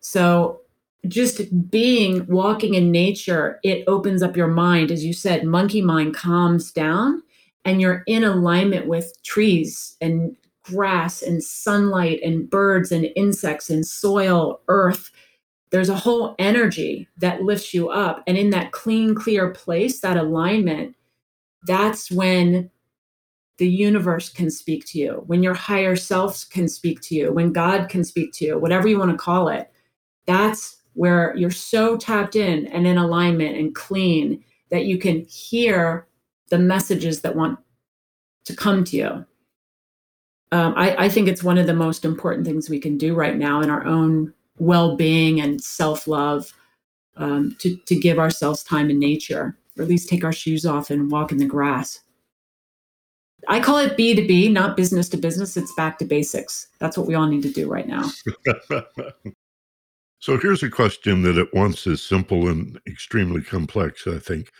So 0.00 0.60
just 1.08 1.70
being 1.70 2.26
walking 2.26 2.74
in 2.74 2.90
nature, 2.90 3.60
it 3.62 3.84
opens 3.86 4.22
up 4.22 4.36
your 4.36 4.48
mind. 4.48 4.90
As 4.90 5.04
you 5.04 5.12
said, 5.12 5.44
monkey 5.44 5.82
mind 5.82 6.14
calms 6.14 6.72
down 6.72 7.22
and 7.64 7.80
you're 7.80 8.02
in 8.06 8.24
alignment 8.24 8.86
with 8.86 9.12
trees 9.22 9.96
and 10.00 10.36
grass 10.62 11.22
and 11.22 11.42
sunlight 11.42 12.20
and 12.22 12.48
birds 12.48 12.90
and 12.92 13.08
insects 13.16 13.70
and 13.70 13.86
soil, 13.86 14.60
earth. 14.68 15.10
There's 15.70 15.88
a 15.88 15.96
whole 15.96 16.34
energy 16.38 17.08
that 17.18 17.42
lifts 17.42 17.74
you 17.74 17.88
up. 17.88 18.22
And 18.26 18.38
in 18.38 18.50
that 18.50 18.72
clean, 18.72 19.14
clear 19.14 19.50
place, 19.50 20.00
that 20.00 20.16
alignment, 20.16 20.94
that's 21.66 22.10
when 22.10 22.70
the 23.58 23.68
universe 23.68 24.28
can 24.28 24.50
speak 24.50 24.84
to 24.86 24.98
you, 24.98 25.22
when 25.26 25.42
your 25.42 25.54
higher 25.54 25.96
self 25.96 26.48
can 26.50 26.68
speak 26.68 27.00
to 27.02 27.14
you, 27.14 27.32
when 27.32 27.52
God 27.52 27.88
can 27.88 28.04
speak 28.04 28.32
to 28.34 28.44
you, 28.44 28.58
whatever 28.58 28.86
you 28.86 28.98
want 28.98 29.10
to 29.10 29.16
call 29.16 29.48
it. 29.48 29.70
That's 30.26 30.82
where 30.92 31.34
you're 31.36 31.50
so 31.50 31.96
tapped 31.96 32.36
in 32.36 32.66
and 32.68 32.86
in 32.86 32.98
alignment 32.98 33.56
and 33.56 33.74
clean 33.74 34.44
that 34.70 34.84
you 34.84 34.98
can 34.98 35.24
hear 35.28 36.06
the 36.50 36.58
messages 36.58 37.22
that 37.22 37.36
want 37.36 37.58
to 38.44 38.54
come 38.54 38.84
to 38.84 38.96
you. 38.96 39.26
Um, 40.52 40.74
I, 40.76 41.04
I 41.04 41.08
think 41.08 41.28
it's 41.28 41.42
one 41.42 41.58
of 41.58 41.66
the 41.66 41.74
most 41.74 42.04
important 42.04 42.46
things 42.46 42.70
we 42.70 42.78
can 42.78 42.96
do 42.96 43.14
right 43.14 43.36
now 43.36 43.60
in 43.60 43.70
our 43.70 43.84
own 43.84 44.32
well-being 44.58 45.40
and 45.40 45.62
self-love 45.62 46.52
um, 47.16 47.56
to, 47.58 47.76
to 47.76 47.94
give 47.94 48.18
ourselves 48.18 48.62
time 48.62 48.90
in 48.90 48.98
nature 48.98 49.56
or 49.76 49.82
at 49.82 49.88
least 49.88 50.08
take 50.08 50.24
our 50.24 50.32
shoes 50.32 50.64
off 50.64 50.90
and 50.90 51.10
walk 51.10 51.32
in 51.32 51.38
the 51.38 51.46
grass. 51.46 52.00
I 53.48 53.60
call 53.60 53.78
it 53.78 53.96
b 53.96 54.14
to 54.14 54.26
b 54.26 54.48
not 54.48 54.76
business 54.76 55.08
to 55.10 55.16
business 55.16 55.56
it's 55.56 55.74
back 55.74 55.98
to 55.98 56.04
basics. 56.04 56.68
That's 56.78 56.96
what 56.98 57.06
we 57.06 57.14
all 57.14 57.26
need 57.26 57.42
to 57.42 57.52
do 57.52 57.68
right 57.68 57.86
now. 57.86 58.10
So 60.18 60.38
here's 60.38 60.62
a 60.62 60.70
question 60.70 61.22
that 61.22 61.38
at 61.38 61.54
once 61.54 61.86
is 61.86 62.02
simple 62.02 62.48
and 62.48 62.80
extremely 62.86 63.42
complex, 63.42 64.06
I 64.06 64.18
think. 64.18 64.50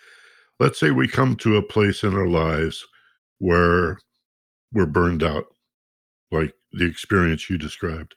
Let's 0.61 0.79
say 0.79 0.93
we 0.93 1.09
come 1.09 1.35
to 1.37 1.57
a 1.57 1.63
place 1.63 2.05
in 2.05 2.15
our 2.15 2.29
lives 2.29 2.87
where 3.39 3.99
we're 4.73 4.87
burned 4.87 5.23
out, 5.23 5.47
like 6.31 6.53
the 6.73 6.85
experience 6.85 7.51
you 7.51 7.59
described, 7.59 8.15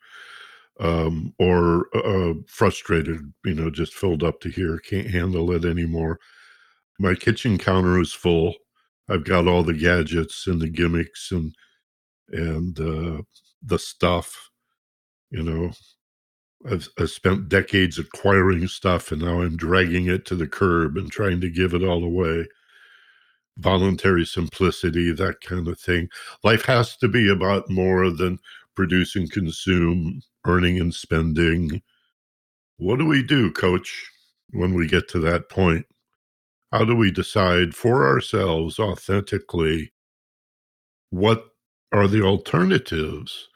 um, 0.80 1.34
or 1.40 1.88
uh, 1.96 2.34
frustrated, 2.48 3.34
you 3.46 3.54
know, 3.54 3.70
just 3.70 3.94
filled 3.94 4.24
up 4.24 4.40
to 4.42 4.50
here, 4.50 4.80
can't 4.80 5.10
handle 5.10 5.52
it 5.52 5.66
anymore. 5.66 6.20
My 7.00 7.16
kitchen 7.16 7.58
counter 7.58 8.00
is 8.00 8.14
full. 8.14 8.56
I've 9.10 9.24
got 9.26 9.48
all 9.48 9.64
the 9.64 9.74
gadgets 9.74 10.48
and 10.48 10.62
the 10.62 10.70
gimmicks 10.70 11.32
and 11.32 11.54
and 12.32 12.80
uh, 12.80 13.22
the 13.64 13.80
stuff, 13.80 14.52
you 15.32 15.44
know, 15.44 15.72
I've, 16.70 16.88
I've 17.00 17.10
spent 17.10 17.50
decades 17.50 17.98
acquiring 17.98 18.68
stuff 18.68 19.12
and 19.12 19.22
now 19.22 19.42
I'm 19.42 19.58
dragging 19.58 20.08
it 20.08 20.26
to 20.26 20.36
the 20.36 20.48
curb 20.48 20.98
and 20.98 21.12
trying 21.12 21.42
to 21.42 21.50
give 21.50 21.74
it 21.74 21.84
all 21.84 22.04
away. 22.04 22.46
Voluntary 23.58 24.26
simplicity, 24.26 25.12
that 25.12 25.42
kind 25.42 25.68
of 25.68 25.80
thing. 25.80 26.10
Life 26.44 26.66
has 26.66 26.96
to 26.98 27.08
be 27.08 27.30
about 27.30 27.70
more 27.70 28.10
than 28.10 28.40
produce 28.80 29.18
and 29.18 29.30
consume, 29.30 30.22
earning 30.48 30.80
and 30.80 30.96
spending. 30.96 31.82
What 32.78 32.98
do 32.98 33.06
we 33.06 33.22
do, 33.22 33.52
coach, 33.52 34.10
when 34.52 34.74
we 34.74 34.88
get 34.88 35.10
to 35.10 35.20
that 35.20 35.50
point? 35.50 35.86
How 36.72 36.86
do 36.86 36.96
we 36.96 37.12
decide 37.12 37.76
for 37.76 38.08
ourselves 38.08 38.80
authentically 38.80 39.92
what 41.10 41.44
are 41.92 42.08
the 42.08 42.24
alternatives 42.24 43.50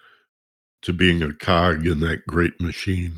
to 0.82 0.92
being 0.92 1.22
a 1.22 1.34
cog 1.34 1.88
in 1.88 2.02
that 2.02 2.28
great 2.28 2.60
machine? 2.60 3.14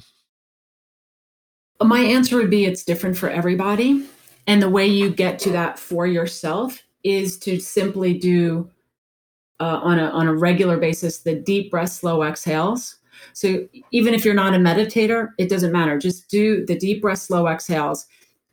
My 1.82 2.01
answer 2.01 2.38
would 2.38 2.51
be 2.51 2.66
it's 2.66 2.84
different 2.84 3.18
for 3.18 3.32
everybody. 3.32 4.06
And 4.45 4.62
the 4.62 4.70
way 4.70 4.86
you 4.86 5.10
get 5.10 5.39
to 5.39 5.49
that 5.53 5.80
for 5.80 6.06
yourself 6.06 6.84
is 7.03 7.39
to 7.39 7.60
simply 7.60 8.14
do 8.14 8.70
uh, 9.60 9.80
on, 9.82 9.99
a, 9.99 10.06
on 10.06 10.28
a 10.28 10.34
regular 10.34 10.78
basis 10.78 11.20
the 11.20 11.36
deep 11.36 11.72
breath, 11.72 11.91
slow 11.91 12.24
exhales. 12.24 12.97
So 13.34 13.68
even 13.91 14.14
if 14.14 14.26
you're 14.26 14.34
not 14.34 14.53
a 14.53 14.58
meditator, 14.58 15.30
it 15.38 15.49
doesn't 15.49 15.72
matter. 15.72 15.97
Just 15.97 16.30
do 16.30 16.66
the 16.66 16.78
deep 16.78 17.01
breath, 17.01 17.20
slow 17.20 17.47
exhales 17.47 18.06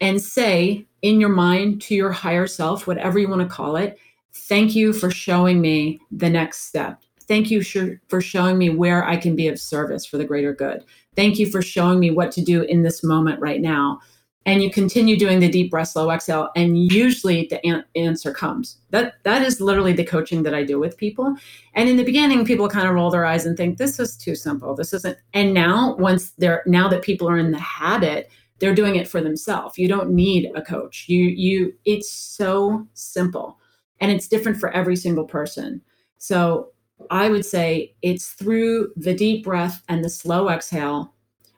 and 0.02 0.20
say 0.20 0.84
in 1.02 1.20
your 1.20 1.30
mind 1.30 1.80
to 1.82 1.94
your 1.94 2.10
higher 2.10 2.48
self, 2.48 2.88
whatever 2.88 3.20
you 3.20 3.28
want 3.28 3.40
to 3.40 3.46
call 3.48 3.76
it, 3.76 3.98
thank 4.34 4.74
you 4.74 4.92
for 4.92 5.10
showing 5.10 5.60
me 5.60 6.00
the 6.10 6.28
next 6.28 6.64
step. 6.64 7.00
Thank 7.28 7.52
you 7.52 7.62
for 8.08 8.20
showing 8.20 8.58
me 8.58 8.68
where 8.68 9.04
I 9.04 9.16
can 9.16 9.36
be 9.36 9.46
of 9.46 9.60
service 9.60 10.04
for 10.04 10.18
the 10.18 10.24
greater 10.24 10.52
good. 10.52 10.84
Thank 11.14 11.38
you 11.38 11.48
for 11.48 11.62
showing 11.62 12.00
me 12.00 12.10
what 12.10 12.32
to 12.32 12.42
do 12.42 12.62
in 12.62 12.82
this 12.82 13.04
moment 13.04 13.40
right 13.40 13.60
now. 13.60 14.00
And 14.44 14.62
you 14.62 14.70
continue 14.70 15.16
doing 15.16 15.38
the 15.38 15.48
deep 15.48 15.70
breath 15.70 15.88
slow 15.88 16.10
exhale 16.10 16.50
and 16.56 16.90
usually 16.92 17.46
the 17.48 17.64
an- 17.64 17.84
answer 17.94 18.32
comes. 18.32 18.78
That 18.90 19.14
that 19.22 19.42
is 19.42 19.60
literally 19.60 19.92
the 19.92 20.04
coaching 20.04 20.42
that 20.42 20.54
i 20.54 20.62
do 20.62 20.78
with 20.78 20.96
people. 20.96 21.34
And 21.74 21.88
in 21.88 21.96
the 21.96 22.04
beginning 22.04 22.44
people 22.44 22.68
kind 22.68 22.88
of 22.88 22.94
roll 22.94 23.10
their 23.10 23.24
eyes 23.24 23.46
and 23.46 23.56
think 23.56 23.78
this 23.78 23.98
is 24.00 24.16
too 24.16 24.34
simple. 24.34 24.74
This 24.74 24.92
isn't 24.92 25.18
and 25.32 25.54
now 25.54 25.96
once 25.96 26.30
they're 26.38 26.62
now 26.66 26.88
that 26.88 27.02
people 27.02 27.28
are 27.28 27.38
in 27.38 27.52
the 27.52 27.58
habit 27.58 28.30
they're 28.58 28.74
doing 28.74 28.94
it 28.94 29.08
for 29.08 29.20
themselves. 29.20 29.76
You 29.76 29.88
don't 29.88 30.10
need 30.10 30.52
a 30.54 30.62
coach. 30.62 31.06
You 31.08 31.24
you 31.24 31.74
it's 31.84 32.10
so 32.10 32.86
simple 32.94 33.58
and 34.00 34.10
it's 34.10 34.28
different 34.28 34.58
for 34.58 34.70
every 34.70 34.96
single 34.96 35.24
person. 35.24 35.80
So 36.18 36.68
i 37.10 37.28
would 37.28 37.44
say 37.44 37.92
it's 38.02 38.28
through 38.28 38.92
the 38.94 39.12
deep 39.12 39.44
breath 39.44 39.82
and 39.88 40.04
the 40.04 40.08
slow 40.08 40.48
exhale 40.48 41.12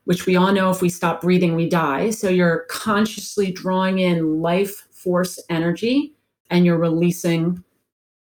which 0.04 0.26
we 0.26 0.36
all 0.36 0.52
know 0.52 0.70
if 0.70 0.82
we 0.82 0.88
stop 0.88 1.22
breathing, 1.22 1.54
we 1.54 1.68
die. 1.68 2.10
So 2.10 2.28
you're 2.28 2.66
consciously 2.70 3.50
drawing 3.50 3.98
in 4.00 4.40
life 4.40 4.86
force 4.90 5.38
energy 5.50 6.14
and 6.50 6.64
you're 6.64 6.78
releasing, 6.78 7.62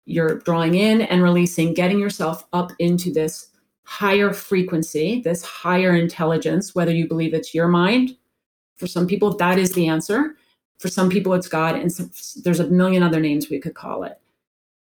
you're 0.06 0.40
drawing 0.40 0.76
in 0.76 1.02
and 1.02 1.24
releasing, 1.24 1.74
getting 1.74 2.00
yourself 2.00 2.46
up 2.54 2.72
into 2.80 3.12
this 3.12 3.50
higher 3.84 4.34
frequency, 4.34 5.22
this 5.22 5.44
higher 5.44 5.96
intelligence, 5.96 6.76
whether 6.76 6.92
you 6.92 7.08
believe 7.08 7.34
it's 7.34 7.54
your 7.54 7.68
mind. 7.68 8.16
For 8.78 8.88
some 8.88 9.08
people, 9.08 9.36
that 9.38 9.58
is 9.58 9.74
the 9.74 9.88
answer. 9.88 10.36
For 10.80 10.88
some 10.88 11.10
people, 11.10 11.34
it's 11.34 11.48
God. 11.48 11.76
And 11.76 11.92
there's 12.44 12.60
a 12.60 12.68
million 12.68 13.04
other 13.04 13.20
names 13.20 13.50
we 13.50 13.60
could 13.60 13.76
call 13.76 14.04
it 14.04 14.20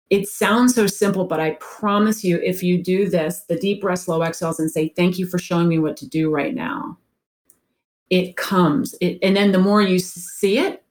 it 0.10 0.28
sounds 0.28 0.74
so 0.74 0.88
simple, 0.88 1.26
but 1.26 1.39
I 1.39 1.58
promise 1.60 2.24
you, 2.24 2.39
if 2.41 2.64
you 2.64 2.82
do 2.82 3.10
this, 3.10 3.41
the 3.49 3.58
deep 3.58 3.82
breath, 3.82 3.99
slow 3.99 4.24
exhales, 4.24 4.60
and 4.60 4.72
say, 4.72 4.89
Thank 4.89 5.18
you 5.18 5.28
for 5.28 5.38
showing 5.38 5.68
me 5.68 5.80
what 5.80 5.97
to 5.97 6.08
do 6.08 6.30
right 6.30 6.55
now, 6.55 6.97
it 8.10 8.38
comes. 8.38 8.95
It, 9.01 9.20
and 9.22 9.36
then 9.36 9.51
the 9.51 9.60
more 9.60 9.82
you 9.82 9.99
see 9.99 10.60
it 10.60 10.84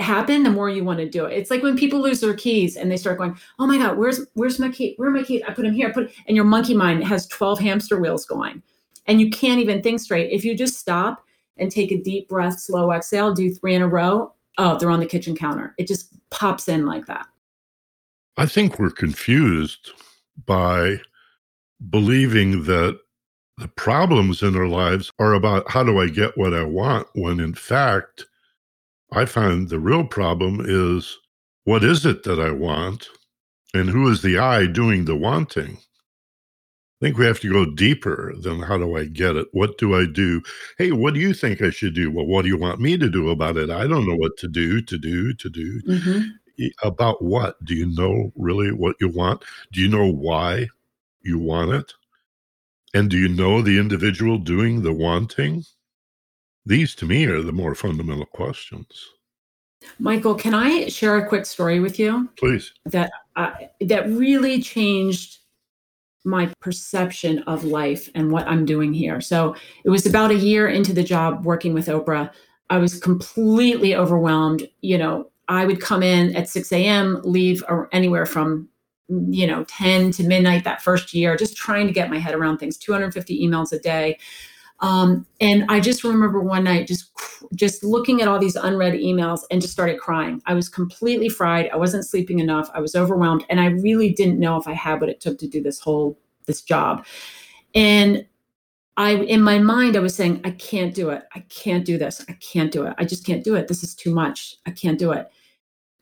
happen, 0.00 0.42
the 0.42 0.50
more 0.50 0.68
you 0.68 0.82
want 0.82 0.98
to 0.98 1.08
do 1.08 1.26
it. 1.26 1.36
It's 1.36 1.50
like 1.50 1.62
when 1.62 1.76
people 1.76 2.00
lose 2.00 2.20
their 2.20 2.34
keys 2.34 2.76
and 2.76 2.90
they 2.90 2.96
start 2.96 3.18
going, 3.18 3.36
Oh 3.58 3.66
my 3.66 3.78
God, 3.78 3.98
where's 3.98 4.26
where's 4.34 4.58
my 4.58 4.70
key? 4.70 4.94
Where 4.96 5.08
are 5.08 5.12
my 5.12 5.22
keys? 5.22 5.42
I 5.46 5.52
put 5.52 5.62
them 5.62 5.74
here. 5.74 5.88
I 5.88 5.92
put 5.92 6.12
and 6.26 6.36
your 6.36 6.46
monkey 6.46 6.74
mind 6.74 7.04
has 7.04 7.28
12 7.28 7.60
hamster 7.60 8.00
wheels 8.00 8.24
going. 8.24 8.62
And 9.06 9.20
you 9.20 9.30
can't 9.30 9.60
even 9.60 9.82
think 9.82 10.00
straight. 10.00 10.32
If 10.32 10.44
you 10.44 10.56
just 10.56 10.78
stop 10.78 11.24
and 11.56 11.70
take 11.70 11.92
a 11.92 12.00
deep 12.00 12.28
breath, 12.28 12.58
slow 12.58 12.90
exhale, 12.92 13.32
do 13.32 13.52
three 13.52 13.74
in 13.74 13.82
a 13.82 13.88
row, 13.88 14.32
oh, 14.58 14.78
they're 14.78 14.90
on 14.90 15.00
the 15.00 15.06
kitchen 15.06 15.36
counter. 15.36 15.74
It 15.78 15.86
just 15.86 16.14
pops 16.30 16.68
in 16.68 16.86
like 16.86 17.06
that. 17.06 17.26
I 18.40 18.46
think 18.46 18.78
we're 18.78 18.90
confused 18.90 19.90
by 20.46 21.02
believing 21.90 22.64
that 22.64 22.98
the 23.58 23.68
problems 23.68 24.42
in 24.42 24.56
our 24.56 24.66
lives 24.66 25.12
are 25.18 25.34
about 25.34 25.70
how 25.70 25.84
do 25.84 26.00
I 26.00 26.08
get 26.08 26.38
what 26.38 26.54
I 26.54 26.64
want, 26.64 27.06
when 27.14 27.38
in 27.38 27.52
fact, 27.52 28.24
I 29.12 29.26
find 29.26 29.68
the 29.68 29.78
real 29.78 30.04
problem 30.04 30.64
is 30.64 31.18
what 31.64 31.84
is 31.84 32.06
it 32.06 32.22
that 32.22 32.40
I 32.40 32.50
want 32.50 33.10
and 33.74 33.90
who 33.90 34.08
is 34.10 34.22
the 34.22 34.38
I 34.38 34.64
doing 34.64 35.04
the 35.04 35.16
wanting? 35.16 35.76
I 35.76 37.04
think 37.04 37.18
we 37.18 37.26
have 37.26 37.40
to 37.40 37.52
go 37.52 37.66
deeper 37.66 38.32
than 38.40 38.62
how 38.62 38.78
do 38.78 38.96
I 38.96 39.04
get 39.04 39.36
it? 39.36 39.48
What 39.52 39.76
do 39.76 39.94
I 39.94 40.06
do? 40.06 40.40
Hey, 40.78 40.92
what 40.92 41.12
do 41.12 41.20
you 41.20 41.34
think 41.34 41.60
I 41.60 41.68
should 41.68 41.94
do? 41.94 42.10
Well, 42.10 42.24
what 42.24 42.42
do 42.42 42.48
you 42.48 42.56
want 42.56 42.80
me 42.80 42.96
to 42.96 43.10
do 43.10 43.28
about 43.28 43.58
it? 43.58 43.68
I 43.68 43.86
don't 43.86 44.08
know 44.08 44.16
what 44.16 44.38
to 44.38 44.48
do, 44.48 44.80
to 44.80 44.96
do, 44.96 45.34
to 45.34 45.50
do. 45.50 45.82
Mm-hmm 45.82 46.20
about 46.82 47.22
what? 47.22 47.62
Do 47.64 47.74
you 47.74 47.86
know 47.86 48.32
really 48.36 48.72
what 48.72 48.96
you 49.00 49.08
want? 49.08 49.42
Do 49.72 49.80
you 49.80 49.88
know 49.88 50.10
why 50.10 50.68
you 51.22 51.38
want 51.38 51.72
it? 51.72 51.92
And 52.94 53.08
do 53.08 53.16
you 53.16 53.28
know 53.28 53.62
the 53.62 53.78
individual 53.78 54.38
doing 54.38 54.82
the 54.82 54.92
wanting? 54.92 55.64
These 56.66 56.94
to 56.96 57.06
me 57.06 57.26
are 57.26 57.42
the 57.42 57.52
more 57.52 57.74
fundamental 57.74 58.26
questions. 58.26 59.10
Michael, 59.98 60.34
can 60.34 60.54
I 60.54 60.88
share 60.88 61.16
a 61.16 61.28
quick 61.28 61.46
story 61.46 61.80
with 61.80 61.98
you? 61.98 62.28
Please. 62.36 62.72
That 62.84 63.10
uh, 63.36 63.52
that 63.80 64.08
really 64.08 64.60
changed 64.60 65.38
my 66.24 66.52
perception 66.60 67.38
of 67.44 67.64
life 67.64 68.10
and 68.14 68.30
what 68.30 68.46
I'm 68.46 68.66
doing 68.66 68.92
here. 68.92 69.20
So 69.20 69.54
it 69.84 69.90
was 69.90 70.04
about 70.04 70.30
a 70.30 70.36
year 70.36 70.68
into 70.68 70.92
the 70.92 71.02
job 71.02 71.46
working 71.46 71.72
with 71.72 71.86
Oprah. 71.86 72.30
I 72.68 72.76
was 72.76 73.00
completely 73.00 73.94
overwhelmed. 73.94 74.68
You 74.82 74.98
know, 74.98 75.29
I 75.50 75.66
would 75.66 75.80
come 75.80 76.02
in 76.02 76.34
at 76.36 76.48
6 76.48 76.72
a.m., 76.72 77.20
leave 77.24 77.62
anywhere 77.92 78.24
from 78.24 78.68
you 79.08 79.44
know 79.44 79.64
10 79.64 80.12
to 80.12 80.22
midnight 80.22 80.62
that 80.62 80.80
first 80.80 81.12
year, 81.12 81.36
just 81.36 81.56
trying 81.56 81.88
to 81.88 81.92
get 81.92 82.08
my 82.08 82.18
head 82.18 82.34
around 82.34 82.58
things. 82.58 82.78
250 82.78 83.44
emails 83.44 83.72
a 83.72 83.78
day. 83.80 84.18
Um, 84.78 85.26
and 85.40 85.64
I 85.68 85.80
just 85.80 86.04
remember 86.04 86.40
one 86.40 86.64
night 86.64 86.86
just 86.86 87.10
just 87.54 87.82
looking 87.82 88.22
at 88.22 88.28
all 88.28 88.38
these 88.38 88.54
unread 88.54 88.94
emails 88.94 89.40
and 89.50 89.60
just 89.60 89.72
started 89.72 89.98
crying. 89.98 90.40
I 90.46 90.54
was 90.54 90.68
completely 90.68 91.28
fried. 91.28 91.68
I 91.70 91.76
wasn't 91.76 92.06
sleeping 92.06 92.38
enough. 92.38 92.70
I 92.72 92.80
was 92.80 92.94
overwhelmed, 92.94 93.44
and 93.50 93.60
I 93.60 93.66
really 93.66 94.12
didn't 94.12 94.38
know 94.38 94.56
if 94.56 94.68
I 94.68 94.72
had 94.72 95.00
what 95.00 95.10
it 95.10 95.20
took 95.20 95.38
to 95.40 95.48
do 95.48 95.60
this 95.60 95.80
whole 95.80 96.16
this 96.46 96.62
job. 96.62 97.04
And 97.74 98.24
I 98.96 99.14
in 99.16 99.42
my 99.42 99.58
mind 99.58 99.96
I 99.96 100.00
was 100.00 100.14
saying 100.14 100.42
I 100.44 100.52
can't 100.52 100.94
do 100.94 101.10
it. 101.10 101.24
I 101.34 101.40
can't 101.40 101.84
do 101.84 101.98
this. 101.98 102.24
I 102.28 102.34
can't 102.34 102.70
do 102.70 102.86
it. 102.86 102.94
I 102.98 103.04
just 103.04 103.26
can't 103.26 103.42
do 103.42 103.56
it. 103.56 103.66
This 103.66 103.82
is 103.82 103.96
too 103.96 104.14
much. 104.14 104.54
I 104.64 104.70
can't 104.70 104.98
do 104.98 105.10
it. 105.10 105.28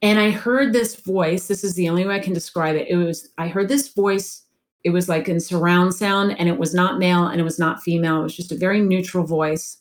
And 0.03 0.19
I 0.19 0.31
heard 0.31 0.73
this 0.73 0.97
voice. 0.97 1.49
This 1.49 1.65
is 1.65 1.75
the 1.75 1.89
only 1.89 2.07
way 2.07 2.15
I 2.15 2.21
can 2.21 2.33
describe 2.33 2.77
it. 2.77 2.89
It 2.89 2.97
was, 2.97 3.29
I 3.39 3.49
heard 3.49 3.69
this 3.69 3.89
voice. 3.89 4.43
It 4.85 4.91
was 4.91 5.09
like 5.09 5.29
in 5.29 5.41
surround 5.41 5.95
sound, 5.95 6.39
and 6.39 6.49
it 6.49 6.57
was 6.57 6.73
not 6.73 6.99
male 6.99 7.27
and 7.27 7.41
it 7.41 7.45
was 7.45 7.59
not 7.59 7.83
female. 7.83 8.21
It 8.21 8.23
was 8.23 8.37
just 8.37 8.53
a 8.53 8.57
very 8.57 8.81
neutral 8.81 9.25
voice. 9.25 9.79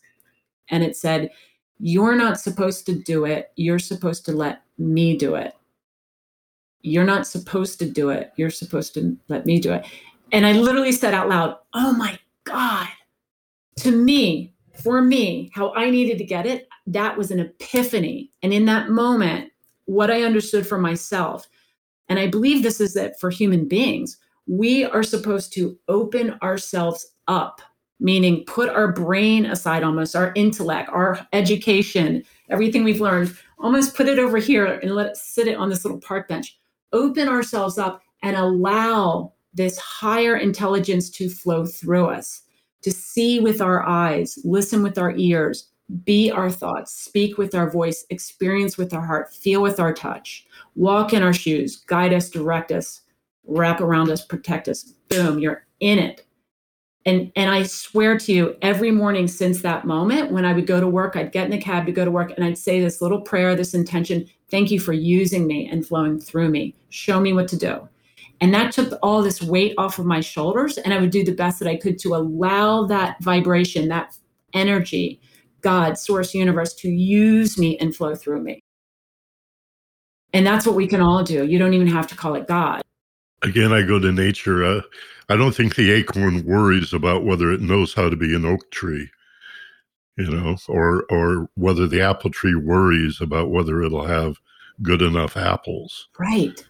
And 0.69 0.83
it 0.83 0.95
said, 0.95 1.29
You're 1.79 2.15
not 2.15 2.39
supposed 2.39 2.85
to 2.87 2.95
do 2.95 3.25
it. 3.25 3.51
You're 3.55 3.79
supposed 3.79 4.25
to 4.25 4.31
let 4.31 4.63
me 4.77 5.15
do 5.15 5.35
it. 5.35 5.53
You're 6.81 7.05
not 7.05 7.27
supposed 7.27 7.79
to 7.79 7.89
do 7.89 8.09
it. 8.09 8.31
You're 8.37 8.49
supposed 8.49 8.95
to 8.95 9.15
let 9.27 9.45
me 9.45 9.59
do 9.59 9.73
it. 9.73 9.85
And 10.31 10.45
I 10.45 10.53
literally 10.53 10.91
said 10.91 11.13
out 11.13 11.29
loud, 11.29 11.57
Oh 11.73 11.93
my 11.93 12.17
God. 12.43 12.87
To 13.77 13.91
me, 13.91 14.53
for 14.73 15.01
me, 15.01 15.51
how 15.53 15.73
I 15.73 15.89
needed 15.89 16.17
to 16.17 16.23
get 16.23 16.47
it, 16.47 16.67
that 16.87 17.17
was 17.17 17.29
an 17.29 17.39
epiphany. 17.39 18.31
And 18.41 18.51
in 18.51 18.65
that 18.65 18.89
moment, 18.89 19.51
what 19.87 20.11
I 20.11 20.23
understood 20.23 20.67
for 20.67 20.77
myself. 20.77 21.47
And 22.07 22.19
I 22.19 22.27
believe 22.27 22.61
this 22.61 22.79
is 22.79 22.93
that 22.93 23.19
for 23.19 23.29
human 23.29 23.67
beings, 23.67 24.17
we 24.45 24.85
are 24.85 25.03
supposed 25.03 25.51
to 25.53 25.77
open 25.87 26.37
ourselves 26.41 27.13
up, 27.27 27.61
meaning 27.99 28.45
put 28.45 28.69
our 28.69 28.91
brain 28.91 29.45
aside 29.45 29.83
almost, 29.83 30.15
our 30.15 30.31
intellect, 30.35 30.89
our 30.93 31.25
education, 31.33 32.23
everything 32.49 32.83
we've 32.83 33.01
learned, 33.01 33.35
almost 33.59 33.95
put 33.95 34.07
it 34.07 34.19
over 34.19 34.37
here 34.37 34.65
and 34.65 34.95
let 34.95 35.07
it 35.07 35.17
sit 35.17 35.47
it 35.47 35.57
on 35.57 35.69
this 35.69 35.83
little 35.83 35.99
park 35.99 36.27
bench. 36.27 36.57
Open 36.93 37.27
ourselves 37.27 37.77
up 37.77 38.01
and 38.23 38.37
allow 38.37 39.33
this 39.53 39.77
higher 39.77 40.37
intelligence 40.37 41.09
to 41.09 41.29
flow 41.29 41.65
through 41.65 42.05
us, 42.05 42.43
to 42.83 42.91
see 42.91 43.39
with 43.39 43.61
our 43.61 43.83
eyes, 43.83 44.37
listen 44.43 44.83
with 44.83 44.97
our 44.97 45.15
ears, 45.17 45.69
be 46.03 46.31
our 46.31 46.49
thoughts, 46.49 46.93
speak 46.93 47.37
with 47.37 47.55
our 47.55 47.69
voice, 47.69 48.05
experience 48.09 48.77
with 48.77 48.93
our 48.93 49.05
heart, 49.05 49.33
feel 49.33 49.61
with 49.61 49.79
our 49.79 49.93
touch, 49.93 50.45
walk 50.75 51.13
in 51.13 51.23
our 51.23 51.33
shoes, 51.33 51.77
guide 51.77 52.13
us, 52.13 52.29
direct 52.29 52.71
us, 52.71 53.01
wrap 53.45 53.79
around 53.79 54.09
us, 54.09 54.25
protect 54.25 54.67
us. 54.67 54.83
Boom, 55.09 55.39
you're 55.39 55.65
in 55.79 55.99
it. 55.99 56.25
And, 57.05 57.31
and 57.37 57.49
I 57.49 57.63
swear 57.63 58.17
to 58.19 58.33
you, 58.33 58.57
every 58.61 58.91
morning 58.91 59.29
since 59.29 59.61
that 59.61 59.85
moment, 59.85 60.31
when 60.31 60.43
I 60.43 60.51
would 60.51 60.67
go 60.67 60.81
to 60.81 60.87
work, 60.87 61.15
I'd 61.15 61.31
get 61.31 61.45
in 61.45 61.51
the 61.51 61.57
cab 61.57 61.85
to 61.85 61.93
go 61.93 62.03
to 62.03 62.11
work 62.11 62.33
and 62.35 62.43
I'd 62.43 62.57
say 62.57 62.81
this 62.81 63.01
little 63.01 63.21
prayer, 63.21 63.55
this 63.55 63.73
intention 63.73 64.27
thank 64.49 64.71
you 64.71 64.79
for 64.79 64.93
using 64.93 65.47
me 65.47 65.69
and 65.69 65.85
flowing 65.85 66.19
through 66.19 66.49
me. 66.49 66.75
Show 66.89 67.19
me 67.19 67.33
what 67.33 67.47
to 67.49 67.57
do. 67.57 67.87
And 68.39 68.53
that 68.53 68.71
took 68.71 68.97
all 69.01 69.21
this 69.21 69.41
weight 69.41 69.73
off 69.77 69.99
of 69.99 70.05
my 70.05 70.19
shoulders. 70.19 70.77
And 70.77 70.93
I 70.93 70.99
would 70.99 71.09
do 71.09 71.23
the 71.23 71.33
best 71.33 71.59
that 71.59 71.67
I 71.67 71.75
could 71.75 71.97
to 71.99 72.15
allow 72.15 72.85
that 72.85 73.21
vibration, 73.21 73.87
that 73.87 74.15
energy 74.53 75.19
God, 75.61 75.97
source, 75.97 76.33
universe 76.33 76.73
to 76.75 76.89
use 76.89 77.57
me 77.57 77.77
and 77.79 77.95
flow 77.95 78.15
through 78.15 78.41
me. 78.41 78.61
And 80.33 80.45
that's 80.45 80.65
what 80.65 80.75
we 80.75 80.87
can 80.87 81.01
all 81.01 81.23
do. 81.23 81.45
You 81.45 81.57
don't 81.57 81.73
even 81.73 81.87
have 81.87 82.07
to 82.07 82.15
call 82.15 82.35
it 82.35 82.47
God. 82.47 82.81
Again, 83.41 83.71
I 83.71 83.81
go 83.81 83.99
to 83.99 84.11
nature. 84.11 84.63
Uh, 84.63 84.81
I 85.29 85.35
don't 85.35 85.53
think 85.53 85.75
the 85.75 85.91
acorn 85.91 86.45
worries 86.45 86.93
about 86.93 87.23
whether 87.23 87.51
it 87.51 87.61
knows 87.61 87.93
how 87.93 88.09
to 88.09 88.15
be 88.15 88.35
an 88.35 88.45
oak 88.45 88.69
tree, 88.71 89.09
you 90.17 90.29
know, 90.29 90.57
or 90.67 91.05
or 91.09 91.49
whether 91.55 91.87
the 91.87 92.01
apple 92.01 92.31
tree 92.31 92.55
worries 92.55 93.21
about 93.21 93.51
whether 93.51 93.81
it'll 93.81 94.05
have 94.05 94.37
good 94.81 95.01
enough 95.01 95.37
apples. 95.37 96.07
Right. 96.19 96.65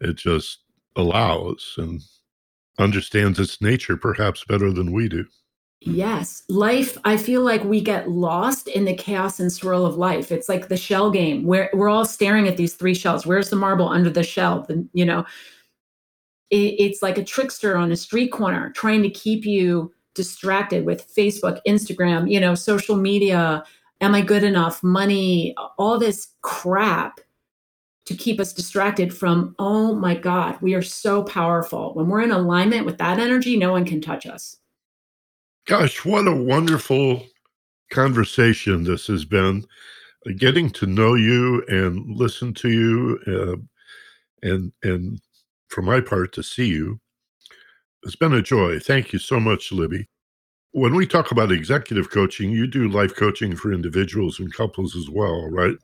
It 0.00 0.16
just 0.16 0.60
allows 0.96 1.74
and 1.78 2.02
understands 2.78 3.38
its 3.38 3.60
nature 3.60 3.96
perhaps 3.96 4.44
better 4.44 4.72
than 4.72 4.92
we 4.92 5.08
do. 5.08 5.24
Yes. 5.84 6.44
Life, 6.48 6.96
I 7.04 7.16
feel 7.16 7.42
like 7.42 7.64
we 7.64 7.80
get 7.80 8.08
lost 8.08 8.68
in 8.68 8.84
the 8.84 8.94
chaos 8.94 9.40
and 9.40 9.52
swirl 9.52 9.84
of 9.84 9.96
life. 9.96 10.30
It's 10.30 10.48
like 10.48 10.68
the 10.68 10.76
shell 10.76 11.10
game 11.10 11.44
where 11.44 11.70
we're 11.72 11.88
all 11.88 12.04
staring 12.04 12.46
at 12.46 12.56
these 12.56 12.74
three 12.74 12.94
shells. 12.94 13.26
Where's 13.26 13.50
the 13.50 13.56
marble 13.56 13.88
under 13.88 14.10
the 14.10 14.22
shell? 14.22 14.64
The, 14.68 14.86
you 14.92 15.04
know, 15.04 15.24
it, 16.50 16.76
it's 16.78 17.02
like 17.02 17.18
a 17.18 17.24
trickster 17.24 17.76
on 17.76 17.90
a 17.90 17.96
street 17.96 18.28
corner 18.28 18.70
trying 18.70 19.02
to 19.02 19.10
keep 19.10 19.44
you 19.44 19.92
distracted 20.14 20.84
with 20.84 21.12
Facebook, 21.12 21.60
Instagram, 21.66 22.30
you 22.30 22.38
know, 22.38 22.54
social 22.54 22.96
media, 22.96 23.64
am 24.00 24.14
I 24.14 24.20
good 24.20 24.44
enough, 24.44 24.82
money, 24.82 25.54
all 25.78 25.98
this 25.98 26.28
crap 26.42 27.20
to 28.04 28.14
keep 28.14 28.38
us 28.40 28.52
distracted 28.52 29.16
from, 29.16 29.54
oh 29.58 29.94
my 29.94 30.14
God, 30.14 30.60
we 30.60 30.74
are 30.74 30.82
so 30.82 31.22
powerful. 31.22 31.94
When 31.94 32.08
we're 32.08 32.22
in 32.22 32.32
alignment 32.32 32.84
with 32.84 32.98
that 32.98 33.18
energy, 33.18 33.56
no 33.56 33.72
one 33.72 33.84
can 33.84 34.00
touch 34.00 34.26
us. 34.26 34.58
Gosh, 35.66 36.04
what 36.04 36.26
a 36.26 36.34
wonderful 36.34 37.24
conversation 37.90 38.82
this 38.82 39.06
has 39.06 39.24
been. 39.24 39.64
Getting 40.36 40.70
to 40.70 40.86
know 40.86 41.14
you 41.14 41.64
and 41.68 42.16
listen 42.16 42.52
to 42.54 42.68
you, 42.68 43.18
uh, 43.26 44.48
and 44.48 44.72
and 44.82 45.20
for 45.68 45.82
my 45.82 46.00
part 46.00 46.32
to 46.34 46.42
see 46.42 46.66
you, 46.66 47.00
it's 48.02 48.16
been 48.16 48.34
a 48.34 48.42
joy. 48.42 48.78
Thank 48.78 49.12
you 49.12 49.18
so 49.18 49.38
much, 49.38 49.72
Libby. 49.72 50.08
When 50.72 50.94
we 50.94 51.06
talk 51.06 51.30
about 51.30 51.52
executive 51.52 52.10
coaching, 52.10 52.50
you 52.50 52.66
do 52.66 52.88
life 52.88 53.14
coaching 53.14 53.54
for 53.54 53.72
individuals 53.72 54.40
and 54.40 54.52
couples 54.52 54.96
as 54.96 55.08
well, 55.10 55.48
right? 55.48 55.76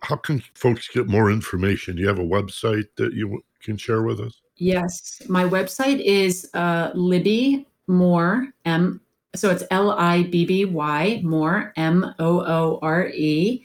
How 0.00 0.16
can 0.16 0.42
folks 0.54 0.88
get 0.88 1.08
more 1.08 1.30
information? 1.30 1.96
Do 1.96 2.02
you 2.02 2.08
have 2.08 2.20
a 2.20 2.22
website 2.22 2.88
that 2.96 3.12
you 3.12 3.42
can 3.62 3.76
share 3.76 4.02
with 4.02 4.20
us? 4.20 4.40
Yes, 4.56 5.20
my 5.28 5.44
website 5.44 6.00
is 6.00 6.48
uh, 6.54 6.92
Libby 6.94 7.66
Moore 7.88 8.48
M. 8.64 9.00
So 9.34 9.50
it's 9.50 9.64
L 9.70 9.92
I 9.92 10.24
B 10.24 10.44
B 10.44 10.64
Y 10.64 11.20
Moore 11.24 11.72
M 11.76 12.14
O 12.18 12.40
O 12.40 12.78
R 12.82 13.08
E 13.08 13.64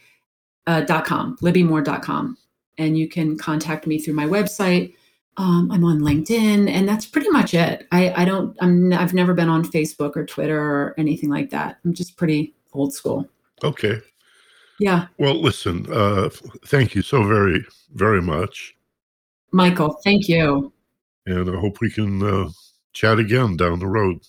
uh, 0.68 0.82
dot 0.82 1.06
com 1.06 1.38
libbymoore.com 1.38 2.38
and 2.78 2.98
you 2.98 3.08
can 3.08 3.38
contact 3.38 3.88
me 3.88 4.00
through 4.00 4.14
my 4.14 4.26
website 4.26 4.94
um, 5.38 5.72
I'm 5.72 5.84
on 5.84 6.00
LinkedIn, 6.00 6.70
and 6.70 6.88
that's 6.88 7.06
pretty 7.06 7.30
much 7.30 7.54
it. 7.54 7.88
I, 7.92 8.14
I 8.22 8.26
don't. 8.26 8.56
I'm. 8.62 8.94
I've 8.94 9.14
never 9.14 9.34
been 9.34 9.50
on 9.50 9.64
Facebook 9.64 10.16
or 10.16 10.26
Twitter 10.26 10.60
or 10.60 10.94
anything 10.98 11.30
like 11.30 11.50
that. 11.50 11.80
I'm 11.84 11.94
just 11.94 12.18
pretty 12.18 12.54
old 12.74 12.94
school. 12.94 13.28
Okay. 13.64 14.00
Yeah. 14.80 15.08
Well, 15.18 15.42
listen. 15.42 15.88
Uh, 15.92 16.30
thank 16.68 16.94
you 16.94 17.02
so 17.02 17.24
very, 17.24 17.66
very 17.94 18.22
much, 18.22 18.76
Michael. 19.52 20.00
Thank 20.04 20.28
you. 20.28 20.72
And 21.26 21.50
I 21.50 21.60
hope 21.60 21.82
we 21.82 21.90
can 21.90 22.22
uh, 22.22 22.50
chat 22.92 23.18
again 23.18 23.58
down 23.58 23.80
the 23.80 23.88
road. 23.88 24.20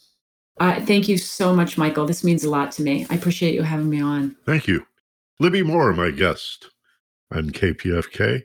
Uh, 0.58 0.80
thank 0.84 1.08
you 1.08 1.18
so 1.18 1.54
much, 1.54 1.76
Michael. 1.76 2.06
This 2.06 2.22
means 2.22 2.44
a 2.44 2.50
lot 2.50 2.70
to 2.72 2.82
me. 2.82 3.06
I 3.10 3.14
appreciate 3.14 3.54
you 3.54 3.62
having 3.62 3.90
me 3.90 4.00
on. 4.00 4.36
Thank 4.46 4.68
you, 4.68 4.86
Libby 5.40 5.62
Moore, 5.62 5.92
my 5.92 6.10
guest 6.10 6.70
on 7.32 7.50
KPFK. 7.50 8.42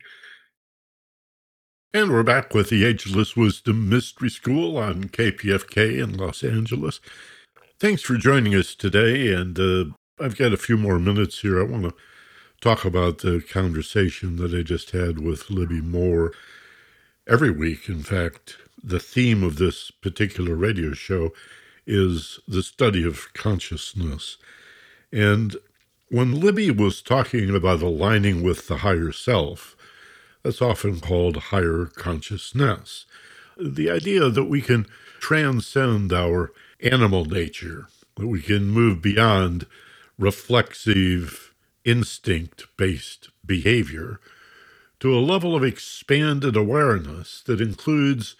And 1.93 2.11
we're 2.11 2.23
back 2.23 2.53
with 2.53 2.69
the 2.69 2.85
Ageless 2.85 3.35
Wisdom 3.35 3.89
Mystery 3.89 4.29
School 4.29 4.77
on 4.77 5.05
KPFK 5.05 6.01
in 6.01 6.17
Los 6.17 6.43
Angeles. 6.43 6.99
Thanks 7.79 8.01
for 8.01 8.15
joining 8.15 8.53
us 8.55 8.75
today. 8.75 9.33
And 9.33 9.59
uh, 9.59 9.85
I've 10.19 10.37
got 10.37 10.53
a 10.53 10.57
few 10.57 10.77
more 10.77 10.99
minutes 10.99 11.39
here. 11.39 11.59
I 11.59 11.63
want 11.63 11.83
to 11.83 11.93
talk 12.61 12.85
about 12.85 13.19
the 13.19 13.41
conversation 13.41 14.35
that 14.37 14.53
I 14.53 14.61
just 14.61 14.91
had 14.91 15.19
with 15.19 15.49
Libby 15.49 15.81
Moore. 15.81 16.31
Every 17.27 17.51
week, 17.51 17.87
in 17.87 18.03
fact, 18.03 18.57
the 18.83 18.99
theme 18.99 19.43
of 19.43 19.57
this 19.57 19.91
particular 19.91 20.55
radio 20.55 20.93
show 20.93 21.31
is 21.89 22.39
the 22.47 22.61
study 22.61 23.03
of 23.03 23.33
consciousness. 23.33 24.37
And 25.11 25.55
when 26.09 26.39
Libby 26.39 26.69
was 26.69 27.01
talking 27.01 27.53
about 27.53 27.81
aligning 27.81 28.43
with 28.43 28.67
the 28.67 28.77
higher 28.77 29.11
self, 29.11 29.75
that's 30.43 30.61
often 30.61 30.99
called 30.99 31.37
higher 31.37 31.85
consciousness. 31.85 33.07
The 33.57 33.89
idea 33.89 34.29
that 34.29 34.45
we 34.45 34.61
can 34.61 34.85
transcend 35.19 36.13
our 36.13 36.51
animal 36.79 37.25
nature, 37.25 37.87
that 38.17 38.27
we 38.27 38.41
can 38.41 38.67
move 38.67 39.01
beyond 39.01 39.65
reflexive, 40.19 41.53
instinct 41.83 42.67
based 42.77 43.29
behavior 43.43 44.19
to 44.99 45.17
a 45.17 45.19
level 45.19 45.55
of 45.55 45.63
expanded 45.63 46.55
awareness 46.55 47.41
that 47.47 47.59
includes 47.59 48.35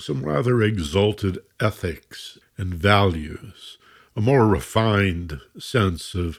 some 0.00 0.24
rather 0.24 0.62
exalted 0.62 1.38
ethics 1.60 2.38
and 2.58 2.74
values, 2.74 3.78
a 4.14 4.20
more 4.20 4.46
refined 4.46 5.40
sense 5.58 6.14
of 6.14 6.38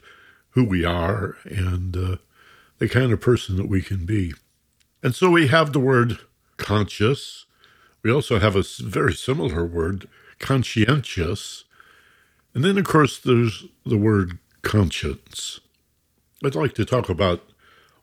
who 0.50 0.64
we 0.64 0.84
are 0.84 1.36
and 1.44 1.96
uh, 1.96 2.16
the 2.78 2.88
kind 2.88 3.12
of 3.12 3.20
person 3.20 3.56
that 3.56 3.68
we 3.68 3.82
can 3.82 4.04
be. 4.04 4.34
And 5.02 5.14
so 5.14 5.30
we 5.30 5.48
have 5.48 5.72
the 5.72 5.80
word 5.80 6.18
conscious. 6.56 7.46
We 8.02 8.12
also 8.12 8.38
have 8.38 8.54
a 8.54 8.64
very 8.80 9.14
similar 9.14 9.64
word, 9.64 10.08
conscientious. 10.38 11.64
And 12.54 12.64
then, 12.64 12.78
of 12.78 12.84
course, 12.84 13.18
there's 13.18 13.64
the 13.86 13.96
word 13.96 14.38
conscience. 14.62 15.60
I'd 16.44 16.54
like 16.54 16.74
to 16.74 16.84
talk 16.84 17.08
about 17.08 17.44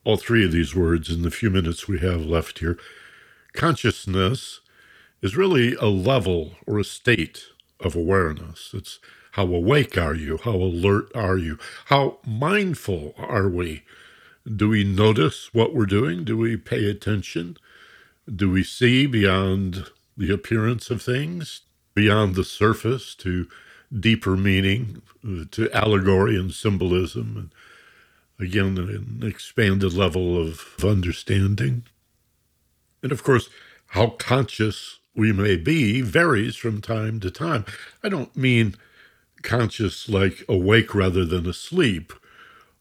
all 0.03 0.17
three 0.17 0.45
of 0.45 0.51
these 0.51 0.75
words 0.75 1.09
in 1.09 1.21
the 1.21 1.31
few 1.31 1.49
minutes 1.49 1.87
we 1.87 1.99
have 1.99 2.25
left 2.25 2.59
here. 2.59 2.77
Consciousness 3.53 4.61
is 5.21 5.35
really 5.35 5.75
a 5.75 5.87
level 5.87 6.51
or 6.65 6.79
a 6.79 6.83
state 6.83 7.45
of 7.79 7.95
awareness. 7.95 8.71
It's 8.73 8.99
how 9.33 9.43
awake 9.43 9.97
are 9.97 10.15
you? 10.15 10.37
How 10.37 10.55
alert 10.55 11.11
are 11.15 11.37
you? 11.37 11.59
How 11.85 12.17
mindful 12.25 13.13
are 13.17 13.47
we 13.47 13.83
do 14.55 14.69
we 14.69 14.83
notice 14.83 15.53
what 15.53 15.73
we're 15.73 15.85
doing? 15.85 16.23
Do 16.23 16.37
we 16.37 16.55
pay 16.55 16.89
attention? 16.89 17.57
Do 18.33 18.49
we 18.49 18.63
see 18.63 19.05
beyond 19.05 19.87
the 20.15 20.33
appearance 20.33 20.89
of 20.89 21.01
things, 21.01 21.61
beyond 21.93 22.35
the 22.35 22.43
surface 22.43 23.13
to 23.15 23.47
deeper 23.97 24.37
meaning, 24.37 25.01
to 25.51 25.71
allegory 25.71 26.37
and 26.37 26.53
symbolism, 26.53 27.51
and 28.39 28.47
again, 28.47 28.77
an 28.77 29.27
expanded 29.27 29.93
level 29.93 30.41
of 30.41 30.75
understanding? 30.83 31.83
And 33.03 33.11
of 33.11 33.23
course, 33.23 33.49
how 33.87 34.11
conscious 34.11 34.96
we 35.17 35.33
may 35.33 35.57
be 35.57 36.01
varies 36.01 36.55
from 36.55 36.79
time 36.79 37.19
to 37.19 37.31
time. 37.31 37.65
I 38.03 38.09
don't 38.09 38.35
mean 38.37 38.75
conscious 39.41 40.07
like 40.07 40.45
awake 40.47 40.93
rather 40.93 41.25
than 41.25 41.47
asleep 41.47 42.13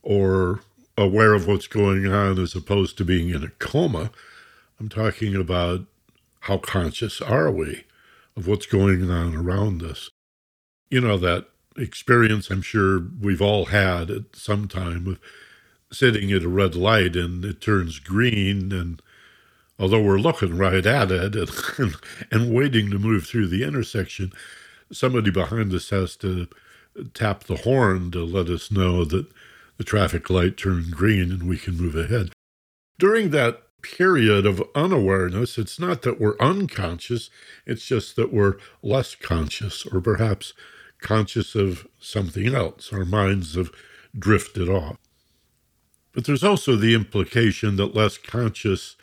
or 0.03 0.61
aware 0.99 1.33
of 1.35 1.47
what's 1.47 1.67
going 1.67 2.07
on 2.07 2.39
as 2.39 2.55
opposed 2.55 2.99
to 2.99 3.05
being 3.05 3.31
in 3.31 3.43
a 3.43 3.49
coma. 3.59 4.11
I'm 4.79 4.91
talking 4.91 5.35
about 5.35 5.87
how 6.41 6.59
conscious 6.59 7.23
are 7.23 7.51
we 7.51 7.85
of 8.37 8.47
what's 8.47 8.67
going 8.67 9.11
on 9.11 9.35
around 9.35 9.83
us. 9.83 10.11
You 10.91 11.01
know, 11.01 11.17
that 11.17 11.49
experience 11.79 12.51
I'm 12.51 12.63
sure 12.63 13.03
we've 13.21 13.43
all 13.43 13.67
had 13.67 14.11
at 14.11 14.37
some 14.37 14.69
time 14.69 15.07
of 15.07 15.19
sitting 15.91 16.31
at 16.33 16.43
a 16.43 16.49
red 16.49 16.75
light 16.75 17.17
and 17.17 17.45
it 17.45 17.63
turns 17.63 17.99
green 17.99 18.73
and 18.73 19.01
although 19.79 20.03
we're 20.03 20.19
looking 20.19 20.57
right 20.57 20.85
at 20.85 21.11
it 21.11 21.37
and, 21.37 21.95
and, 22.31 22.55
waiting 22.55 22.91
to 22.91 22.99
move 22.99 23.27
through 23.27 23.49
the 23.49 23.63
intersection, 23.63 24.33
somebody 24.93 25.31
behind 25.31 25.73
us 25.73 25.91
has 25.91 26.17
to 26.17 26.49
tap 27.15 27.45
the 27.45 27.57
horn 27.57 28.11
to 28.11 28.25
let 28.25 28.49
us 28.49 28.71
know 28.71 29.05
that 29.05 29.27
the 29.77 29.85
traffic 29.85 30.31
light 30.31 30.57
turned 30.57 30.93
green 30.93 31.31
and 31.31 31.49
we 31.49 31.59
can 31.59 31.77
move 31.77 31.95
ahead. 31.95 32.33
During 32.99 33.31
that 33.31 33.63
period 33.83 34.47
of 34.47 34.63
unawareness, 34.75 35.59
it's 35.59 35.79
not 35.79 36.03
that 36.03 36.21
we're 36.21 36.39
unconscious, 36.41 37.31
it's 37.67 37.85
just 37.85 38.17
that 38.17 38.33
we're 38.33 38.57
less 38.83 39.15
conscious 39.15 39.85
or 39.87 40.01
perhaps 40.01 40.55
conscious 41.01 41.55
of 41.55 41.87
something 42.01 42.55
else. 42.55 42.93
Our 42.93 43.05
minds 43.05 43.55
have 43.55 43.71
drifted 44.19 44.69
off. 44.69 44.97
But 46.13 46.25
there's 46.25 46.45
also 46.45 46.77
the 46.77 46.95
implication 46.95 47.77
that 47.77 47.95
less 47.95 48.17
conscious 48.17 48.97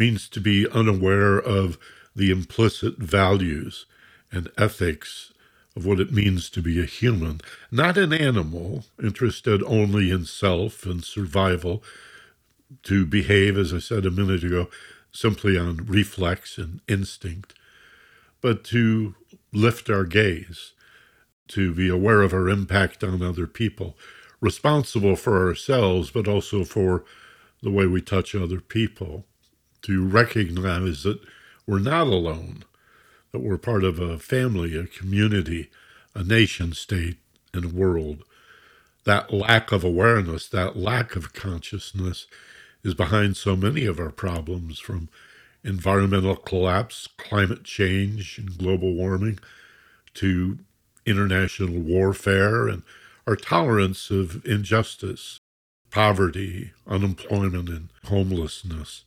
means 0.00 0.30
to 0.30 0.40
be 0.40 0.68
unaware 0.70 1.38
of 1.38 1.78
the 2.16 2.32
implicit 2.32 2.98
values 2.98 3.86
and 4.32 4.50
ethics 4.58 5.32
of 5.76 5.86
what 5.86 6.00
it 6.00 6.12
means 6.12 6.50
to 6.50 6.62
be 6.62 6.80
a 6.80 6.86
human, 6.86 7.40
not 7.70 7.98
an 7.98 8.12
animal 8.14 8.86
interested 9.02 9.62
only 9.64 10.10
in 10.10 10.26
self 10.26 10.86
and 10.86 11.04
survival, 11.04 11.84
to 12.84 13.06
behave, 13.06 13.58
as 13.58 13.74
I 13.74 13.80
said 13.80 14.06
a 14.06 14.12
minute 14.12 14.44
ago, 14.44 14.70
simply 15.12 15.58
on 15.58 15.86
reflex 15.86 16.58
and 16.58 16.80
instinct, 16.88 17.54
but 18.42 18.64
to 18.64 19.16
lift 19.52 19.90
our 19.90 20.04
gaze, 20.04 20.72
to 21.48 21.74
be 21.74 21.88
aware 21.88 22.22
of 22.22 22.34
our 22.34 22.48
impact 22.48 23.04
on 23.04 23.22
other 23.22 23.46
people, 23.48 23.96
responsible 24.40 25.16
for 25.16 25.46
ourselves, 25.48 26.10
but 26.10 26.28
also 26.28 26.64
for 26.64 27.04
the 27.62 27.72
way 27.72 27.86
we 27.86 28.00
touch 28.02 28.34
other 28.34 28.60
people, 28.60 29.26
to 29.82 30.06
recognize 30.06 31.02
that 31.02 31.20
we're 31.66 31.78
not 31.78 32.06
alone, 32.06 32.64
that 33.32 33.40
we're 33.40 33.58
part 33.58 33.84
of 33.84 33.98
a 33.98 34.18
family, 34.18 34.76
a 34.76 34.86
community, 34.86 35.70
a 36.14 36.22
nation 36.22 36.72
state, 36.72 37.18
and 37.52 37.64
a 37.64 37.68
world. 37.68 38.24
That 39.04 39.32
lack 39.32 39.72
of 39.72 39.84
awareness, 39.84 40.48
that 40.48 40.76
lack 40.76 41.16
of 41.16 41.32
consciousness 41.32 42.26
is 42.82 42.94
behind 42.94 43.36
so 43.36 43.56
many 43.56 43.86
of 43.86 43.98
our 43.98 44.10
problems 44.10 44.78
from 44.78 45.08
environmental 45.62 46.36
collapse, 46.36 47.08
climate 47.18 47.64
change, 47.64 48.38
and 48.38 48.56
global 48.56 48.94
warming 48.94 49.38
to 50.14 50.58
international 51.06 51.78
warfare 51.78 52.68
and 52.68 52.82
our 53.26 53.36
tolerance 53.36 54.10
of 54.10 54.44
injustice 54.44 55.38
poverty, 55.90 56.72
unemployment, 56.86 57.68
and 57.68 57.88
homelessness, 58.04 59.04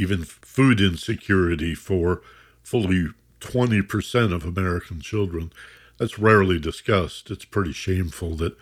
even 0.00 0.24
food 0.24 0.80
insecurity 0.80 1.74
for 1.74 2.22
fully 2.62 3.08
20% 3.40 4.32
of 4.32 4.44
American 4.44 4.98
children. 5.00 5.52
That's 5.98 6.18
rarely 6.18 6.58
discussed. 6.58 7.30
It's 7.30 7.44
pretty 7.44 7.72
shameful 7.72 8.34
that 8.36 8.56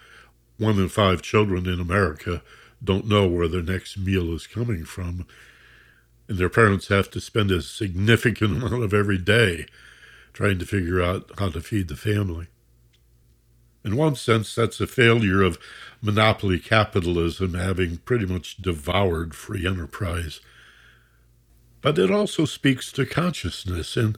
one 0.57 0.79
in 0.79 0.89
five 0.89 1.23
children 1.23 1.67
in 1.67 1.79
America 1.79 2.43
don't 2.83 3.07
know 3.07 3.29
where 3.29 3.47
their 3.47 3.63
next 3.63 3.97
meal 3.97 4.35
is 4.35 4.49
coming 4.49 4.85
from. 4.85 5.27
And 6.27 6.39
their 6.39 6.49
parents 6.49 6.89
have 6.89 7.09
to 7.13 7.21
spend 7.21 7.53
a 7.53 7.63
significant 7.63 8.57
amount 8.63 8.83
of 8.83 8.93
every 8.93 9.19
day 9.19 9.67
trying 10.33 10.59
to 10.59 10.67
figure 10.67 11.01
out 11.01 11.31
how 11.39 11.51
to 11.51 11.61
feed 11.61 11.87
the 11.87 11.97
family. 11.97 12.49
In 13.85 13.97
one 13.97 14.17
sense, 14.17 14.57
that's 14.57 14.81
a 14.81 14.89
failure 14.89 15.41
of 15.41 15.57
monopoly 16.03 16.59
capitalism 16.59 17.55
having 17.55 17.99
pretty 17.99 18.27
much 18.27 18.57
devoured 18.57 19.37
free 19.37 19.65
enterprise. 19.65 20.41
But 21.81 21.99
it 21.99 22.11
also 22.11 22.45
speaks 22.45 22.91
to 22.93 23.07
consciousness 23.07 23.97
and 23.97 24.17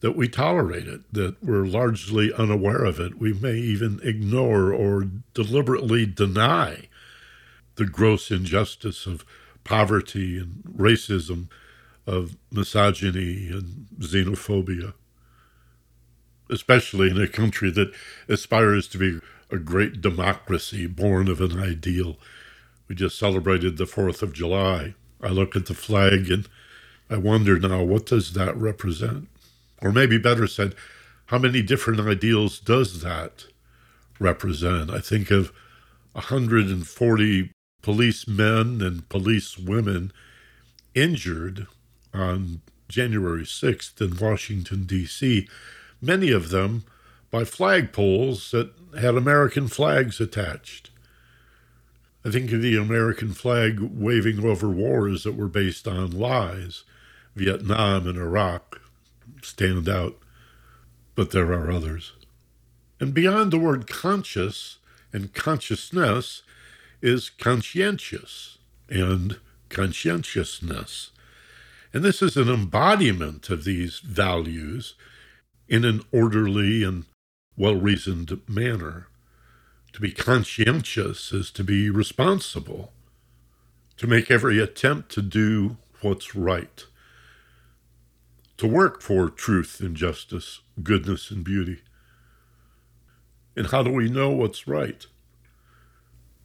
that 0.00 0.16
we 0.16 0.28
tolerate 0.28 0.86
it, 0.86 1.00
that 1.12 1.42
we're 1.42 1.66
largely 1.66 2.32
unaware 2.32 2.84
of 2.84 3.00
it. 3.00 3.18
We 3.18 3.32
may 3.32 3.54
even 3.56 4.00
ignore 4.02 4.72
or 4.72 5.08
deliberately 5.32 6.06
deny 6.06 6.88
the 7.76 7.86
gross 7.86 8.30
injustice 8.30 9.06
of 9.06 9.24
poverty 9.64 10.38
and 10.38 10.62
racism, 10.76 11.48
of 12.06 12.36
misogyny 12.50 13.48
and 13.48 13.86
xenophobia 13.98 14.92
especially 16.50 17.10
in 17.10 17.20
a 17.20 17.28
country 17.28 17.70
that 17.70 17.92
aspires 18.28 18.86
to 18.88 18.98
be 18.98 19.20
a 19.50 19.58
great 19.58 20.00
democracy 20.00 20.86
born 20.86 21.28
of 21.28 21.40
an 21.40 21.58
ideal. 21.58 22.16
We 22.88 22.94
just 22.94 23.18
celebrated 23.18 23.76
the 23.76 23.84
4th 23.84 24.22
of 24.22 24.32
July. 24.32 24.94
I 25.22 25.28
look 25.28 25.56
at 25.56 25.66
the 25.66 25.74
flag 25.74 26.30
and 26.30 26.48
I 27.10 27.16
wonder 27.16 27.58
now, 27.58 27.82
what 27.82 28.06
does 28.06 28.32
that 28.32 28.56
represent? 28.56 29.28
Or 29.82 29.92
maybe 29.92 30.18
better 30.18 30.46
said, 30.46 30.74
how 31.26 31.38
many 31.38 31.62
different 31.62 32.00
ideals 32.00 32.58
does 32.58 33.02
that 33.02 33.46
represent? 34.18 34.90
I 34.90 35.00
think 35.00 35.30
of 35.30 35.52
140 36.12 37.50
policemen 37.82 38.80
and 38.82 39.08
police 39.08 39.58
women 39.58 40.12
injured 40.94 41.66
on 42.12 42.62
January 42.88 43.42
6th 43.42 44.00
in 44.00 44.16
Washington, 44.16 44.84
D.C 44.84 45.48
many 46.04 46.30
of 46.30 46.50
them 46.50 46.84
by 47.30 47.42
flagpoles 47.42 48.50
that 48.50 48.70
had 49.00 49.16
American 49.16 49.68
flags 49.68 50.20
attached. 50.20 50.90
I 52.24 52.30
think 52.30 52.52
of 52.52 52.62
the 52.62 52.76
American 52.76 53.32
flag 53.32 53.80
waving 53.80 54.44
over 54.44 54.68
wars 54.68 55.24
that 55.24 55.34
were 55.34 55.48
based 55.48 55.88
on 55.88 56.10
lies. 56.10 56.84
Vietnam 57.34 58.06
and 58.06 58.18
Iraq 58.18 58.80
stand 59.42 59.88
out, 59.88 60.16
but 61.14 61.30
there 61.30 61.52
are 61.52 61.70
others. 61.70 62.12
And 63.00 63.12
beyond 63.12 63.52
the 63.52 63.58
word 63.58 63.86
conscious 63.86 64.78
and 65.12 65.32
consciousness 65.34 66.42
is 67.02 67.30
conscientious 67.30 68.58
and 68.88 69.38
conscientiousness. 69.68 71.10
And 71.92 72.02
this 72.02 72.22
is 72.22 72.36
an 72.36 72.48
embodiment 72.48 73.50
of 73.50 73.64
these 73.64 73.98
values 74.00 74.94
in 75.68 75.84
an 75.84 76.02
orderly 76.12 76.82
and 76.82 77.04
well 77.56 77.76
reasoned 77.76 78.40
manner. 78.48 79.08
To 79.92 80.00
be 80.00 80.10
conscientious 80.10 81.32
is 81.32 81.52
to 81.52 81.62
be 81.62 81.88
responsible, 81.88 82.92
to 83.96 84.08
make 84.08 84.30
every 84.30 84.58
attempt 84.60 85.12
to 85.12 85.22
do 85.22 85.76
what's 86.00 86.34
right, 86.34 86.84
to 88.56 88.66
work 88.66 89.02
for 89.02 89.28
truth 89.28 89.80
and 89.80 89.96
justice, 89.96 90.60
goodness 90.82 91.30
and 91.30 91.44
beauty. 91.44 91.82
And 93.56 93.68
how 93.68 93.82
do 93.82 93.90
we 93.90 94.08
know 94.08 94.30
what's 94.30 94.66
right? 94.66 95.06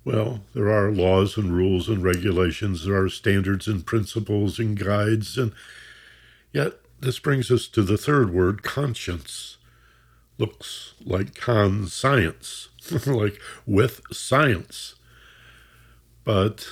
Well, 0.05 0.41
there 0.53 0.69
are 0.69 0.91
laws 0.91 1.37
and 1.37 1.53
rules 1.53 1.87
and 1.87 2.03
regulations, 2.03 2.85
there 2.85 2.99
are 2.99 3.09
standards 3.09 3.67
and 3.67 3.85
principles 3.85 4.57
and 4.57 4.79
guides, 4.79 5.37
and 5.37 5.53
yet 6.51 6.73
this 6.99 7.19
brings 7.19 7.51
us 7.51 7.67
to 7.67 7.81
the 7.83 7.97
third 7.97 8.33
word, 8.33 8.63
conscience. 8.63 9.57
Looks 10.37 10.93
like 11.03 11.35
con 11.35 11.87
science, 11.87 12.69
like 13.05 13.39
with 13.65 14.01
science. 14.11 14.95
But 16.23 16.65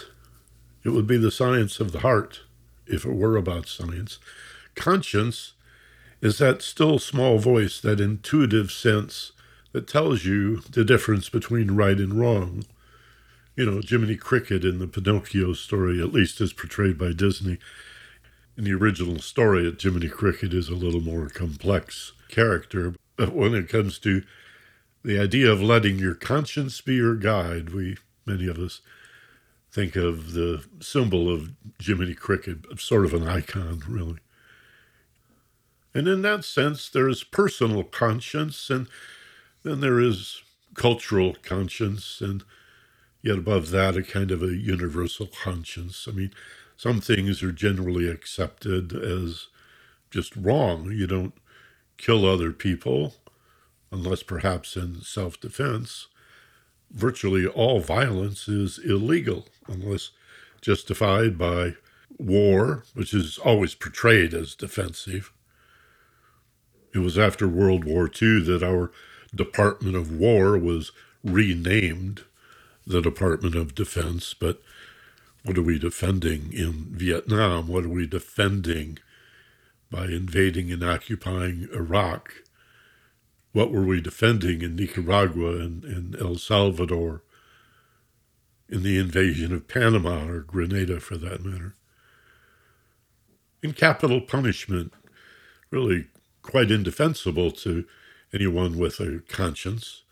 it 0.84 0.90
would 0.90 1.08
be 1.08 1.18
the 1.18 1.32
science 1.32 1.80
of 1.80 1.92
the 1.92 2.00
heart 2.00 2.42
if 2.86 3.06
it 3.06 3.14
were 3.14 3.36
about 3.36 3.68
science. 3.68 4.20
Conscience 4.78 5.54
is 6.22 6.38
that 6.38 6.62
still 6.62 6.98
small 7.00 7.40
voice, 7.40 7.82
that 7.82 8.00
intuitive 8.00 8.72
sense 8.72 9.34
that 9.74 9.88
tells 9.88 10.24
you 10.24 10.58
the 10.72 10.86
difference 10.86 11.30
between 11.30 11.72
right 11.72 11.98
and 11.98 12.14
wrong. 12.14 12.64
You 13.56 13.66
know, 13.66 13.82
Jiminy 13.84 14.16
Cricket 14.16 14.64
in 14.64 14.80
the 14.80 14.88
Pinocchio 14.88 15.54
story, 15.54 16.00
at 16.00 16.14
least 16.14 16.40
as 16.40 16.54
portrayed 16.54 16.98
by 16.98 17.12
Disney, 17.12 17.58
in 18.56 18.64
the 18.64 18.74
original 18.74 19.20
story, 19.20 19.76
Jiminy 19.80 20.10
Cricket 20.10 20.54
is 20.54 20.70
a 20.70 20.76
little 20.76 21.02
more 21.02 21.28
complex 21.30 22.14
character. 22.28 22.96
But 23.16 23.34
when 23.34 23.54
it 23.54 23.70
comes 23.70 24.00
to 24.00 24.24
the 25.04 25.20
idea 25.20 25.52
of 25.52 25.62
letting 25.62 26.00
your 26.00 26.16
conscience 26.16 26.82
be 26.82 26.96
your 26.96 27.16
guide, 27.16 27.70
we, 27.70 27.98
many 28.26 28.48
of 28.48 28.58
us, 28.58 28.82
think 29.72 29.96
of 29.96 30.34
the 30.34 30.64
symbol 30.80 31.32
of 31.32 31.52
Jiminy 31.80 32.16
Cricket, 32.16 32.80
sort 32.80 33.06
of 33.06 33.14
an 33.14 33.28
icon, 33.28 33.84
really. 33.88 34.18
And 35.94 36.08
in 36.08 36.22
that 36.24 36.46
sense, 36.46 36.90
there 36.90 37.10
is 37.10 37.24
personal 37.24 37.84
conscience, 37.84 38.70
and 38.70 38.88
then 39.64 39.82
there 39.82 40.00
is 40.00 40.42
cultural 40.76 41.36
conscience, 41.44 42.22
and 42.22 42.44
yet 43.24 43.40
above 43.40 43.72
that, 43.72 43.98
a 43.98 44.04
kind 44.04 44.32
of 44.32 44.44
a 44.44 44.56
universal 44.56 45.28
conscience. 45.28 46.08
I 46.10 46.14
mean, 46.14 46.32
some 46.78 47.02
things 47.02 47.44
are 47.44 47.52
generally 47.54 48.10
accepted 48.10 48.94
as 48.94 49.48
just 50.12 50.36
wrong. 50.36 50.92
You 50.92 51.08
don't 51.08 51.34
kill 51.98 52.26
other 52.26 52.54
people 52.54 53.16
unless 53.92 54.24
perhaps 54.24 54.76
in 54.78 55.02
self 55.02 55.40
defense. 55.40 56.08
Virtually 56.92 57.48
all 57.48 57.80
violence 57.82 58.48
is 58.48 58.80
illegal 58.80 59.48
unless 59.68 60.12
justified 60.62 61.38
by 61.38 61.76
war, 62.18 62.86
which 62.94 63.14
is 63.14 63.38
always 63.40 63.76
portrayed 63.76 64.34
as 64.34 64.56
defensive. 64.56 65.32
It 66.98 67.02
was 67.02 67.20
after 67.20 67.48
World 67.48 67.86
War 67.86 68.10
II 68.10 68.42
that 68.46 68.64
our 68.64 68.92
Department 69.34 69.96
of 69.96 70.12
War 70.12 70.58
was 70.58 70.92
renamed 71.24 72.24
the 72.88 73.02
Department 73.04 73.54
of 73.54 73.76
Defense, 73.76 74.34
but 74.34 74.64
what 75.44 75.60
are 75.60 75.62
we 75.62 75.78
defending 75.78 76.52
in 76.52 76.88
Vietnam? 76.90 77.68
What 77.68 77.84
are 77.84 77.90
we 77.90 78.08
defending 78.08 78.98
by 79.92 80.06
invading 80.06 80.72
and 80.72 80.84
occupying 80.84 81.70
Iraq? 81.72 82.34
What 83.52 83.72
were 83.72 83.86
we 83.86 84.02
defending 84.02 84.64
in 84.64 84.76
Nicaragua 84.76 85.52
and, 85.60 85.84
and 85.84 86.20
El 86.20 86.38
Salvador? 86.38 87.22
In 88.70 88.82
the 88.82 88.98
invasion 88.98 89.54
of 89.54 89.68
Panama 89.68 90.26
or 90.28 90.40
Grenada, 90.40 91.00
for 91.00 91.16
that 91.18 91.46
matter? 91.46 91.76
In 93.62 93.74
capital 93.74 94.20
punishment, 94.20 94.96
really 95.70 96.08
quite 96.48 96.72
indefensible 96.72 97.52
to 97.52 97.86
anyone 98.34 98.78
with 98.78 99.00
a 99.00 99.22
conscience. 99.28 100.04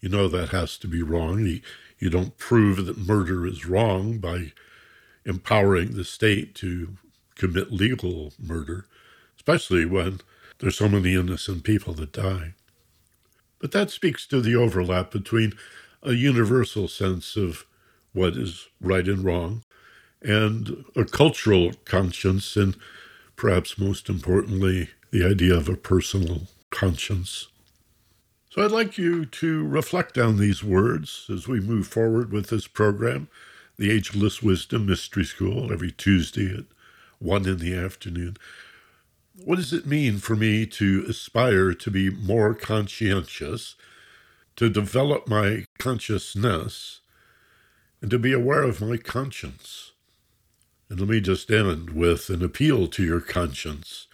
You 0.00 0.08
know 0.10 0.28
that 0.28 0.50
has 0.50 0.78
to 0.78 0.88
be 0.88 1.02
wrong. 1.02 1.46
You, 1.46 1.60
you 1.98 2.10
don't 2.10 2.38
prove 2.38 2.84
that 2.86 2.98
murder 2.98 3.46
is 3.46 3.66
wrong 3.66 4.18
by 4.18 4.52
empowering 5.24 5.94
the 5.94 6.04
state 6.04 6.54
to 6.56 6.96
commit 7.36 7.72
legal 7.72 8.32
murder, 8.38 8.86
especially 9.36 9.84
when 9.84 10.20
there's 10.58 10.76
so 10.76 10.88
many 10.88 11.14
innocent 11.14 11.64
people 11.64 11.94
that 11.94 12.12
die. 12.12 12.54
But 13.60 13.72
that 13.72 13.90
speaks 13.90 14.26
to 14.28 14.40
the 14.40 14.56
overlap 14.56 15.10
between 15.10 15.54
a 16.02 16.12
universal 16.12 16.88
sense 16.88 17.36
of 17.36 17.66
what 18.12 18.36
is 18.36 18.68
right 18.80 19.06
and 19.06 19.24
wrong 19.24 19.64
and 20.22 20.84
a 20.96 21.04
cultural 21.04 21.72
conscience, 21.84 22.56
and 22.56 22.76
perhaps 23.36 23.78
most 23.78 24.08
importantly, 24.08 24.90
the 25.10 25.24
idea 25.24 25.54
of 25.54 25.68
a 25.68 25.76
personal 25.76 26.42
conscience. 26.70 27.48
So 28.50 28.64
I'd 28.64 28.70
like 28.70 28.98
you 28.98 29.24
to 29.26 29.66
reflect 29.66 30.18
on 30.18 30.36
these 30.36 30.64
words 30.64 31.26
as 31.32 31.46
we 31.46 31.60
move 31.60 31.86
forward 31.86 32.32
with 32.32 32.48
this 32.48 32.66
program 32.66 33.28
the 33.78 33.92
Ageless 33.92 34.42
Wisdom 34.42 34.86
Mystery 34.86 35.24
School 35.24 35.72
every 35.72 35.92
Tuesday 35.92 36.52
at 36.52 36.64
1 37.20 37.46
in 37.46 37.58
the 37.58 37.74
afternoon. 37.74 38.36
What 39.44 39.56
does 39.56 39.72
it 39.72 39.86
mean 39.86 40.18
for 40.18 40.34
me 40.34 40.66
to 40.66 41.04
aspire 41.08 41.72
to 41.72 41.90
be 41.90 42.10
more 42.10 42.54
conscientious, 42.54 43.76
to 44.56 44.68
develop 44.68 45.28
my 45.28 45.64
consciousness, 45.78 46.98
and 48.00 48.10
to 48.10 48.18
be 48.18 48.32
aware 48.32 48.64
of 48.64 48.80
my 48.80 48.96
conscience. 48.96 49.92
And 50.88 50.98
let 50.98 51.08
me 51.08 51.20
just 51.20 51.50
end 51.50 51.90
with 51.90 52.30
an 52.30 52.42
appeal 52.42 52.88
to 52.88 53.04
your 53.04 53.20
conscience. 53.20 54.07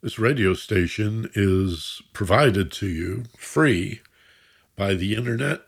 This 0.00 0.16
radio 0.16 0.54
station 0.54 1.28
is 1.34 2.00
provided 2.12 2.70
to 2.72 2.86
you 2.86 3.24
free 3.36 4.00
by 4.76 4.94
the 4.94 5.16
internet 5.16 5.62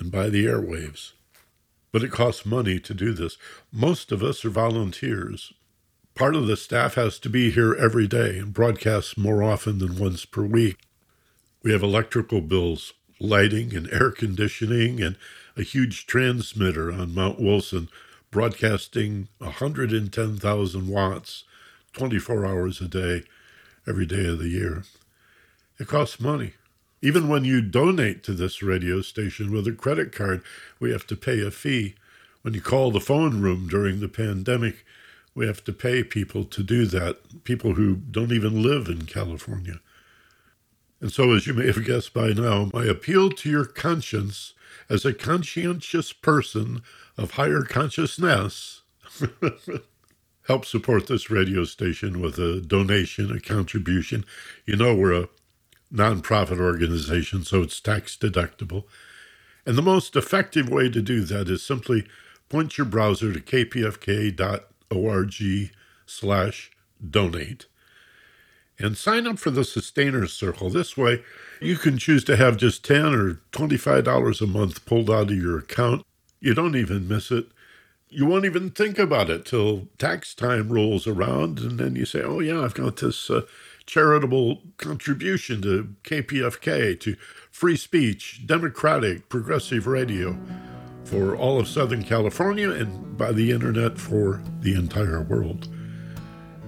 and 0.00 0.10
by 0.10 0.28
the 0.28 0.46
airwaves. 0.46 1.12
But 1.92 2.02
it 2.02 2.10
costs 2.10 2.44
money 2.44 2.80
to 2.80 2.92
do 2.92 3.12
this. 3.12 3.38
Most 3.70 4.10
of 4.10 4.20
us 4.20 4.44
are 4.44 4.50
volunteers. 4.50 5.52
Part 6.16 6.34
of 6.34 6.48
the 6.48 6.56
staff 6.56 6.94
has 6.94 7.20
to 7.20 7.30
be 7.30 7.52
here 7.52 7.72
every 7.72 8.08
day 8.08 8.38
and 8.38 8.52
broadcasts 8.52 9.16
more 9.16 9.44
often 9.44 9.78
than 9.78 9.96
once 9.96 10.24
per 10.24 10.42
week. 10.42 10.78
We 11.62 11.70
have 11.70 11.84
electrical 11.84 12.40
bills, 12.40 12.94
lighting 13.20 13.76
and 13.76 13.88
air 13.92 14.10
conditioning, 14.10 15.00
and 15.00 15.14
a 15.56 15.62
huge 15.62 16.06
transmitter 16.06 16.90
on 16.90 17.14
Mount 17.14 17.40
Wilson 17.40 17.90
broadcasting 18.32 19.28
110,000 19.38 20.88
watts 20.88 21.44
24 21.92 22.44
hours 22.44 22.80
a 22.80 22.88
day, 22.88 23.22
every 23.88 24.06
day 24.06 24.26
of 24.26 24.38
the 24.38 24.48
year. 24.48 24.84
It 25.78 25.88
costs 25.88 26.20
money. 26.20 26.54
Even 27.00 27.28
when 27.28 27.44
you 27.44 27.62
donate 27.62 28.22
to 28.24 28.32
this 28.32 28.62
radio 28.62 29.00
station 29.02 29.52
with 29.52 29.66
a 29.68 29.72
credit 29.72 30.12
card, 30.12 30.42
we 30.80 30.90
have 30.90 31.06
to 31.06 31.16
pay 31.16 31.40
a 31.40 31.50
fee. 31.50 31.94
When 32.42 32.54
you 32.54 32.60
call 32.60 32.90
the 32.90 33.00
phone 33.00 33.40
room 33.40 33.68
during 33.68 34.00
the 34.00 34.08
pandemic, 34.08 34.84
we 35.34 35.46
have 35.46 35.62
to 35.64 35.72
pay 35.72 36.02
people 36.02 36.44
to 36.44 36.62
do 36.62 36.86
that, 36.86 37.44
people 37.44 37.74
who 37.74 37.96
don't 37.96 38.32
even 38.32 38.62
live 38.62 38.88
in 38.88 39.06
California. 39.06 39.80
And 41.00 41.12
so, 41.12 41.32
as 41.32 41.46
you 41.46 41.54
may 41.54 41.66
have 41.66 41.84
guessed 41.84 42.12
by 42.12 42.32
now, 42.32 42.70
my 42.72 42.84
appeal 42.84 43.30
to 43.30 43.48
your 43.48 43.64
conscience 43.64 44.54
as 44.90 45.04
a 45.04 45.14
conscientious 45.14 46.12
person 46.12 46.82
of 47.16 47.32
higher 47.32 47.62
consciousness 47.62 48.82
help 50.48 50.64
support 50.64 51.06
this 51.06 51.30
radio 51.30 51.64
station 51.64 52.20
with 52.20 52.38
a 52.38 52.60
donation, 52.60 53.30
a 53.30 53.38
contribution. 53.38 54.24
You 54.64 54.76
know, 54.76 54.94
we're 54.94 55.12
a 55.12 55.28
nonprofit 55.92 56.58
organization, 56.58 57.44
so 57.44 57.62
it's 57.62 57.78
tax 57.80 58.16
deductible. 58.16 58.84
And 59.66 59.76
the 59.76 59.82
most 59.82 60.16
effective 60.16 60.70
way 60.70 60.88
to 60.88 61.02
do 61.02 61.20
that 61.24 61.48
is 61.50 61.62
simply 61.62 62.08
point 62.48 62.78
your 62.78 62.86
browser 62.86 63.30
to 63.32 63.40
kpfk.org 63.40 64.52
slash 66.06 66.70
donate 67.10 67.66
and 68.78 68.96
sign 68.96 69.26
up 69.26 69.38
for 69.38 69.50
the 69.50 69.64
Sustainers 69.64 70.32
Circle. 70.32 70.70
This 70.70 70.96
way, 70.96 71.22
you 71.60 71.76
can 71.76 71.98
choose 71.98 72.24
to 72.24 72.36
have 72.36 72.56
just 72.56 72.84
10 72.84 73.14
or 73.14 73.34
$25 73.52 74.40
a 74.40 74.46
month 74.46 74.86
pulled 74.86 75.10
out 75.10 75.30
of 75.30 75.36
your 75.36 75.58
account. 75.58 76.06
You 76.40 76.54
don't 76.54 76.76
even 76.76 77.06
miss 77.06 77.30
it. 77.30 77.48
You 78.10 78.24
won't 78.24 78.46
even 78.46 78.70
think 78.70 78.98
about 78.98 79.28
it 79.28 79.44
till 79.44 79.88
tax 79.98 80.34
time 80.34 80.72
rolls 80.72 81.06
around, 81.06 81.58
and 81.58 81.78
then 81.78 81.94
you 81.94 82.06
say, 82.06 82.22
oh, 82.22 82.40
yeah, 82.40 82.62
I've 82.62 82.74
got 82.74 82.96
this 82.96 83.28
uh, 83.28 83.42
charitable 83.84 84.62
contribution 84.78 85.60
to 85.62 85.94
KPFK, 86.04 86.98
to 87.00 87.16
free 87.50 87.76
speech, 87.76 88.46
democratic, 88.46 89.28
progressive 89.28 89.86
radio 89.86 90.38
for 91.04 91.36
all 91.36 91.58
of 91.58 91.66
Southern 91.66 92.04
California 92.04 92.70
and 92.70 93.16
by 93.16 93.32
the 93.32 93.50
internet 93.50 93.98
for 93.98 94.42
the 94.60 94.74
entire 94.74 95.22
world. 95.22 95.68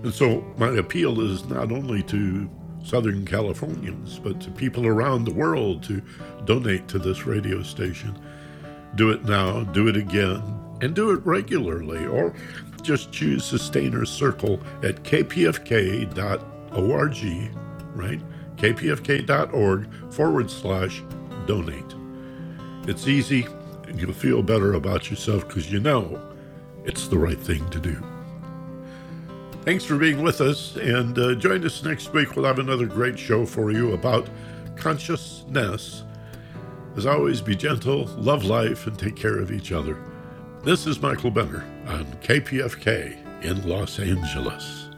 And 0.02 0.14
so 0.14 0.42
my 0.56 0.70
appeal 0.70 1.20
is 1.20 1.44
not 1.44 1.70
only 1.70 2.02
to 2.04 2.50
Southern 2.82 3.26
Californians, 3.26 4.18
but 4.18 4.40
to 4.40 4.50
people 4.50 4.86
around 4.86 5.24
the 5.24 5.34
world 5.34 5.82
to 5.84 6.02
donate 6.46 6.88
to 6.88 6.98
this 6.98 7.26
radio 7.26 7.62
station. 7.62 8.18
Do 8.94 9.10
it 9.10 9.24
now, 9.24 9.64
do 9.64 9.88
it 9.88 9.96
again, 9.96 10.59
and 10.80 10.94
do 10.94 11.10
it 11.10 11.24
regularly, 11.24 12.06
or 12.06 12.34
just 12.82 13.12
choose 13.12 13.44
Sustainer 13.44 14.04
Circle 14.04 14.60
at 14.82 15.02
kpfk.org, 15.02 16.10
right? 17.94 18.20
kpfk.org 18.56 20.12
forward 20.12 20.50
slash 20.50 21.02
donate. 21.46 21.94
It's 22.86 23.08
easy, 23.08 23.46
and 23.88 24.00
you'll 24.00 24.12
feel 24.12 24.42
better 24.42 24.74
about 24.74 25.10
yourself 25.10 25.46
because 25.46 25.70
you 25.70 25.80
know 25.80 26.20
it's 26.84 27.08
the 27.08 27.18
right 27.18 27.38
thing 27.38 27.68
to 27.70 27.78
do. 27.78 28.02
Thanks 29.62 29.84
for 29.84 29.98
being 29.98 30.22
with 30.22 30.40
us, 30.40 30.76
and 30.76 31.18
uh, 31.18 31.34
join 31.34 31.64
us 31.64 31.82
next 31.82 32.12
week. 32.12 32.34
We'll 32.34 32.46
have 32.46 32.58
another 32.58 32.86
great 32.86 33.18
show 33.18 33.44
for 33.44 33.70
you 33.70 33.92
about 33.92 34.28
consciousness. 34.76 36.04
As 36.96 37.06
always, 37.06 37.40
be 37.40 37.54
gentle, 37.54 38.06
love 38.16 38.44
life, 38.44 38.86
and 38.86 38.98
take 38.98 39.16
care 39.16 39.38
of 39.38 39.52
each 39.52 39.70
other. 39.70 39.98
This 40.62 40.86
is 40.86 41.00
Michael 41.00 41.30
Benner 41.30 41.64
on 41.86 42.04
KPFK 42.22 43.16
in 43.42 43.66
Los 43.66 43.98
Angeles. 43.98 44.89